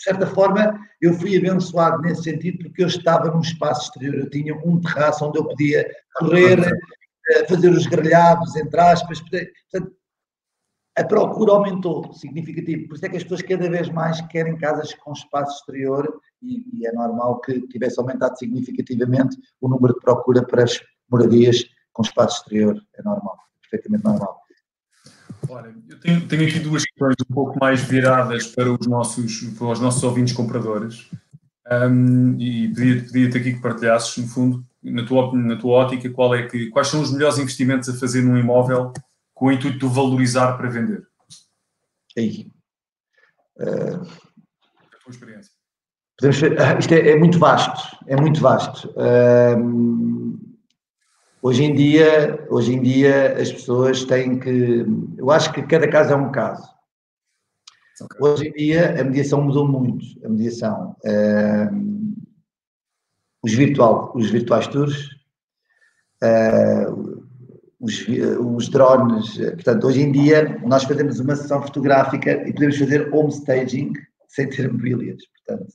de 0.02 0.10
certa 0.10 0.26
forma, 0.26 0.80
eu 1.00 1.14
fui 1.14 1.36
abençoado 1.36 2.02
nesse 2.02 2.24
sentido 2.24 2.58
porque 2.64 2.82
eu 2.82 2.88
estava 2.88 3.30
num 3.30 3.40
espaço 3.40 3.84
exterior, 3.84 4.16
eu 4.16 4.30
tinha 4.30 4.52
um 4.56 4.80
terraço 4.80 5.24
onde 5.24 5.38
eu 5.38 5.44
podia 5.44 5.88
correr, 6.16 6.58
eh, 7.30 7.46
fazer 7.46 7.70
os 7.70 7.86
grelhados, 7.86 8.56
entre 8.56 8.80
aspas. 8.80 9.20
Portanto, 9.20 9.94
a 10.98 11.04
procura 11.04 11.52
aumentou 11.52 12.12
significativo. 12.12 12.88
Por 12.88 12.96
isso 12.96 13.06
é 13.06 13.08
que 13.10 13.16
as 13.16 13.22
pessoas 13.22 13.42
cada 13.42 13.70
vez 13.70 13.88
mais 13.90 14.20
querem 14.22 14.58
casas 14.58 14.92
com 14.92 15.12
espaço 15.12 15.60
exterior 15.60 16.20
e, 16.42 16.80
e 16.80 16.86
é 16.86 16.92
normal 16.92 17.40
que 17.40 17.60
tivesse 17.68 18.00
aumentado 18.00 18.36
significativamente 18.36 19.36
o 19.60 19.68
número 19.68 19.94
de 19.94 20.00
procura 20.00 20.44
para 20.44 20.64
as 20.64 20.80
moradias 21.08 21.64
com 21.92 22.02
espaço 22.02 22.38
exterior. 22.38 22.76
É 22.94 23.02
normal, 23.04 23.38
perfeitamente 23.60 24.04
normal. 24.04 24.41
Olha, 25.48 25.74
eu 25.88 26.00
tenho, 26.00 26.28
tenho, 26.28 26.48
aqui 26.48 26.58
duas 26.60 26.84
questões 26.84 27.14
um 27.28 27.34
pouco 27.34 27.58
mais 27.60 27.82
viradas 27.82 28.46
para 28.46 28.72
os 28.72 28.86
nossos, 28.86 29.40
para 29.58 29.66
os 29.66 29.80
nossos 29.80 30.02
ouvintes 30.02 30.32
compradores. 30.32 31.10
Um, 31.70 32.38
e 32.40 32.68
pedia-te 32.68 33.12
pedia 33.12 33.28
aqui 33.28 33.54
que 33.54 33.60
partilhasses, 33.60 34.16
no 34.18 34.28
fundo, 34.28 34.64
na 34.82 35.04
tua, 35.04 35.32
na 35.36 35.56
tua 35.56 35.72
ótica, 35.72 36.10
qual 36.10 36.34
é 36.34 36.46
que, 36.46 36.68
quais 36.70 36.88
são 36.88 37.00
os 37.00 37.12
melhores 37.12 37.38
investimentos 37.38 37.88
a 37.88 37.94
fazer 37.94 38.22
num 38.22 38.36
imóvel 38.36 38.92
com 39.34 39.46
o 39.46 39.52
intuito 39.52 39.86
de 39.86 39.94
valorizar 39.94 40.56
para 40.56 40.68
vender? 40.68 41.06
Aí. 42.16 42.50
Uh, 43.56 44.02
a 44.92 44.98
tua 45.02 45.10
experiência. 45.10 45.52
Podemos, 46.18 46.42
ah, 46.60 46.78
isto 46.78 46.94
é, 46.94 47.10
é, 47.10 47.16
muito 47.16 47.38
vasto, 47.38 47.96
é 48.06 48.16
muito 48.16 48.40
vasto. 48.40 48.90
Uh, 48.90 50.51
Hoje 51.44 51.64
em 51.64 51.74
dia, 51.74 52.46
hoje 52.48 52.72
em 52.72 52.80
dia 52.80 53.36
as 53.36 53.50
pessoas 53.50 54.04
têm 54.04 54.38
que. 54.38 54.86
Eu 55.18 55.28
acho 55.28 55.52
que 55.52 55.60
cada 55.62 55.90
caso 55.90 56.12
é 56.12 56.16
um 56.16 56.30
caso. 56.30 56.72
Hoje 58.20 58.46
em 58.46 58.52
dia 58.52 59.00
a 59.00 59.02
mediação 59.02 59.42
mudou 59.42 59.66
muito. 59.66 60.04
A 60.24 60.28
mediação. 60.28 60.94
os, 63.42 63.52
virtual, 63.52 64.12
os 64.14 64.30
virtuais 64.30 64.68
tours, 64.68 65.08
uh, 66.22 67.26
os, 67.80 68.06
os, 68.06 68.68
drones. 68.68 69.36
Portanto, 69.36 69.88
hoje 69.88 70.00
em 70.00 70.12
dia 70.12 70.60
nós 70.64 70.84
fazemos 70.84 71.18
uma 71.18 71.34
sessão 71.34 71.60
fotográfica 71.60 72.48
e 72.48 72.52
podemos 72.52 72.78
fazer 72.78 73.12
home 73.12 73.30
staging 73.30 73.92
sem 74.28 74.48
ter 74.48 74.72
mobílias. 74.72 75.20
Portanto, 75.44 75.74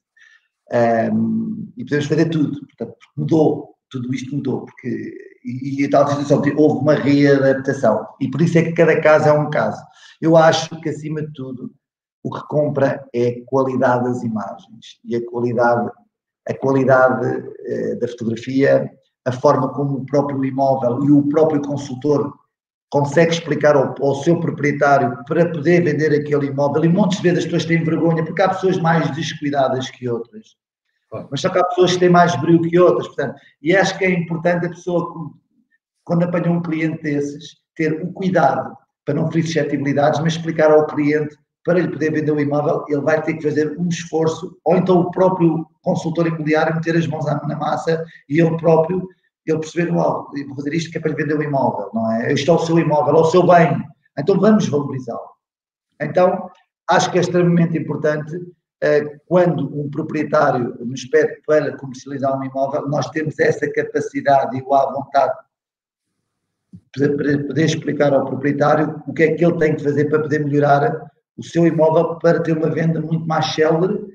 um, 1.13 1.74
e 1.76 1.84
podemos 1.84 2.05
fazer 2.05 2.30
tudo. 2.30 2.57
Portanto, 2.68 2.95
mudou, 3.18 3.76
tudo 3.89 4.13
isto 4.13 4.34
mudou, 4.34 4.65
porque 4.65 5.26
e, 5.43 5.83
e 5.83 5.89
tal 5.89 6.07
situação 6.07 6.41
houve 6.55 6.81
uma 6.81 6.93
readaptação. 6.93 8.07
E 8.19 8.29
por 8.29 8.41
isso 8.41 8.57
é 8.57 8.63
que 8.63 8.73
cada 8.73 8.99
caso 9.01 9.29
é 9.29 9.33
um 9.33 9.49
caso. 9.49 9.81
Eu 10.21 10.35
acho 10.35 10.79
que, 10.81 10.89
acima 10.89 11.21
de 11.21 11.31
tudo, 11.33 11.71
o 12.23 12.31
que 12.31 12.47
compra 12.47 13.05
é 13.13 13.29
a 13.29 13.45
qualidade 13.45 14.05
das 14.05 14.23
imagens 14.23 14.99
e 15.05 15.15
a 15.15 15.25
qualidade, 15.25 15.89
a 16.47 16.53
qualidade 16.53 17.43
eh, 17.65 17.95
da 17.95 18.07
fotografia, 18.07 18.89
a 19.25 19.31
forma 19.31 19.69
como 19.73 19.97
o 19.97 20.05
próprio 20.05 20.43
imóvel 20.43 21.03
e 21.03 21.11
o 21.11 21.27
próprio 21.27 21.61
consultor 21.61 22.33
consegue 22.89 23.33
explicar 23.33 23.75
ao, 23.75 23.93
ao, 24.01 24.15
seu 24.15 24.39
proprietário 24.39 25.17
para 25.27 25.51
poder 25.51 25.83
vender 25.83 26.13
aquele 26.13 26.47
imóvel. 26.47 26.85
E 26.85 26.89
muitas 26.89 27.19
vezes 27.19 27.39
as 27.39 27.45
pessoas 27.45 27.65
têm 27.65 27.83
vergonha, 27.83 28.23
porque 28.23 28.41
há 28.41 28.49
pessoas 28.49 28.77
mais 28.77 29.13
descuidadas 29.15 29.89
que 29.91 30.07
outras. 30.09 30.55
Mas 31.31 31.41
só 31.41 31.49
que 31.49 31.59
há 31.59 31.63
pessoas 31.63 31.93
que 31.93 31.99
têm 31.99 32.09
mais 32.09 32.35
brilho 32.41 32.61
que 32.61 32.79
outras. 32.79 33.07
Portanto, 33.07 33.39
e 33.61 33.75
acho 33.75 33.97
que 33.97 34.05
é 34.05 34.11
importante 34.11 34.65
a 34.65 34.69
pessoa, 34.69 35.31
quando 36.03 36.23
apanha 36.23 36.51
um 36.51 36.61
cliente 36.61 37.01
desses, 37.01 37.57
ter 37.75 37.93
o 38.03 38.11
cuidado 38.11 38.75
para 39.05 39.15
não 39.15 39.27
ferir 39.31 39.45
suscetibilidades, 39.45 40.19
mas 40.19 40.33
explicar 40.33 40.69
ao 40.71 40.85
cliente 40.85 41.35
para 41.63 41.79
lhe 41.79 41.89
poder 41.89 42.11
vender 42.11 42.31
o 42.31 42.39
imóvel, 42.39 42.83
ele 42.87 43.01
vai 43.01 43.21
ter 43.21 43.33
que 43.33 43.43
fazer 43.43 43.77
um 43.77 43.87
esforço, 43.89 44.57
ou 44.63 44.77
então 44.77 44.99
o 45.01 45.11
próprio 45.11 45.65
consultor 45.81 46.27
imobiliário 46.27 46.75
meter 46.75 46.95
as 46.95 47.07
mãos 47.07 47.25
na 47.25 47.57
massa 47.57 48.05
e 48.29 48.39
ele 48.39 48.55
próprio, 48.57 49.05
ele 49.45 49.59
perceber, 49.59 49.91
uau, 49.93 50.31
vou 50.47 50.55
fazer 50.55 50.73
isto 50.73 50.91
que 50.91 50.97
é 50.97 51.01
para 51.01 51.11
lhe 51.11 51.17
vender 51.17 51.37
o 51.37 51.43
imóvel, 51.43 51.89
não 51.93 52.09
é? 52.11 52.31
Isto 52.31 52.51
é 52.51 52.53
o 52.53 52.59
seu 52.59 52.79
imóvel, 52.79 53.15
é 53.15 53.19
o 53.19 53.25
seu 53.25 53.45
bem, 53.45 53.81
então 54.17 54.39
vamos 54.39 54.67
valorizá-lo. 54.67 55.29
Então, 56.01 56.49
acho 56.89 57.11
que 57.11 57.17
é 57.17 57.21
extremamente 57.21 57.77
importante 57.77 58.37
quando 59.25 59.80
um 59.80 59.89
proprietário 59.89 60.78
nos 60.86 61.05
pede 61.05 61.41
para 61.45 61.75
comercializar 61.78 62.38
um 62.38 62.43
imóvel, 62.43 62.88
nós 62.88 63.09
temos 63.09 63.39
essa 63.39 63.69
capacidade 63.71 64.55
e 64.55 64.59
a 64.59 64.91
vontade 64.91 65.36
para 66.91 67.09
poder 67.47 67.65
explicar 67.65 68.13
ao 68.13 68.25
proprietário 68.25 69.01
o 69.07 69.13
que 69.13 69.23
é 69.23 69.34
que 69.34 69.45
ele 69.45 69.57
tem 69.57 69.75
que 69.75 69.84
fazer 69.84 70.05
para 70.09 70.21
poder 70.21 70.43
melhorar 70.43 71.11
o 71.38 71.43
seu 71.43 71.65
imóvel 71.65 72.15
para 72.19 72.41
ter 72.41 72.57
uma 72.57 72.69
venda 72.69 72.99
muito 72.99 73.25
mais 73.28 73.53
célere 73.53 74.05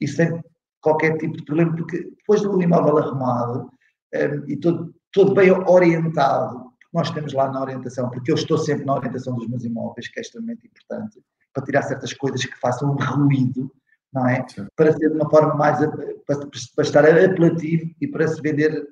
e 0.00 0.06
sem 0.06 0.40
qualquer 0.80 1.16
tipo 1.18 1.36
de 1.36 1.44
problema, 1.44 1.74
porque 1.74 2.04
depois 2.16 2.40
do 2.42 2.62
imóvel 2.62 2.98
arrumado 2.98 3.62
um, 3.62 3.68
eh, 4.14 4.42
e 4.46 4.56
todo, 4.56 4.94
todo 5.12 5.34
bem 5.34 5.50
orientado, 5.50 6.68
nós 6.92 7.10
temos 7.10 7.32
lá 7.32 7.50
na 7.50 7.60
orientação, 7.60 8.08
porque 8.10 8.30
eu 8.30 8.36
estou 8.36 8.56
sempre 8.56 8.84
na 8.84 8.94
orientação 8.94 9.34
dos 9.34 9.48
meus 9.48 9.64
imóveis, 9.64 10.08
que 10.08 10.20
é 10.20 10.22
extremamente 10.22 10.66
importante, 10.66 11.20
para 11.52 11.64
tirar 11.64 11.82
certas 11.82 12.12
coisas 12.12 12.44
que 12.44 12.58
façam 12.58 12.92
um 12.92 12.96
ruído, 12.96 13.70
não 14.12 14.26
é? 14.26 14.44
Sim. 14.48 14.66
Para 14.76 14.92
ser 14.92 15.10
de 15.10 15.16
uma 15.16 15.28
forma 15.28 15.54
mais, 15.54 15.78
para, 16.26 16.38
para 16.74 16.84
estar 16.84 17.04
apelativo 17.04 17.90
e 18.00 18.06
para 18.06 18.26
se 18.26 18.40
vender 18.40 18.86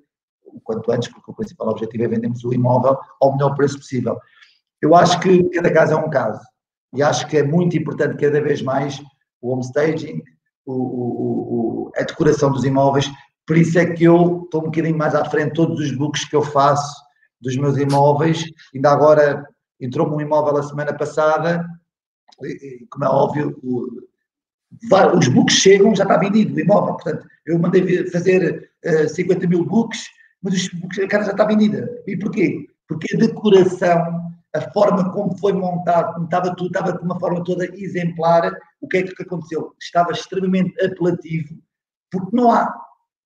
o 0.44 0.60
quanto 0.60 0.90
antes, 0.92 1.08
porque 1.08 1.30
o 1.30 1.34
principal 1.34 1.68
objetivo 1.68 2.04
é 2.04 2.08
vendermos 2.08 2.44
o 2.44 2.52
imóvel 2.52 2.96
ao 3.20 3.32
melhor 3.32 3.54
preço 3.54 3.78
possível. 3.78 4.18
Eu 4.80 4.94
acho 4.94 5.18
que 5.20 5.44
cada 5.50 5.72
caso 5.72 5.94
é 5.94 5.96
um 5.96 6.10
caso. 6.10 6.40
E 6.94 7.02
acho 7.02 7.26
que 7.26 7.36
é 7.36 7.42
muito 7.42 7.76
importante 7.76 8.16
cada 8.16 8.40
vez 8.40 8.62
mais 8.62 9.02
o 9.40 9.50
homestaging, 9.50 10.22
o, 10.64 10.72
o, 10.72 11.88
o, 11.88 11.92
a 11.96 12.02
decoração 12.02 12.50
dos 12.50 12.64
imóveis. 12.64 13.10
Por 13.46 13.56
isso 13.56 13.78
é 13.78 13.86
que 13.86 14.04
eu 14.04 14.42
estou 14.44 14.62
um 14.62 14.66
bocadinho 14.66 14.96
mais 14.96 15.14
à 15.14 15.24
frente, 15.24 15.54
todos 15.54 15.78
os 15.80 15.92
books 15.96 16.24
que 16.24 16.36
eu 16.36 16.42
faço 16.42 16.94
dos 17.40 17.56
meus 17.56 17.76
imóveis. 17.76 18.44
Ainda 18.74 18.90
agora 18.90 19.46
entrou-me 19.80 20.14
um 20.14 20.20
imóvel 20.20 20.56
a 20.56 20.62
semana 20.62 20.92
passada, 20.94 21.64
e, 22.42 22.86
como 22.90 23.04
é 23.04 23.08
óbvio, 23.08 23.56
os 25.18 25.28
books 25.28 25.56
chegam, 25.56 25.94
já 25.94 26.04
está 26.04 26.16
vendido 26.18 26.54
o 26.54 26.60
imóvel. 26.60 26.94
Portanto, 26.94 27.26
eu 27.46 27.58
mandei 27.58 28.06
fazer 28.10 28.70
uh, 28.84 28.88
eh, 28.88 29.08
50 29.08 29.46
mil 29.46 29.64
books, 29.64 30.04
mas 30.42 30.54
os 30.54 30.68
books, 30.68 30.98
a 30.98 31.08
casa 31.08 31.26
já 31.26 31.32
está 31.32 31.44
vendida. 31.44 31.88
E 32.06 32.16
porquê? 32.16 32.66
Porque 32.88 33.14
a 33.16 33.18
decoração 33.18 34.26
a 34.56 34.70
forma 34.72 35.12
como 35.12 35.36
foi 35.38 35.52
montado, 35.52 36.14
como 36.14 36.24
estava 36.24 36.54
tudo, 36.54 36.68
estava 36.68 36.96
de 36.96 37.04
uma 37.04 37.18
forma 37.20 37.44
toda 37.44 37.66
exemplar, 37.76 38.50
o 38.80 38.88
que 38.88 38.98
é 38.98 39.02
que 39.02 39.22
aconteceu? 39.22 39.74
Estava 39.80 40.12
extremamente 40.12 40.72
apelativo, 40.82 41.56
porque 42.10 42.34
não 42.34 42.50
há. 42.50 42.74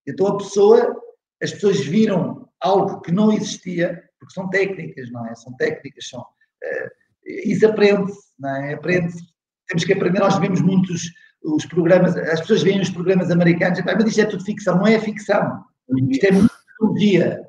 Então 0.07 0.27
a 0.27 0.39
pessoa, 0.39 1.01
as 1.43 1.53
pessoas 1.53 1.81
viram 1.81 2.49
algo 2.61 3.01
que 3.01 3.13
não 3.13 3.33
existia, 3.33 4.03
porque 4.19 4.35
são 4.35 4.49
técnicas, 4.51 5.11
não 5.11 5.27
é? 5.27 5.35
São 5.35 5.55
técnicas, 5.57 6.09
são. 6.09 6.21
Uh, 6.21 6.91
isso 7.27 7.67
aprende-se, 7.67 8.33
não 8.39 8.57
é? 8.57 8.75
Aprende-se. 8.75 9.23
Temos 9.69 9.85
que 9.85 9.93
aprender, 9.93 10.19
nós 10.19 10.39
vemos 10.39 10.61
muitos 10.61 11.13
os 11.43 11.67
programas, 11.67 12.17
as 12.17 12.41
pessoas 12.41 12.63
veem 12.63 12.81
os 12.81 12.91
programas 12.91 13.31
americanos, 13.31 13.81
mas 13.85 14.05
isto 14.07 14.21
é 14.21 14.25
tudo 14.27 14.45
ficção, 14.45 14.77
não 14.77 14.87
é 14.87 14.99
ficção. 14.99 15.65
Isto 16.11 16.25
é 16.25 16.33
muito 16.33 16.95
dia. 16.95 17.41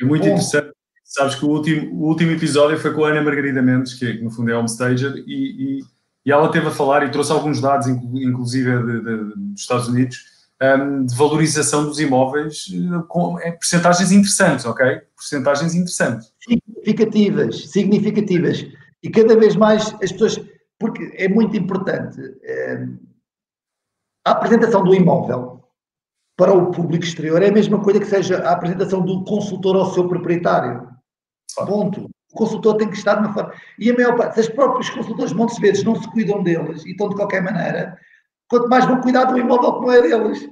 É 0.00 0.04
muito 0.04 0.22
Bom, 0.22 0.28
interessante 0.28 0.76
Sabes 1.06 1.36
que 1.36 1.44
o 1.44 1.48
último, 1.48 1.94
o 1.94 2.08
último 2.08 2.32
episódio 2.32 2.76
foi 2.78 2.92
com 2.92 3.04
a 3.04 3.10
Ana 3.10 3.22
Margarida 3.22 3.62
Mendes, 3.62 3.94
que 3.94 4.20
no 4.20 4.28
fundo 4.28 4.50
é 4.50 4.56
homestager, 4.56 5.14
e, 5.24 5.78
e, 5.78 5.80
e 6.26 6.32
ela 6.32 6.50
teve 6.50 6.66
a 6.66 6.70
falar 6.72 7.06
e 7.06 7.10
trouxe 7.12 7.30
alguns 7.30 7.60
dados, 7.60 7.86
inclusive 7.86 8.76
de, 8.82 9.00
de, 9.00 9.34
dos 9.36 9.60
Estados 9.60 9.86
Unidos, 9.86 10.18
um, 10.60 11.06
de 11.06 11.14
valorização 11.14 11.84
dos 11.84 12.00
imóveis 12.00 12.66
eh, 12.72 13.02
com 13.06 13.38
é, 13.38 13.52
percentagens 13.52 14.10
interessantes, 14.10 14.64
ok? 14.64 15.00
Percentagens 15.16 15.74
interessantes. 15.76 16.32
Significativas, 16.40 17.70
significativas. 17.70 18.66
E 19.00 19.08
cada 19.08 19.36
vez 19.36 19.54
mais 19.54 19.94
as 20.02 20.10
pessoas, 20.10 20.40
porque 20.76 21.12
é 21.14 21.28
muito 21.28 21.56
importante, 21.56 22.20
é, 22.42 22.84
a 24.26 24.32
apresentação 24.32 24.82
do 24.82 24.92
imóvel 24.92 25.62
para 26.36 26.52
o 26.52 26.72
público 26.72 27.04
exterior 27.04 27.40
é 27.40 27.48
a 27.48 27.52
mesma 27.52 27.80
coisa 27.80 28.00
que 28.00 28.06
seja 28.06 28.38
a 28.38 28.50
apresentação 28.50 29.00
do 29.00 29.24
consultor 29.24 29.76
ao 29.76 29.94
seu 29.94 30.08
proprietário. 30.08 30.90
Ponto. 31.54 32.10
O 32.32 32.36
consultor 32.36 32.76
tem 32.76 32.90
que 32.90 32.96
estar 32.96 33.22
na 33.22 33.32
forma. 33.32 33.54
E 33.78 33.88
a 33.88 33.94
maior 33.94 34.16
parte, 34.16 34.34
se 34.34 34.40
os 34.40 34.48
próprios 34.48 34.90
consultores 34.90 35.32
muitas 35.32 35.56
vezes 35.58 35.84
não 35.84 35.94
se 35.94 36.10
cuidam 36.10 36.42
deles 36.42 36.84
e 36.84 36.90
estão 36.90 37.08
de 37.08 37.14
qualquer 37.14 37.40
maneira, 37.40 37.96
quanto 38.48 38.68
mais 38.68 38.84
vão 38.84 39.00
cuidar 39.00 39.26
do 39.26 39.38
imóvel 39.38 39.74
que 39.74 39.86
não 39.86 39.92
é 39.92 40.02
deles. 40.02 40.48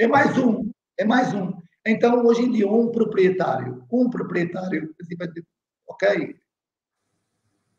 É 0.00 0.06
mais 0.06 0.38
um. 0.38 0.70
É 0.98 1.04
mais 1.04 1.34
um. 1.34 1.52
Então, 1.86 2.24
hoje 2.24 2.42
em 2.42 2.50
dia, 2.50 2.66
um 2.66 2.90
proprietário, 2.90 3.84
um 3.92 4.08
proprietário, 4.08 4.94
ok, 5.86 6.34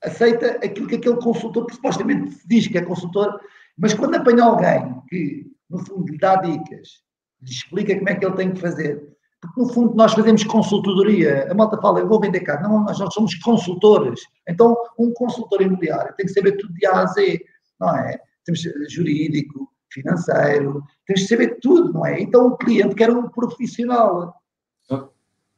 aceita 0.03 0.59
aquilo 0.63 0.87
que 0.87 0.95
aquele 0.95 1.17
consultor, 1.17 1.65
que 1.65 1.75
supostamente 1.75 2.39
diz 2.45 2.67
que 2.67 2.77
é 2.77 2.81
consultor, 2.81 3.39
mas 3.79 3.93
quando 3.93 4.15
apanha 4.15 4.43
alguém 4.43 5.01
que, 5.07 5.45
no 5.69 5.79
fundo, 5.79 6.11
lhe 6.11 6.17
dá 6.17 6.35
dicas, 6.37 7.01
lhe 7.41 7.49
explica 7.49 7.95
como 7.95 8.09
é 8.09 8.15
que 8.15 8.25
ele 8.25 8.35
tem 8.35 8.51
que 8.51 8.59
fazer, 8.59 9.09
porque, 9.41 9.61
no 9.61 9.69
fundo, 9.69 9.95
nós 9.95 10.13
fazemos 10.13 10.43
consultoria. 10.43 11.49
A 11.49 11.53
malta 11.53 11.79
fala, 11.81 11.99
eu 11.99 12.07
vou 12.07 12.19
vender 12.19 12.41
carro. 12.41 12.63
Não, 12.63 12.83
nós, 12.83 12.99
nós 12.99 13.13
somos 13.13 13.33
consultores. 13.35 14.19
Então, 14.47 14.75
um 14.97 15.13
consultor 15.13 15.61
imobiliário 15.61 16.13
tem 16.15 16.25
que 16.25 16.33
saber 16.33 16.57
tudo 16.57 16.73
de 16.73 16.85
A 16.85 17.03
a 17.03 17.05
Z, 17.05 17.39
não 17.79 17.95
é? 17.95 18.19
Temos 18.43 18.61
jurídico, 18.89 19.71
financeiro, 19.91 20.83
temos 21.05 21.21
que 21.21 21.27
saber 21.27 21.57
tudo, 21.61 21.93
não 21.93 22.05
é? 22.05 22.21
Então, 22.21 22.47
o 22.47 22.57
cliente 22.57 22.95
quer 22.95 23.09
um 23.11 23.29
profissional. 23.29 24.35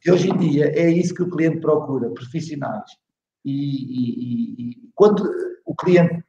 E 0.04 0.10
hoje 0.10 0.30
em 0.30 0.36
dia 0.36 0.66
é 0.78 0.90
isso 0.90 1.14
que 1.14 1.22
o 1.22 1.30
cliente 1.30 1.58
procura, 1.58 2.10
profissionais. 2.10 2.90
E, 3.44 3.52
e, 3.52 4.70
e 4.70 4.90
quando 4.94 5.28
o 5.64 5.74
cliente 5.74 6.24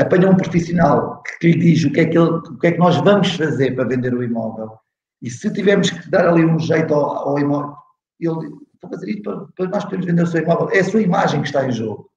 apanha 0.00 0.30
um 0.30 0.36
profissional 0.36 1.22
que 1.40 1.48
lhe 1.48 1.58
diz 1.58 1.84
o 1.84 1.92
que, 1.92 2.00
é 2.00 2.06
que 2.06 2.16
ele, 2.16 2.30
o 2.30 2.58
que 2.58 2.66
é 2.68 2.72
que 2.72 2.78
nós 2.78 2.96
vamos 2.98 3.30
fazer 3.34 3.74
para 3.74 3.88
vender 3.88 4.14
o 4.14 4.22
imóvel, 4.22 4.78
e 5.20 5.30
se 5.30 5.52
tivermos 5.52 5.90
que 5.90 6.08
dar 6.10 6.28
ali 6.28 6.44
um 6.44 6.58
jeito 6.58 6.94
ao, 6.94 7.28
ao 7.28 7.38
imóvel, 7.38 7.74
ele 8.20 8.34
vou 8.80 8.90
fazer 8.90 9.10
isto 9.10 9.22
para, 9.22 9.46
para, 9.56 9.68
nós 9.68 9.84
podermos 9.84 10.06
vender 10.06 10.22
o 10.22 10.26
seu 10.26 10.42
imóvel. 10.42 10.70
É 10.70 10.80
a 10.80 10.84
sua 10.84 11.02
imagem 11.02 11.40
que 11.40 11.48
está 11.48 11.66
em 11.66 11.72
jogo. 11.72 12.10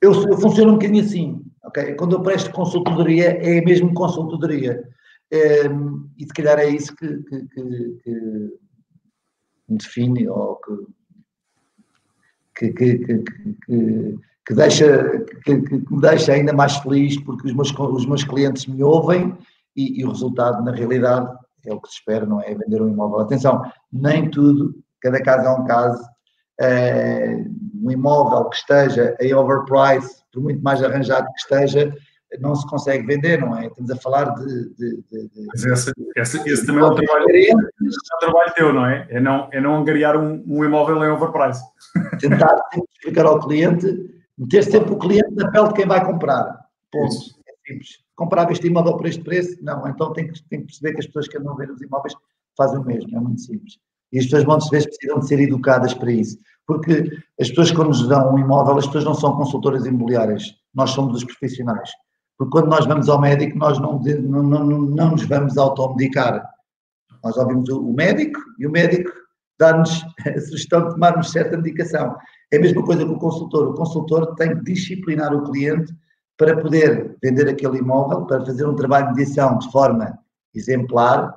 Eu, 0.00 0.12
eu 0.28 0.38
funciono 0.38 0.72
um 0.72 0.74
bocadinho 0.74 1.02
assim. 1.02 1.42
Okay? 1.64 1.94
Quando 1.94 2.16
eu 2.16 2.22
presto 2.22 2.50
consultoria, 2.52 3.30
é 3.30 3.62
mesmo 3.62 3.94
consultoria. 3.94 4.86
É, 5.30 5.64
e 6.18 6.24
se 6.24 6.32
calhar 6.34 6.58
é 6.58 6.68
isso 6.68 6.94
que, 6.94 7.22
que, 7.22 7.46
que, 7.48 7.98
que 8.02 8.10
me 9.68 9.78
define 9.78 10.28
ou 10.28 10.60
que, 12.54 12.72
que, 12.72 12.98
que, 12.98 13.18
que, 13.66 14.18
que 14.46 14.54
deixa, 14.54 15.24
que, 15.44 15.60
que, 15.62 15.74
me 15.74 16.00
deixa 16.00 16.32
ainda 16.32 16.52
mais 16.52 16.76
feliz 16.78 17.18
porque 17.20 17.48
os 17.48 17.54
meus, 17.54 17.72
os 17.72 18.06
meus 18.06 18.24
clientes 18.24 18.66
me 18.66 18.82
ouvem 18.82 19.36
e, 19.76 20.00
e 20.00 20.04
o 20.04 20.10
resultado, 20.10 20.62
na 20.62 20.72
realidade, 20.72 21.28
é 21.66 21.72
o 21.72 21.80
que 21.80 21.88
se 21.88 21.94
espera, 21.94 22.26
não 22.26 22.40
é 22.40 22.54
vender 22.54 22.82
um 22.82 22.88
imóvel. 22.88 23.20
Atenção, 23.20 23.62
nem 23.92 24.30
tudo, 24.30 24.74
cada 25.00 25.20
caso 25.22 25.46
é 25.46 25.50
um 25.50 25.64
caso. 25.64 26.02
É, 26.60 27.44
um 27.82 27.90
imóvel 27.90 28.48
que 28.48 28.56
esteja 28.56 29.16
em 29.20 29.34
overprice, 29.34 30.22
por 30.32 30.40
muito 30.40 30.62
mais 30.62 30.80
arranjado 30.82 31.26
que 31.26 31.40
esteja, 31.40 31.92
não 32.40 32.54
se 32.54 32.66
consegue 32.66 33.06
vender, 33.06 33.40
não 33.40 33.56
é? 33.56 33.66
Estamos 33.66 33.90
a 33.90 33.96
falar 33.96 34.34
de. 34.34 34.44
de, 34.74 35.04
de, 35.10 35.28
de 35.28 35.46
Mas 35.46 35.64
esse, 35.64 35.92
esse, 36.16 36.48
esse 36.48 36.66
também 36.66 36.82
é 36.82 36.86
um 36.86 36.94
trabalho, 36.94 37.26
é 37.30 38.20
trabalho 38.20 38.52
teu, 38.54 38.72
não 38.72 38.86
é? 38.86 39.06
É 39.10 39.20
não, 39.20 39.48
é 39.52 39.60
não 39.60 39.76
angariar 39.76 40.16
um, 40.16 40.42
um 40.46 40.64
imóvel 40.64 41.04
em 41.04 41.10
overprice. 41.10 41.62
Tentar 42.20 42.56
explicar 42.94 43.26
ao 43.26 43.40
cliente, 43.40 43.86
meter 44.38 44.64
sempre 44.64 44.92
o 44.92 44.98
cliente 44.98 45.34
na 45.34 45.50
pele 45.50 45.68
de 45.68 45.74
quem 45.74 45.86
vai 45.86 46.04
comprar. 46.04 46.66
Ponto. 46.90 47.14
É 47.46 47.72
simples. 47.72 48.04
Comprava 48.14 48.52
este 48.52 48.66
imóvel 48.66 48.96
por 48.96 49.06
este 49.06 49.22
preço? 49.22 49.56
Não, 49.62 49.86
então 49.88 50.12
tem 50.12 50.28
que, 50.28 50.42
tem 50.48 50.60
que 50.60 50.66
perceber 50.66 50.92
que 50.92 51.00
as 51.00 51.06
pessoas 51.06 51.28
que 51.28 51.38
andam 51.38 51.52
a 51.52 51.56
ver 51.56 51.70
os 51.70 51.80
imóveis 51.80 52.14
fazem 52.56 52.78
o 52.78 52.84
mesmo, 52.84 53.16
é 53.16 53.20
muito 53.20 53.40
simples. 53.40 53.78
E 54.12 54.18
as 54.18 54.24
pessoas 54.26 54.44
muitas 54.44 54.68
vezes 54.68 54.86
precisam 54.86 55.18
de 55.18 55.26
ser 55.26 55.40
educadas 55.40 55.92
para 55.92 56.12
isso. 56.12 56.38
Porque 56.66 57.10
as 57.40 57.48
pessoas, 57.48 57.72
quando 57.72 57.88
nos 57.88 58.06
dão 58.08 58.32
um 58.32 58.38
imóvel, 58.38 58.78
as 58.78 58.86
pessoas 58.86 59.04
não 59.04 59.14
são 59.14 59.36
consultoras 59.36 59.86
imobiliárias, 59.86 60.54
nós 60.72 60.90
somos 60.90 61.16
os 61.16 61.24
profissionais. 61.24 61.90
Porque 62.38 62.52
quando 62.52 62.68
nós 62.68 62.86
vamos 62.86 63.08
ao 63.08 63.20
médico, 63.20 63.58
nós 63.58 63.78
não, 63.78 64.00
não, 64.00 64.42
não, 64.42 64.64
não 64.64 65.10
nos 65.10 65.24
vamos 65.24 65.58
automedicar. 65.58 66.48
Nós 67.22 67.36
ouvimos 67.36 67.68
o 67.68 67.92
médico 67.92 68.40
e 68.58 68.66
o 68.66 68.70
médico 68.70 69.10
dá-nos 69.58 70.04
a 70.26 70.40
sugestão 70.40 70.84
de 70.84 70.94
tomarmos 70.94 71.30
certa 71.30 71.56
medicação. 71.56 72.16
É 72.52 72.56
a 72.56 72.60
mesma 72.60 72.84
coisa 72.84 73.04
que 73.04 73.10
o 73.10 73.18
consultor. 73.18 73.68
O 73.68 73.74
consultor 73.74 74.34
tem 74.34 74.56
que 74.56 74.64
disciplinar 74.64 75.34
o 75.34 75.44
cliente 75.50 75.92
para 76.36 76.60
poder 76.60 77.16
vender 77.22 77.48
aquele 77.48 77.78
imóvel, 77.78 78.26
para 78.26 78.44
fazer 78.44 78.66
um 78.66 78.74
trabalho 78.74 79.06
de 79.06 79.12
mediação 79.12 79.58
de 79.58 79.70
forma 79.70 80.18
exemplar. 80.54 81.34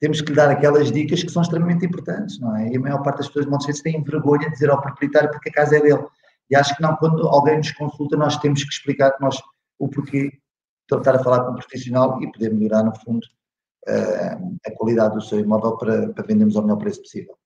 Temos 0.00 0.20
que 0.20 0.30
lhe 0.30 0.36
dar 0.36 0.50
aquelas 0.50 0.92
dicas 0.92 1.22
que 1.22 1.30
são 1.30 1.42
extremamente 1.42 1.84
importantes, 1.84 2.38
não 2.38 2.54
é? 2.56 2.68
E 2.68 2.76
a 2.76 2.80
maior 2.80 3.02
parte 3.02 3.18
das 3.18 3.26
pessoas, 3.28 3.46
muitas 3.46 3.66
vezes, 3.66 3.82
têm 3.82 4.02
vergonha 4.02 4.46
de 4.46 4.52
dizer 4.52 4.70
ao 4.70 4.80
proprietário 4.80 5.30
porque 5.30 5.48
a 5.48 5.52
casa 5.52 5.76
é 5.76 5.80
dele. 5.80 6.04
E 6.50 6.56
acho 6.56 6.74
que 6.76 6.82
não, 6.82 6.96
quando 6.96 7.26
alguém 7.28 7.58
nos 7.58 7.72
consulta, 7.72 8.16
nós 8.16 8.36
temos 8.38 8.62
que 8.62 8.70
explicar 8.70 9.12
que 9.12 9.20
nós 9.22 9.40
o 9.78 9.88
porquê 9.88 10.30
de 10.90 10.96
estar 10.96 11.16
a 11.16 11.22
falar 11.22 11.44
com 11.44 11.52
um 11.52 11.56
profissional 11.56 12.20
e 12.22 12.32
poder 12.32 12.52
melhorar, 12.52 12.82
no 12.82 12.96
fundo, 12.96 13.26
uh, 13.88 14.56
a 14.66 14.70
qualidade 14.76 15.14
do 15.14 15.20
seu 15.20 15.38
imóvel 15.38 15.76
para, 15.76 16.12
para 16.12 16.26
vendermos 16.26 16.56
ao 16.56 16.62
melhor 16.62 16.78
preço 16.78 17.02
possível. 17.02 17.36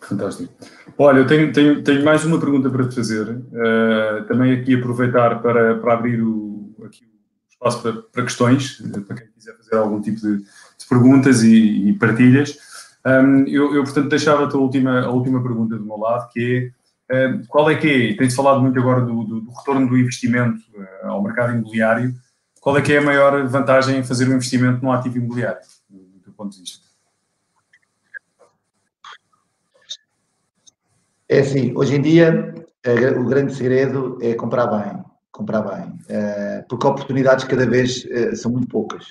Fantástico. 0.00 0.52
Olha, 0.98 1.18
eu 1.18 1.26
tenho, 1.26 1.52
tenho, 1.52 1.82
tenho 1.82 2.04
mais 2.04 2.24
uma 2.24 2.38
pergunta 2.38 2.70
para 2.70 2.88
te 2.88 2.94
fazer. 2.94 3.28
Uh, 3.28 4.24
também 4.28 4.52
aqui 4.52 4.74
aproveitar 4.74 5.42
para, 5.42 5.76
para 5.78 5.94
abrir 5.94 6.22
o, 6.22 6.74
aqui 6.84 7.04
o 7.04 7.50
espaço 7.50 7.82
para, 7.82 7.92
para 8.02 8.22
questões, 8.22 8.80
para 9.06 9.16
quem 9.16 9.26
quiser 9.28 9.56
fazer 9.56 9.76
algum 9.76 10.00
tipo 10.00 10.20
de, 10.20 10.38
de 10.38 10.86
perguntas 10.88 11.42
e, 11.42 11.88
e 11.88 11.92
partilhas. 11.94 12.56
Um, 13.04 13.44
eu, 13.46 13.74
eu, 13.74 13.84
portanto, 13.84 14.08
deixava 14.08 14.48
a, 14.48 14.56
última, 14.56 15.00
a 15.00 15.10
última 15.10 15.42
pergunta 15.42 15.76
do 15.76 15.84
meu 15.84 15.96
lado, 15.96 16.28
que 16.32 16.72
é 17.08 17.38
qual 17.48 17.70
é 17.70 17.76
que 17.76 17.88
é, 17.88 18.16
tem-se 18.16 18.34
falado 18.34 18.60
muito 18.60 18.78
agora 18.78 19.00
do, 19.00 19.24
do, 19.24 19.40
do, 19.40 19.50
retorno 19.52 19.88
do 19.88 19.96
investimento 19.96 20.58
uh, 20.74 21.08
ao 21.08 21.22
mercado 21.22 21.52
imobiliário, 21.52 22.14
qual 22.60 22.76
é 22.76 22.82
que 22.82 22.92
é 22.92 22.98
a 22.98 23.02
maior 23.02 23.46
vantagem 23.46 23.98
em 23.98 24.04
fazer 24.04 24.28
um 24.28 24.34
investimento 24.34 24.82
num 24.82 24.90
ativo 24.90 25.18
imobiliário, 25.18 25.60
do 25.88 26.32
ponto 26.32 26.52
de 26.52 26.60
vista? 26.62 26.85
É 31.28 31.40
assim, 31.40 31.72
hoje 31.76 31.96
em 31.96 32.02
dia 32.02 32.54
o 33.18 33.24
grande 33.24 33.52
segredo 33.52 34.16
é 34.22 34.34
comprar 34.34 34.68
bem, 34.68 35.02
comprar 35.32 35.60
bem, 35.62 35.88
uh, 35.88 36.64
porque 36.68 36.86
oportunidades 36.86 37.44
cada 37.44 37.66
vez 37.66 38.04
uh, 38.04 38.36
são 38.36 38.52
muito 38.52 38.68
poucas. 38.68 39.04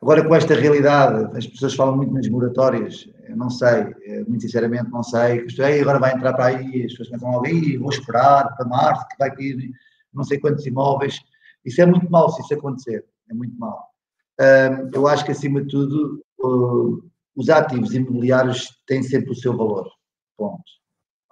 Agora, 0.00 0.26
com 0.26 0.34
esta 0.34 0.54
realidade, 0.54 1.36
as 1.36 1.46
pessoas 1.46 1.74
falam 1.74 1.94
muito 1.94 2.14
nas 2.14 2.26
moratórias, 2.26 3.06
eu 3.28 3.36
não 3.36 3.50
sei, 3.50 3.94
eh, 4.06 4.24
muito 4.26 4.40
sinceramente 4.40 4.90
não 4.90 5.02
sei, 5.02 5.44
que 5.44 5.62
agora 5.62 5.98
vai 5.98 6.14
entrar 6.14 6.32
para 6.32 6.46
aí, 6.46 6.84
as 6.86 6.92
pessoas 6.92 7.08
começam 7.08 7.30
a 7.32 7.36
ouvir, 7.36 7.76
vou 7.76 7.90
esperar 7.90 8.56
para 8.56 8.66
março, 8.66 9.06
que 9.08 9.18
vai 9.18 9.30
cair 9.30 9.70
não 10.10 10.24
sei 10.24 10.40
quantos 10.40 10.64
imóveis. 10.64 11.20
Isso 11.66 11.82
é 11.82 11.86
muito 11.86 12.10
mau 12.10 12.30
se 12.30 12.40
isso 12.40 12.54
acontecer, 12.54 13.04
é 13.30 13.34
muito 13.34 13.54
mau. 13.58 13.78
Eu 14.94 15.06
acho 15.06 15.22
que, 15.22 15.32
acima 15.32 15.60
de 15.60 15.68
tudo, 15.68 16.24
os 17.36 17.50
ativos 17.50 17.94
imobiliários 17.94 18.68
têm 18.86 19.02
sempre 19.02 19.32
o 19.32 19.36
seu 19.36 19.54
valor, 19.54 19.86
ponto. 20.34 20.79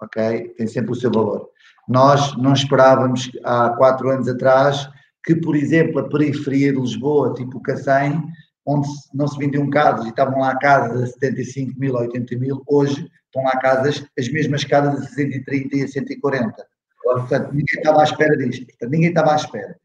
Ok? 0.01 0.53
Tem 0.57 0.67
sempre 0.67 0.91
o 0.91 0.95
seu 0.95 1.11
valor. 1.11 1.49
Nós 1.87 2.37
não 2.37 2.53
esperávamos, 2.53 3.31
há 3.43 3.71
quatro 3.71 4.09
anos 4.09 4.27
atrás, 4.27 4.89
que, 5.23 5.35
por 5.35 5.55
exemplo, 5.55 5.99
a 5.99 6.09
periferia 6.09 6.71
de 6.71 6.79
Lisboa, 6.79 7.33
tipo 7.33 7.61
Cacém, 7.61 8.23
onde 8.65 8.87
não 9.13 9.27
se 9.27 9.37
vendiam 9.37 9.69
casas 9.69 10.05
e 10.05 10.09
estavam 10.09 10.39
lá 10.39 10.55
casas 10.57 11.01
a 11.01 11.07
75 11.07 11.79
mil, 11.79 11.95
80 11.95 12.37
mil, 12.37 12.63
hoje 12.67 13.09
estão 13.25 13.43
lá 13.43 13.57
casas, 13.59 14.05
as 14.17 14.29
mesmas 14.31 14.63
casas 14.63 15.01
a 15.01 15.07
130 15.07 15.75
e 15.75 15.83
a 15.83 15.87
140. 15.87 16.67
Portanto, 17.01 17.49
ninguém 17.51 17.77
estava 17.77 18.01
à 18.01 18.03
espera 18.03 18.37
disto. 18.37 18.65
Portanto, 18.67 18.91
ninguém 18.91 19.09
estava 19.09 19.33
à 19.33 19.35
espera. 19.35 19.75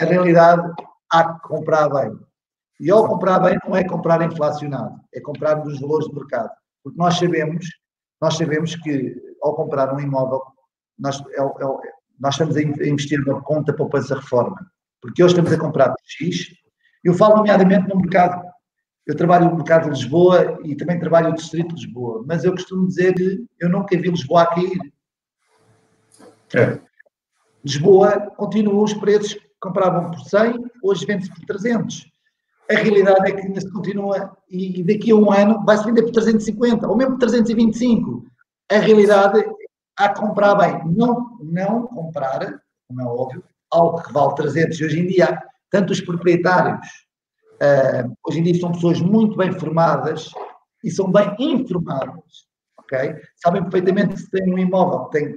A 0.00 0.04
realidade, 0.04 0.72
há 1.10 1.34
que 1.34 1.48
comprar 1.48 1.88
bem. 1.88 2.18
E 2.80 2.90
ao 2.90 3.06
comprar 3.06 3.38
bem 3.38 3.56
não 3.64 3.76
é 3.76 3.84
comprar 3.84 4.20
inflacionado, 4.22 5.00
é 5.14 5.20
comprar 5.20 5.64
nos 5.64 5.80
valores 5.80 6.08
do 6.08 6.14
mercado. 6.14 6.50
Porque 6.82 6.98
nós 6.98 7.16
sabemos, 7.16 7.66
nós 8.20 8.36
sabemos 8.36 8.74
que 8.76 9.14
ao 9.44 9.54
comprar 9.54 9.94
um 9.94 10.00
imóvel, 10.00 10.40
nós, 10.98 11.20
é, 11.20 11.42
é, 11.42 11.92
nós 12.18 12.34
estamos 12.34 12.56
a 12.56 12.62
investir 12.62 13.24
na 13.26 13.40
conta 13.42 13.72
poupança 13.72 14.16
reforma. 14.16 14.56
Porque 15.00 15.22
hoje 15.22 15.34
estamos 15.34 15.52
a 15.52 15.58
comprar 15.58 15.88
por 15.90 16.02
X, 16.06 16.46
eu 17.04 17.12
falo 17.12 17.36
nomeadamente 17.36 17.88
no 17.88 18.00
mercado, 18.00 18.42
eu 19.06 19.14
trabalho 19.14 19.50
no 19.50 19.56
mercado 19.56 19.84
de 19.84 19.90
Lisboa 19.90 20.58
e 20.64 20.74
também 20.74 20.98
trabalho 20.98 21.28
no 21.28 21.34
distrito 21.34 21.74
de 21.74 21.84
Lisboa, 21.84 22.24
mas 22.26 22.42
eu 22.42 22.52
costumo 22.52 22.86
dizer 22.86 23.12
que 23.14 23.46
eu 23.60 23.68
nunca 23.68 23.96
vi 23.98 24.08
Lisboa 24.08 24.42
a 24.42 24.46
cair. 24.46 24.78
É. 26.54 26.80
Lisboa 27.62 28.30
continua 28.36 28.82
os 28.82 28.94
preços 28.94 29.34
que 29.34 29.40
compravam 29.60 30.10
por 30.10 30.20
100, 30.20 30.64
hoje 30.82 31.04
vende-se 31.04 31.34
por 31.34 31.44
300. 31.44 32.06
A 32.70 32.74
realidade 32.74 33.30
é 33.30 33.32
que 33.32 33.46
ainda 33.46 33.60
se 33.60 33.70
continua 33.70 34.34
e 34.48 34.82
daqui 34.82 35.10
a 35.10 35.16
um 35.16 35.30
ano 35.30 35.62
vai-se 35.66 35.84
vender 35.84 36.02
por 36.02 36.12
350 36.12 36.88
ou 36.88 36.96
mesmo 36.96 37.12
por 37.12 37.20
325. 37.20 38.24
A 38.70 38.78
realidade 38.78 39.40
é 39.40 39.48
há 39.96 40.08
que 40.08 40.20
comprar 40.20 40.54
bem. 40.54 40.80
Não, 40.86 41.38
não 41.42 41.86
comprar, 41.86 42.62
como 42.88 43.00
é 43.00 43.04
óbvio, 43.04 43.44
algo 43.70 44.02
que 44.02 44.12
vale 44.12 44.34
300 44.34 44.80
hoje 44.80 45.00
em 45.00 45.06
dia 45.06 45.42
tanto 45.74 45.92
os 45.92 46.00
proprietários, 46.00 46.86
uh, 47.54 48.16
hoje 48.28 48.38
em 48.38 48.44
dia 48.44 48.60
são 48.60 48.70
pessoas 48.70 49.00
muito 49.00 49.36
bem 49.36 49.50
formadas 49.50 50.30
e 50.84 50.90
são 50.90 51.10
bem 51.10 51.34
informadas, 51.40 52.46
ok? 52.78 53.16
Sabem 53.34 53.60
perfeitamente 53.64 54.14
que 54.14 54.20
se 54.20 54.30
tem 54.30 54.54
um 54.54 54.56
imóvel 54.56 55.06
que 55.06 55.18
tem 55.18 55.36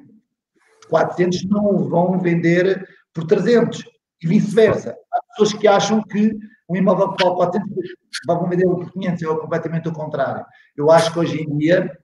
400, 0.90 1.44
não 1.46 1.66
o 1.66 1.90
vão 1.90 2.20
vender 2.20 2.88
por 3.16 3.26
300 3.26 3.84
e 4.22 4.28
vice-versa. 4.28 4.96
Há 5.12 5.24
pessoas 5.30 5.54
que 5.60 5.68
acham 5.68 6.04
que 6.04 6.38
um 6.70 6.76
imóvel 6.76 7.14
que 7.14 7.24
vale 7.24 7.36
400 7.36 7.90
vão 8.28 8.48
vender 8.48 8.68
por 8.68 8.92
500, 8.92 9.24
é 9.24 9.26
completamente 9.26 9.90
o 9.90 9.94
contrário. 9.94 10.46
Eu 10.76 10.92
acho 10.92 11.12
que 11.12 11.18
hoje 11.18 11.42
em 11.42 11.58
dia, 11.58 11.98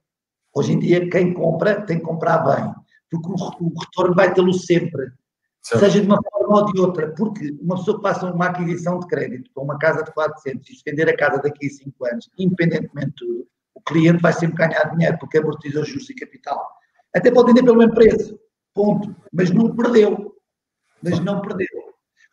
hoje 0.54 0.74
em 0.74 0.80
dia 0.80 1.10
quem 1.10 1.34
compra 1.34 1.82
tem 1.82 2.00
que 2.00 2.06
comprar 2.06 2.40
bem, 2.40 2.74
porque 3.10 3.30
o 3.30 3.80
retorno 3.80 4.16
vai 4.16 4.34
tê-lo 4.34 4.54
sempre. 4.54 5.12
Certo. 5.66 5.80
seja 5.80 6.02
de 6.02 6.08
uma 6.08 6.20
forma 6.22 6.60
ou 6.60 6.74
de 6.74 6.82
outra, 6.82 7.14
porque 7.16 7.56
uma 7.62 7.78
pessoa 7.78 7.96
que 7.96 8.04
faça 8.04 8.30
uma 8.30 8.48
aquisição 8.48 9.00
de 9.00 9.08
crédito 9.08 9.50
para 9.54 9.64
uma 9.64 9.78
casa 9.78 10.04
de 10.04 10.12
400 10.12 10.70
e 10.70 10.82
vender 10.86 11.08
a 11.08 11.16
casa 11.16 11.42
daqui 11.42 11.68
a 11.68 11.70
5 11.70 12.06
anos, 12.06 12.30
independentemente 12.38 13.12
de 13.12 13.16
tudo, 13.16 13.48
o 13.74 13.82
cliente 13.82 14.22
vai 14.22 14.34
sempre 14.34 14.58
ganhar 14.58 14.92
dinheiro, 14.92 15.18
porque 15.20 15.38
amortiza 15.38 15.86
juros 15.86 16.10
e 16.10 16.16
capital. 16.16 16.70
Até 17.16 17.32
pode 17.32 17.48
vender 17.48 17.64
pelo 17.64 17.78
mesmo 17.78 17.94
preço, 17.94 18.38
ponto, 18.74 19.16
mas 19.32 19.52
não 19.52 19.74
perdeu. 19.74 20.36
Mas 21.02 21.20
não 21.20 21.42
perdeu. 21.42 21.68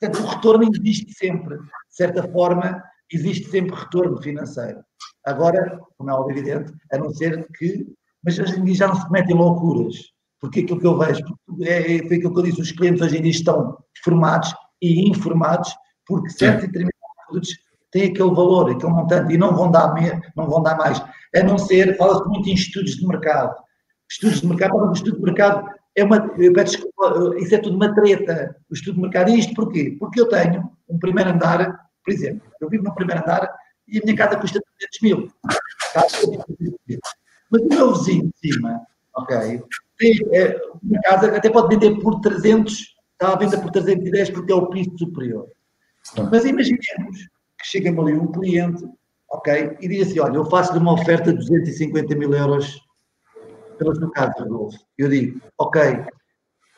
Portanto, 0.01 0.25
o 0.25 0.29
retorno 0.29 0.71
existe 0.75 1.13
sempre. 1.13 1.57
De 1.57 1.65
certa 1.89 2.23
forma, 2.31 2.83
existe 3.13 3.49
sempre 3.51 3.77
retorno 3.77 4.21
financeiro. 4.23 4.83
Agora, 5.25 5.81
como 5.99 6.11
é 6.11 6.15
óbvio 6.15 6.39
evidente, 6.39 6.73
a 6.93 6.99
não 6.99 7.11
ser 7.11 7.47
que. 7.57 7.87
Mas 8.25 8.39
hoje 8.39 8.59
em 8.59 8.65
dia 8.65 8.75
já 8.75 8.89
não 8.89 8.95
se 8.97 9.07
cometem 9.07 9.35
loucuras 9.35 9.97
porque 10.41 10.61
aquilo 10.61 10.81
que 10.81 10.87
eu 10.87 10.99
vejo, 10.99 11.23
é, 11.61 11.97
é, 11.97 12.09
foi 12.09 12.17
aquilo 12.17 12.33
que 12.33 12.41
eu 12.41 12.45
disse, 12.45 12.61
os 12.61 12.73
clientes 12.73 13.03
hoje 13.03 13.19
em 13.19 13.23
dia 13.23 13.31
estão 13.31 13.77
formados 14.03 14.53
e 14.81 15.09
informados, 15.09 15.73
porque 16.07 16.31
certos 16.31 16.65
e 16.65 16.67
determinados 16.67 16.99
produtos 17.27 17.51
têm 17.91 18.05
aquele 18.05 18.31
valor, 18.31 18.71
aquele 18.71 18.93
montante, 18.93 19.35
e 19.35 19.39
não 19.39 19.55
vão 19.55 19.71
dar, 19.71 19.95
não 20.35 20.49
vão 20.49 20.63
dar 20.63 20.77
mais. 20.79 20.99
A 21.37 21.43
não 21.45 21.59
ser, 21.59 21.97
fala-se 21.97 22.27
muito 22.27 22.49
em 22.49 22.55
estudos 22.55 22.97
de 22.97 23.07
mercado. 23.07 23.55
Estudos 24.11 24.41
de 24.41 24.47
mercado, 24.47 24.77
o 24.77 24.93
estudo 24.93 25.19
de 25.19 25.23
mercado 25.23 25.69
é 25.95 26.03
uma, 26.03 26.17
eu 26.39 26.53
peço 26.55 26.77
desculpa, 26.77 27.37
isso 27.39 27.55
é 27.55 27.59
tudo 27.59 27.77
uma 27.77 27.95
treta. 27.95 28.57
O 28.71 28.75
estudo 28.75 28.95
de 28.95 29.03
mercado, 29.03 29.31
e 29.31 29.39
isto 29.39 29.55
porquê? 29.55 29.97
Porque 30.01 30.21
eu 30.21 30.29
tenho 30.29 30.71
um 30.89 30.99
primeiro 30.99 31.31
andar, 31.31 31.81
por 32.03 32.15
exemplo, 32.15 32.49
eu 32.61 32.69
vivo 32.69 32.85
no 32.85 32.95
primeiro 32.95 33.23
andar 33.23 33.53
e 33.87 33.99
a 33.99 34.01
minha 34.03 34.17
casa 34.17 34.39
custa 34.39 34.61
300 34.79 35.01
mil. 35.03 35.31
Mas 37.51 37.63
o 37.63 37.69
meu 37.69 37.95
vizinho 37.95 38.31
de 38.43 38.53
cima, 38.53 38.81
ok, 39.15 39.63
é, 40.33 40.61
uma 40.83 41.01
casa 41.03 41.37
até 41.37 41.51
pode 41.51 41.75
vender 41.75 42.01
por 42.01 42.21
300, 42.21 42.97
está 43.13 43.33
à 43.33 43.37
venda 43.37 43.59
por 43.61 43.71
310 43.71 44.31
porque 44.31 44.53
é 44.53 44.55
o 44.55 44.69
piso 44.69 44.97
superior. 44.99 45.47
Mas 46.31 46.45
imaginemos 46.45 47.19
que 47.59 47.67
chega-me 47.67 48.01
ali 48.01 48.15
um 48.15 48.33
cliente, 48.33 48.85
ok, 49.31 49.77
e 49.81 49.89
diz 49.89 50.09
assim, 50.09 50.21
olha, 50.21 50.37
eu 50.37 50.45
faço-lhe 50.47 50.79
uma 50.79 50.95
oferta 50.95 51.33
de 51.33 51.39
250 51.39 52.15
mil 52.17 52.33
euros 52.33 52.81
pela 53.79 53.95
sua 53.95 54.11
casa, 54.13 54.35
Rodolfo. 54.41 54.79
Eu 54.97 55.09
digo, 55.09 55.41
ok, 55.59 56.05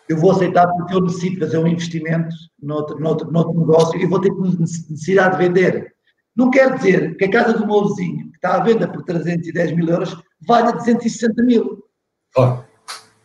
eu 0.09 0.16
vou 0.16 0.33
aceitar 0.33 0.66
porque 0.66 0.95
eu 0.95 1.01
necessito 1.01 1.41
fazer 1.41 1.59
um 1.59 1.66
investimento 1.66 2.35
noutro, 2.61 2.99
noutro, 2.99 3.31
noutro 3.31 3.59
negócio 3.59 4.01
e 4.01 4.07
vou 4.07 4.20
ter 4.20 4.33
necessidade 4.33 5.37
de 5.37 5.49
vender. 5.49 5.91
Não 6.35 6.51
quer 6.51 6.74
dizer 6.74 7.16
que 7.16 7.24
a 7.24 7.30
casa 7.30 7.53
do 7.53 7.66
meu 7.66 7.89
vizinho, 7.89 8.30
que 8.30 8.37
está 8.37 8.57
à 8.57 8.61
venda 8.61 8.89
por 8.89 9.05
310 9.05 9.72
mil 9.72 9.89
euros, 9.89 10.16
valha 10.47 10.72
260 10.72 11.43
mil. 11.43 11.85
Claro. 12.33 12.64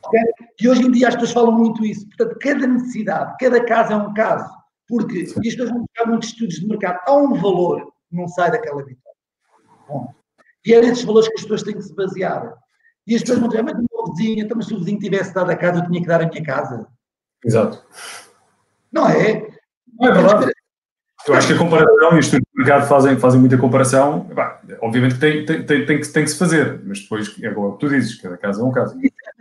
Okay? 0.05 0.21
E 0.59 0.67
hoje 0.67 0.81
em 0.81 0.91
dia 0.91 1.07
as 1.07 1.15
pessoas 1.15 1.31
falam 1.31 1.51
muito 1.51 1.85
isso. 1.85 2.07
Portanto, 2.07 2.37
cada 2.41 2.67
necessidade, 2.67 3.35
cada 3.39 3.63
caso 3.63 3.93
é 3.93 3.95
um 3.95 4.13
caso. 4.13 4.49
Porque, 4.87 5.25
Sim. 5.25 5.39
e 5.43 5.47
as 5.47 5.55
pessoas 5.55 5.69
vão 5.69 5.81
buscar 5.81 6.05
muitos 6.07 6.29
estudos 6.29 6.55
de 6.55 6.67
mercado, 6.67 6.99
há 7.05 7.13
um 7.15 7.33
valor 7.33 7.85
que 8.09 8.15
não 8.15 8.27
sai 8.27 8.51
daquela 8.51 8.83
vitória. 8.83 9.17
Bom, 9.87 10.13
e 10.65 10.73
é 10.73 10.81
nesses 10.81 11.03
valores 11.03 11.27
que 11.29 11.35
as 11.35 11.41
pessoas 11.41 11.63
têm 11.63 11.75
que 11.75 11.81
se 11.81 11.95
basear. 11.95 12.53
E 13.05 13.15
as 13.15 13.21
pessoas 13.21 13.39
vão 13.39 13.47
dizer, 13.47 13.63
mas 13.63 13.73
o 13.73 13.77
meu 13.77 14.13
vizinho, 14.13 14.43
então, 14.43 14.57
mas 14.57 14.67
se 14.67 14.73
o 14.73 14.79
vizinho 14.79 14.99
tivesse 14.99 15.33
dado 15.33 15.49
a 15.49 15.55
casa, 15.55 15.79
eu 15.79 15.87
tinha 15.87 16.01
que 16.01 16.07
dar 16.07 16.21
a 16.21 16.27
minha 16.27 16.43
casa. 16.43 16.87
Exato. 17.43 17.85
Não 18.91 19.07
é? 19.07 19.47
Não 19.99 20.09
é 20.09 20.13
verdade. 20.13 20.51
Eu 21.27 21.35
acho 21.35 21.47
que 21.47 21.53
a 21.53 21.57
comparação, 21.57 22.13
e 22.13 22.19
os 22.19 22.25
estudos 22.25 22.47
de 22.53 22.57
mercado 22.63 22.87
fazem, 22.87 23.17
fazem 23.17 23.39
muita 23.39 23.57
comparação, 23.57 24.29
bah, 24.33 24.61
obviamente 24.81 25.15
que 25.15 25.19
tem, 25.19 25.45
tem, 25.45 25.65
tem, 25.65 25.85
tem, 25.85 25.99
que, 25.99 26.07
tem 26.07 26.23
que 26.23 26.31
se 26.31 26.37
fazer, 26.37 26.81
mas 26.85 27.01
depois 27.01 27.35
é 27.41 27.49
o 27.49 27.73
que 27.73 27.79
tu 27.79 27.89
dizes, 27.89 28.15
cada 28.21 28.37
caso 28.37 28.61
é 28.61 28.63
um 28.63 28.71
caso. 28.71 28.97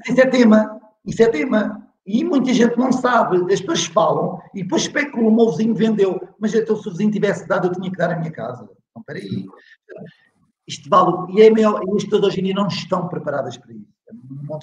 Isso, 0.08 0.20
é 0.20 0.26
tema, 0.26 0.80
isso 1.04 1.22
é 1.22 1.28
tema. 1.28 1.86
E 2.04 2.24
muita 2.24 2.52
gente 2.52 2.76
não 2.76 2.90
sabe, 2.92 3.36
as 3.52 3.60
pessoas 3.60 3.86
falam 3.86 4.40
e 4.54 4.62
depois 4.62 4.82
especulam, 4.82 5.36
o 5.36 5.50
vizinho 5.52 5.74
vendeu, 5.74 6.28
mas 6.40 6.54
então 6.54 6.76
se 6.76 6.88
o 6.88 6.90
vizinho 6.90 7.10
tivesse 7.10 7.46
dado, 7.46 7.68
eu 7.68 7.72
tinha 7.72 7.90
que 7.90 7.96
dar 7.96 8.12
a 8.12 8.16
minha 8.16 8.32
casa. 8.32 8.68
Então, 8.90 9.02
peraí. 9.04 9.46
Isto 10.66 10.90
vale, 10.90 11.32
e, 11.32 11.42
é 11.42 11.48
e 11.48 11.64
as 11.64 12.04
pessoas 12.04 12.24
hoje 12.24 12.40
em 12.40 12.44
dia 12.44 12.54
não 12.54 12.66
estão 12.66 13.06
preparadas 13.06 13.56
para 13.56 13.72
isso. 13.72 13.86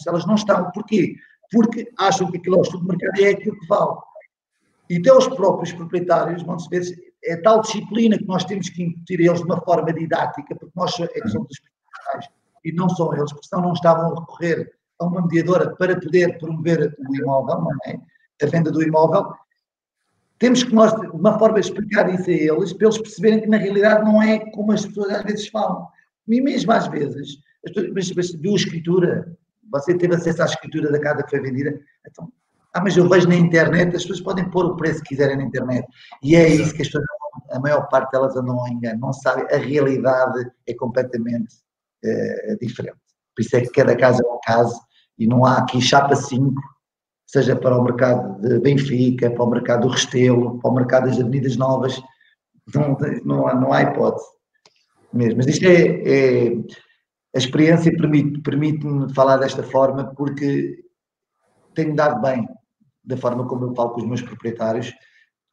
Elas 0.08 0.26
não 0.26 0.36
estão. 0.36 0.70
Porquê? 0.72 1.16
Porque 1.52 1.90
acham 1.98 2.30
que 2.30 2.38
aquilo 2.38 2.58
é 2.58 2.60
o 2.60 2.62
estudo 2.62 2.82
de 2.82 2.88
mercado 2.88 3.22
é 3.22 3.30
aquilo 3.30 3.58
que 3.58 3.68
vale. 3.68 3.98
E 4.90 4.98
até 4.98 5.14
os 5.14 5.28
próprios 5.28 5.72
proprietários, 5.72 6.44
vão-se 6.44 6.70
ver, 6.70 6.82
é 7.26 7.38
tal 7.38 7.62
disciplina 7.62 8.18
que 8.18 8.26
nós 8.26 8.44
temos 8.46 8.70
que 8.70 8.84
incutir 8.84 9.20
a 9.22 9.24
eles 9.24 9.40
de 9.40 9.46
uma 9.46 9.62
forma 9.62 9.94
didática, 9.94 10.56
porque 10.56 10.74
nós 10.76 11.00
é 11.00 11.08
que 11.08 11.28
somos 11.30 11.48
os 11.52 11.60
principais 11.60 12.30
e 12.66 12.72
não 12.72 12.90
são 12.90 13.14
eles, 13.14 13.32
porque 13.32 13.48
senão 13.48 13.64
não 13.64 13.74
estavam 13.74 14.12
a 14.12 14.20
recorrer 14.20 14.72
a 15.00 15.06
uma 15.06 15.22
mediadora 15.22 15.76
para 15.76 16.00
poder 16.00 16.38
promover 16.38 16.96
o 17.00 17.16
imóvel, 17.16 17.62
não 17.62 17.78
é? 17.86 18.00
A 18.42 18.48
venda 18.48 18.72
do 18.72 18.82
imóvel. 18.82 19.34
Temos 20.40 20.64
que 20.64 20.74
nós, 20.74 20.94
de 21.00 21.08
uma 21.08 21.38
forma, 21.40 21.60
explicar 21.60 22.14
isso 22.14 22.30
a 22.30 22.34
eles, 22.34 22.74
para 22.74 22.88
eles 22.88 22.98
perceberem 22.98 23.42
que 23.42 23.48
na 23.48 23.58
realidade 23.58 24.04
não 24.04 24.22
é 24.22 24.40
como 24.52 24.72
as 24.72 24.86
pessoas 24.86 25.12
às 25.12 25.24
vezes 25.24 25.48
falam. 25.48 25.88
E 26.28 26.42
mesmo 26.42 26.72
às 26.72 26.88
vezes, 26.88 27.38
as 27.66 27.72
pessoas, 27.72 28.12
mas 28.16 28.32
viu 28.34 28.54
a 28.54 28.56
escritura, 28.56 29.38
você 29.72 29.98
teve 29.98 30.16
acesso 30.16 30.42
à 30.42 30.46
escritura 30.46 30.92
da 30.92 31.00
casa 31.00 31.24
que 31.24 31.30
foi 31.30 31.40
vendida, 31.40 31.80
então 32.06 32.32
ah, 32.74 32.82
mas 32.82 32.98
eu 32.98 33.08
vejo 33.08 33.28
na 33.28 33.36
internet, 33.36 33.96
as 33.96 34.02
pessoas 34.02 34.22
podem 34.22 34.50
pôr 34.50 34.66
o 34.66 34.76
preço 34.76 35.02
que 35.04 35.10
quiserem 35.10 35.38
na 35.38 35.44
internet. 35.44 35.88
E 36.24 36.36
é 36.36 36.48
isso 36.48 36.74
que 36.74 36.82
as 36.82 36.88
pessoas, 36.88 37.06
a 37.52 37.60
maior 37.60 37.88
parte 37.88 38.12
delas 38.12 38.36
andam 38.36 38.60
ao 38.60 38.68
engano. 38.68 39.00
Não 39.00 39.14
sabem, 39.14 39.46
a 39.46 39.58
realidade 39.58 40.50
é 40.68 40.74
completamente 40.74 41.56
é, 42.04 42.56
diferente. 42.60 42.98
Por 43.36 43.44
isso 43.44 43.56
é 43.56 43.62
que 43.62 43.70
cada 43.70 43.96
caso 43.96 44.22
é 44.26 44.28
um 44.28 44.40
caso 44.44 44.80
e 45.20 45.28
não 45.28 45.46
há 45.46 45.60
aqui 45.60 45.80
chapa 45.80 46.16
5, 46.16 46.60
seja 47.28 47.56
para 47.56 47.78
o 47.78 47.84
mercado 47.84 48.42
de 48.42 48.60
Benfica, 48.60 49.30
para 49.30 49.44
o 49.44 49.50
mercado 49.50 49.88
do 49.88 49.94
Restelo, 49.94 50.60
para 50.60 50.72
o 50.72 50.74
mercado 50.74 51.06
das 51.06 51.20
Avenidas 51.20 51.56
Novas. 51.56 52.02
Não, 52.74 52.98
não, 53.24 53.48
há, 53.48 53.54
não 53.54 53.72
há 53.72 53.84
hipótese 53.84 54.26
mesmo. 55.14 55.38
Mas 55.38 55.48
isto 55.48 55.66
é, 55.66 56.02
é 56.06 56.54
a 57.36 57.38
experiência 57.38 57.96
permite-me 57.96 58.42
permite 58.42 59.14
falar 59.14 59.38
desta 59.38 59.62
forma 59.62 60.14
porque 60.16 60.84
tenho 61.76 61.96
dado 61.96 62.20
bem 62.22 62.48
da 63.04 63.18
forma 63.18 63.46
como 63.48 63.66
eu 63.66 63.76
falo 63.76 63.92
com 63.92 64.02
os 64.02 64.08
meus 64.08 64.22
proprietários. 64.22 64.94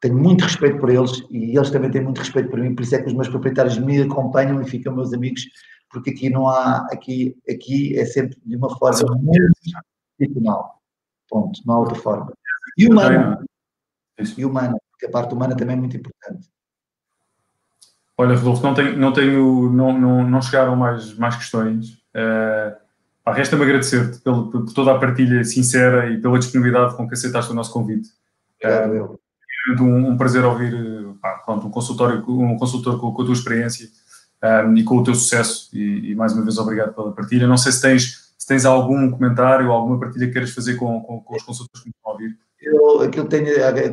Tenho 0.01 0.17
muito 0.17 0.45
respeito 0.45 0.79
por 0.79 0.89
eles 0.89 1.23
e 1.31 1.57
eles 1.57 1.71
também 1.71 1.91
têm 1.91 2.03
muito 2.03 2.19
respeito 2.19 2.49
por 2.49 2.59
mim, 2.59 2.75
por 2.75 2.83
isso 2.83 2.95
é 2.95 3.03
que 3.03 3.09
os 3.09 3.15
meus 3.15 3.29
proprietários 3.29 3.79
me 3.79 4.01
acompanham 4.01 4.61
e 4.63 4.69
ficam 4.69 4.95
meus 4.95 5.13
amigos, 5.13 5.43
porque 5.91 6.11
aqui 6.11 6.31
não 6.31 6.49
há, 6.49 6.87
aqui, 6.91 7.37
aqui 7.49 7.99
é 7.99 8.05
sempre 8.05 8.39
de 8.45 8.57
uma 8.57 8.75
forma 8.79 9.15
muito 9.17 9.53
institucional. 10.19 10.81
Ponto, 11.29 11.61
não 11.67 11.75
há 11.75 11.79
outra 11.81 11.97
forma. 11.97 12.33
E 12.79 12.89
humana. 12.89 13.45
E 14.37 14.45
humana, 14.45 14.77
porque 14.91 15.07
a 15.07 15.11
parte 15.11 15.35
humana 15.35 15.57
também 15.57 15.77
é 15.77 15.79
muito 15.79 15.97
importante. 15.97 16.49
Olha, 18.17 18.37
Rodolfo, 18.37 18.63
não 18.63 18.75
tenho, 18.75 18.99
não, 18.99 19.13
tenho, 19.13 19.71
não, 19.71 19.99
não, 19.99 20.29
não 20.29 20.43
chegaram 20.43 20.77
mais, 20.77 21.15
mais 21.17 21.37
questões. 21.37 21.95
Uh, 22.15 22.77
Resta-me 23.27 23.63
agradecer-te 23.63 24.19
por, 24.21 24.51
por, 24.51 24.73
toda 24.73 24.93
a 24.93 24.99
partilha 24.99 25.45
sincera 25.45 26.11
e 26.11 26.21
pela 26.21 26.39
disponibilidade 26.39 26.97
com 26.97 27.07
que 27.07 27.15
aceitaste 27.15 27.53
o 27.53 27.55
nosso 27.55 27.73
convite. 27.73 28.09
É, 28.63 28.87
um, 29.81 30.11
um, 30.11 30.17
prazer 30.17 30.45
ouvir 30.45 30.75
pá, 31.21 31.43
pronto, 31.45 31.67
um, 31.67 31.71
consultório, 31.71 32.25
um 32.29 32.57
consultor 32.57 32.99
com, 32.99 33.13
com 33.13 33.23
a 33.23 33.25
tua 33.25 33.35
experiência 33.35 33.89
um, 34.43 34.77
e 34.77 34.83
com 34.83 34.97
o 34.97 35.05
teu 35.05 35.15
sucesso. 35.15 35.69
E, 35.73 36.11
e, 36.11 36.15
mais 36.15 36.33
uma 36.33 36.43
vez, 36.43 36.59
obrigado 36.59 36.95
pela 36.95 37.13
partilha. 37.13 37.47
Não 37.47 37.57
sei 37.57 37.73
se 37.73 37.83
tens, 37.83 38.33
se 38.39 38.47
tens 38.47 38.65
algum 38.65 39.11
comentário 39.11 39.69
ou 39.69 39.73
alguma 39.73 39.99
partilha 39.99 40.27
que 40.27 40.33
queiras 40.33 40.51
fazer 40.51 40.77
com, 40.77 41.01
com, 41.03 41.21
com 41.21 41.37
os 41.37 41.43
consultores 41.43 41.83
que 41.83 41.89
me 41.89 41.95
estão 41.95 42.11
a 42.11 42.15
ouvir. 42.15 42.37
Eu 42.63 43.01
aquilo 43.01 43.27
tenho, 43.27 43.47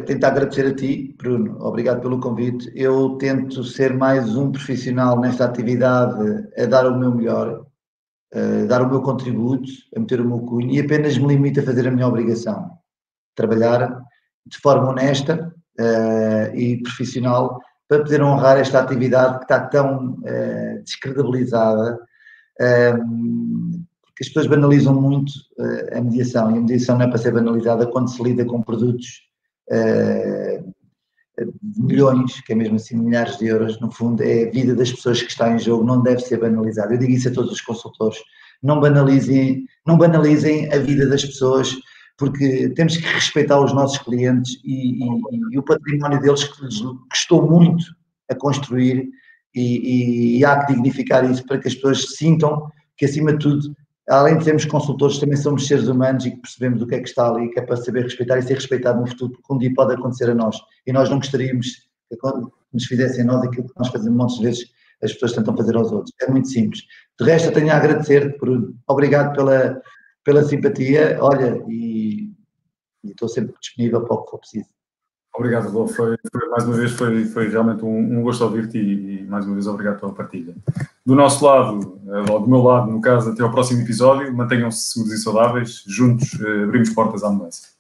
tento 0.04 0.24
agradecer 0.26 0.68
a 0.68 0.76
ti, 0.76 1.16
Bruno, 1.18 1.58
obrigado 1.62 2.02
pelo 2.02 2.20
convite. 2.20 2.70
Eu 2.76 3.12
tento 3.12 3.64
ser 3.64 3.94
mais 3.94 4.36
um 4.36 4.52
profissional 4.52 5.20
nesta 5.20 5.46
atividade, 5.46 6.50
a 6.58 6.66
dar 6.66 6.86
o 6.86 7.00
meu 7.00 7.16
melhor, 7.16 7.66
dar 8.68 8.82
o 8.82 8.90
meu 8.90 9.02
contributo, 9.02 9.70
a 9.96 10.00
meter 10.00 10.20
o 10.20 10.26
meu 10.26 10.40
cunho 10.40 10.70
e 10.70 10.80
apenas 10.80 11.18
me 11.18 11.28
limito 11.28 11.60
a 11.60 11.64
fazer 11.64 11.88
a 11.88 11.92
minha 11.92 12.08
obrigação. 12.08 12.72
Trabalhar 13.36 14.02
de 14.48 14.58
forma 14.60 14.90
honesta 14.90 15.54
uh, 15.80 16.56
e 16.56 16.82
profissional 16.82 17.60
para 17.88 18.04
poder 18.04 18.22
honrar 18.22 18.58
esta 18.58 18.80
atividade 18.80 19.38
que 19.40 19.44
está 19.46 19.62
tão 19.62 20.14
uh, 20.14 20.84
descredibilizada, 20.84 22.00
porque 24.02 24.24
as 24.24 24.28
pessoas 24.28 24.48
banalizam 24.48 25.00
muito 25.00 25.30
uh, 25.60 25.98
a 25.98 26.02
mediação 26.02 26.52
e 26.52 26.58
a 26.58 26.62
mediação 26.62 26.98
não 26.98 27.06
é 27.06 27.08
para 27.08 27.18
ser 27.18 27.32
banalizada 27.32 27.88
quando 27.88 28.10
se 28.10 28.22
lida 28.22 28.44
com 28.46 28.62
produtos 28.62 29.26
de 29.70 30.64
milhões, 31.78 32.42
que 32.42 32.54
é 32.54 32.56
mesmo 32.56 32.76
assim 32.76 32.98
milhares 32.98 33.38
de 33.38 33.48
euros, 33.48 33.80
no 33.80 33.92
fundo 33.92 34.24
é 34.24 34.48
a 34.48 34.52
vida 34.52 34.76
das 34.76 34.92
pessoas 34.92 35.22
que 35.22 35.30
está 35.30 35.52
em 35.52 35.60
jogo, 35.60 35.86
não 35.86 36.02
deve 36.02 36.22
ser 36.22 36.40
banalizada. 36.40 36.94
Eu 36.94 37.00
digo 37.00 37.12
isso 37.12 37.30
a 37.30 37.34
todos 37.34 37.52
os 37.52 37.62
consultores, 37.62 38.18
não 38.62 38.80
banalizem, 38.80 39.66
não 39.86 39.98
banalizem 39.98 40.72
a 40.74 40.78
vida 40.80 41.08
das 41.08 41.24
pessoas, 41.24 41.76
porque 42.18 42.70
temos 42.70 42.98
que 42.98 43.06
respeitar 43.06 43.60
os 43.60 43.74
nossos 43.74 44.00
clientes 44.00 44.60
e, 44.64 45.04
e, 45.04 45.22
e 45.52 45.60
o 45.60 45.64
património 45.64 46.20
deles 46.20 46.44
que 46.44 46.64
lhes 46.64 46.82
custou 47.12 47.48
muito 47.48 47.86
a 48.30 48.36
construir 48.36 49.08
e, 49.54 50.38
e, 50.38 50.46
há 50.46 50.66
que 50.66 50.74
dignificar 50.74 51.30
isso 51.30 51.46
para 51.46 51.58
que 51.60 51.68
as 51.68 51.76
pessoas 51.76 52.16
sintam 52.16 52.70
que 52.98 53.06
acima 53.06 53.34
de 53.34 53.40
tudo 53.40 53.76
além 54.10 54.38
de 54.38 54.44
sermos 54.44 54.66
consultores, 54.66 55.20
também 55.20 55.38
somos 55.38 55.68
seres 55.68 55.88
humanos 55.88 56.26
e 56.26 56.32
que 56.32 56.38
percebemos 56.38 56.82
o 56.82 56.88
que 56.88 56.96
é 56.96 57.00
que 57.00 57.10
está 57.10 57.30
ali, 57.30 57.50
que 57.52 57.60
é 57.60 57.62
para 57.62 57.76
saber 57.78 58.04
respeitar 58.04 58.38
e 58.38 58.42
ser 58.42 58.56
respeitado 58.56 59.00
no 59.00 59.08
futuro, 59.08 59.34
porque 59.34 59.54
um 59.54 59.58
dia 59.58 59.74
pode 59.74 59.94
acontecer 59.94 60.30
a 60.30 60.36
nós. 60.36 60.58
E 60.86 60.94
nós 60.94 61.10
não 61.10 61.18
gostaríamos 61.18 61.88
que 62.10 62.18
nos 62.74 62.86
fizessem 62.86 63.22
a 63.24 63.26
nós 63.26 63.44
aquilo 63.44 63.68
que 63.68 63.78
nós 63.78 63.90
fazemos 63.90 64.18
muitas 64.18 64.38
vezes, 64.40 64.72
as 65.04 65.14
pessoas 65.14 65.34
tentam 65.34 65.56
fazer 65.56 65.76
aos 65.76 65.92
outros. 65.92 66.14
É 66.22 66.30
muito 66.30 66.48
simples. 66.48 66.84
De 67.20 67.26
resto, 67.26 67.50
eu 67.50 67.54
tenho 67.54 67.72
a 67.72 67.78
agradecer-te, 67.78 68.38
por 68.38 68.74
obrigado 68.88 69.36
pela, 69.36 69.82
pela 70.24 70.44
simpatia, 70.44 71.18
olha, 71.22 71.64
e, 71.68 72.32
e 73.04 73.12
estou 73.12 73.28
sempre 73.28 73.54
disponível 73.60 74.02
para 74.04 74.16
o 74.16 74.24
que 74.24 74.32
for 74.32 74.40
preciso. 74.40 74.70
Obrigado, 75.36 75.66
Rodolfo. 75.66 75.94
Foi, 75.94 76.18
foi, 76.32 76.50
mais 76.50 76.66
uma 76.66 76.76
vez 76.76 76.92
foi, 76.94 77.26
foi 77.26 77.48
realmente 77.48 77.86
um, 77.86 78.20
um 78.20 78.24
gosto 78.24 78.44
ouvir-te 78.44 78.80
e, 78.80 79.20
e, 79.20 79.24
mais 79.26 79.46
uma 79.46 79.54
vez 79.54 79.68
obrigado 79.68 80.00
pela 80.00 80.14
partilha. 80.14 80.56
Do 81.08 81.16
nosso 81.16 81.46
lado, 81.46 82.02
eh, 82.06 82.32
ou 82.34 82.42
do 82.42 82.50
meu 82.50 82.62
lado, 82.62 82.92
no 82.92 83.00
caso, 83.00 83.30
até 83.30 83.42
ao 83.42 83.50
próximo 83.50 83.82
episódio, 83.82 84.36
mantenham-se 84.36 84.92
seguros 84.92 85.14
e 85.14 85.24
saudáveis, 85.24 85.82
juntos 85.88 86.38
eh, 86.38 86.64
abrimos 86.66 86.90
portas 86.90 87.24
à 87.24 87.30
mudança. 87.30 87.77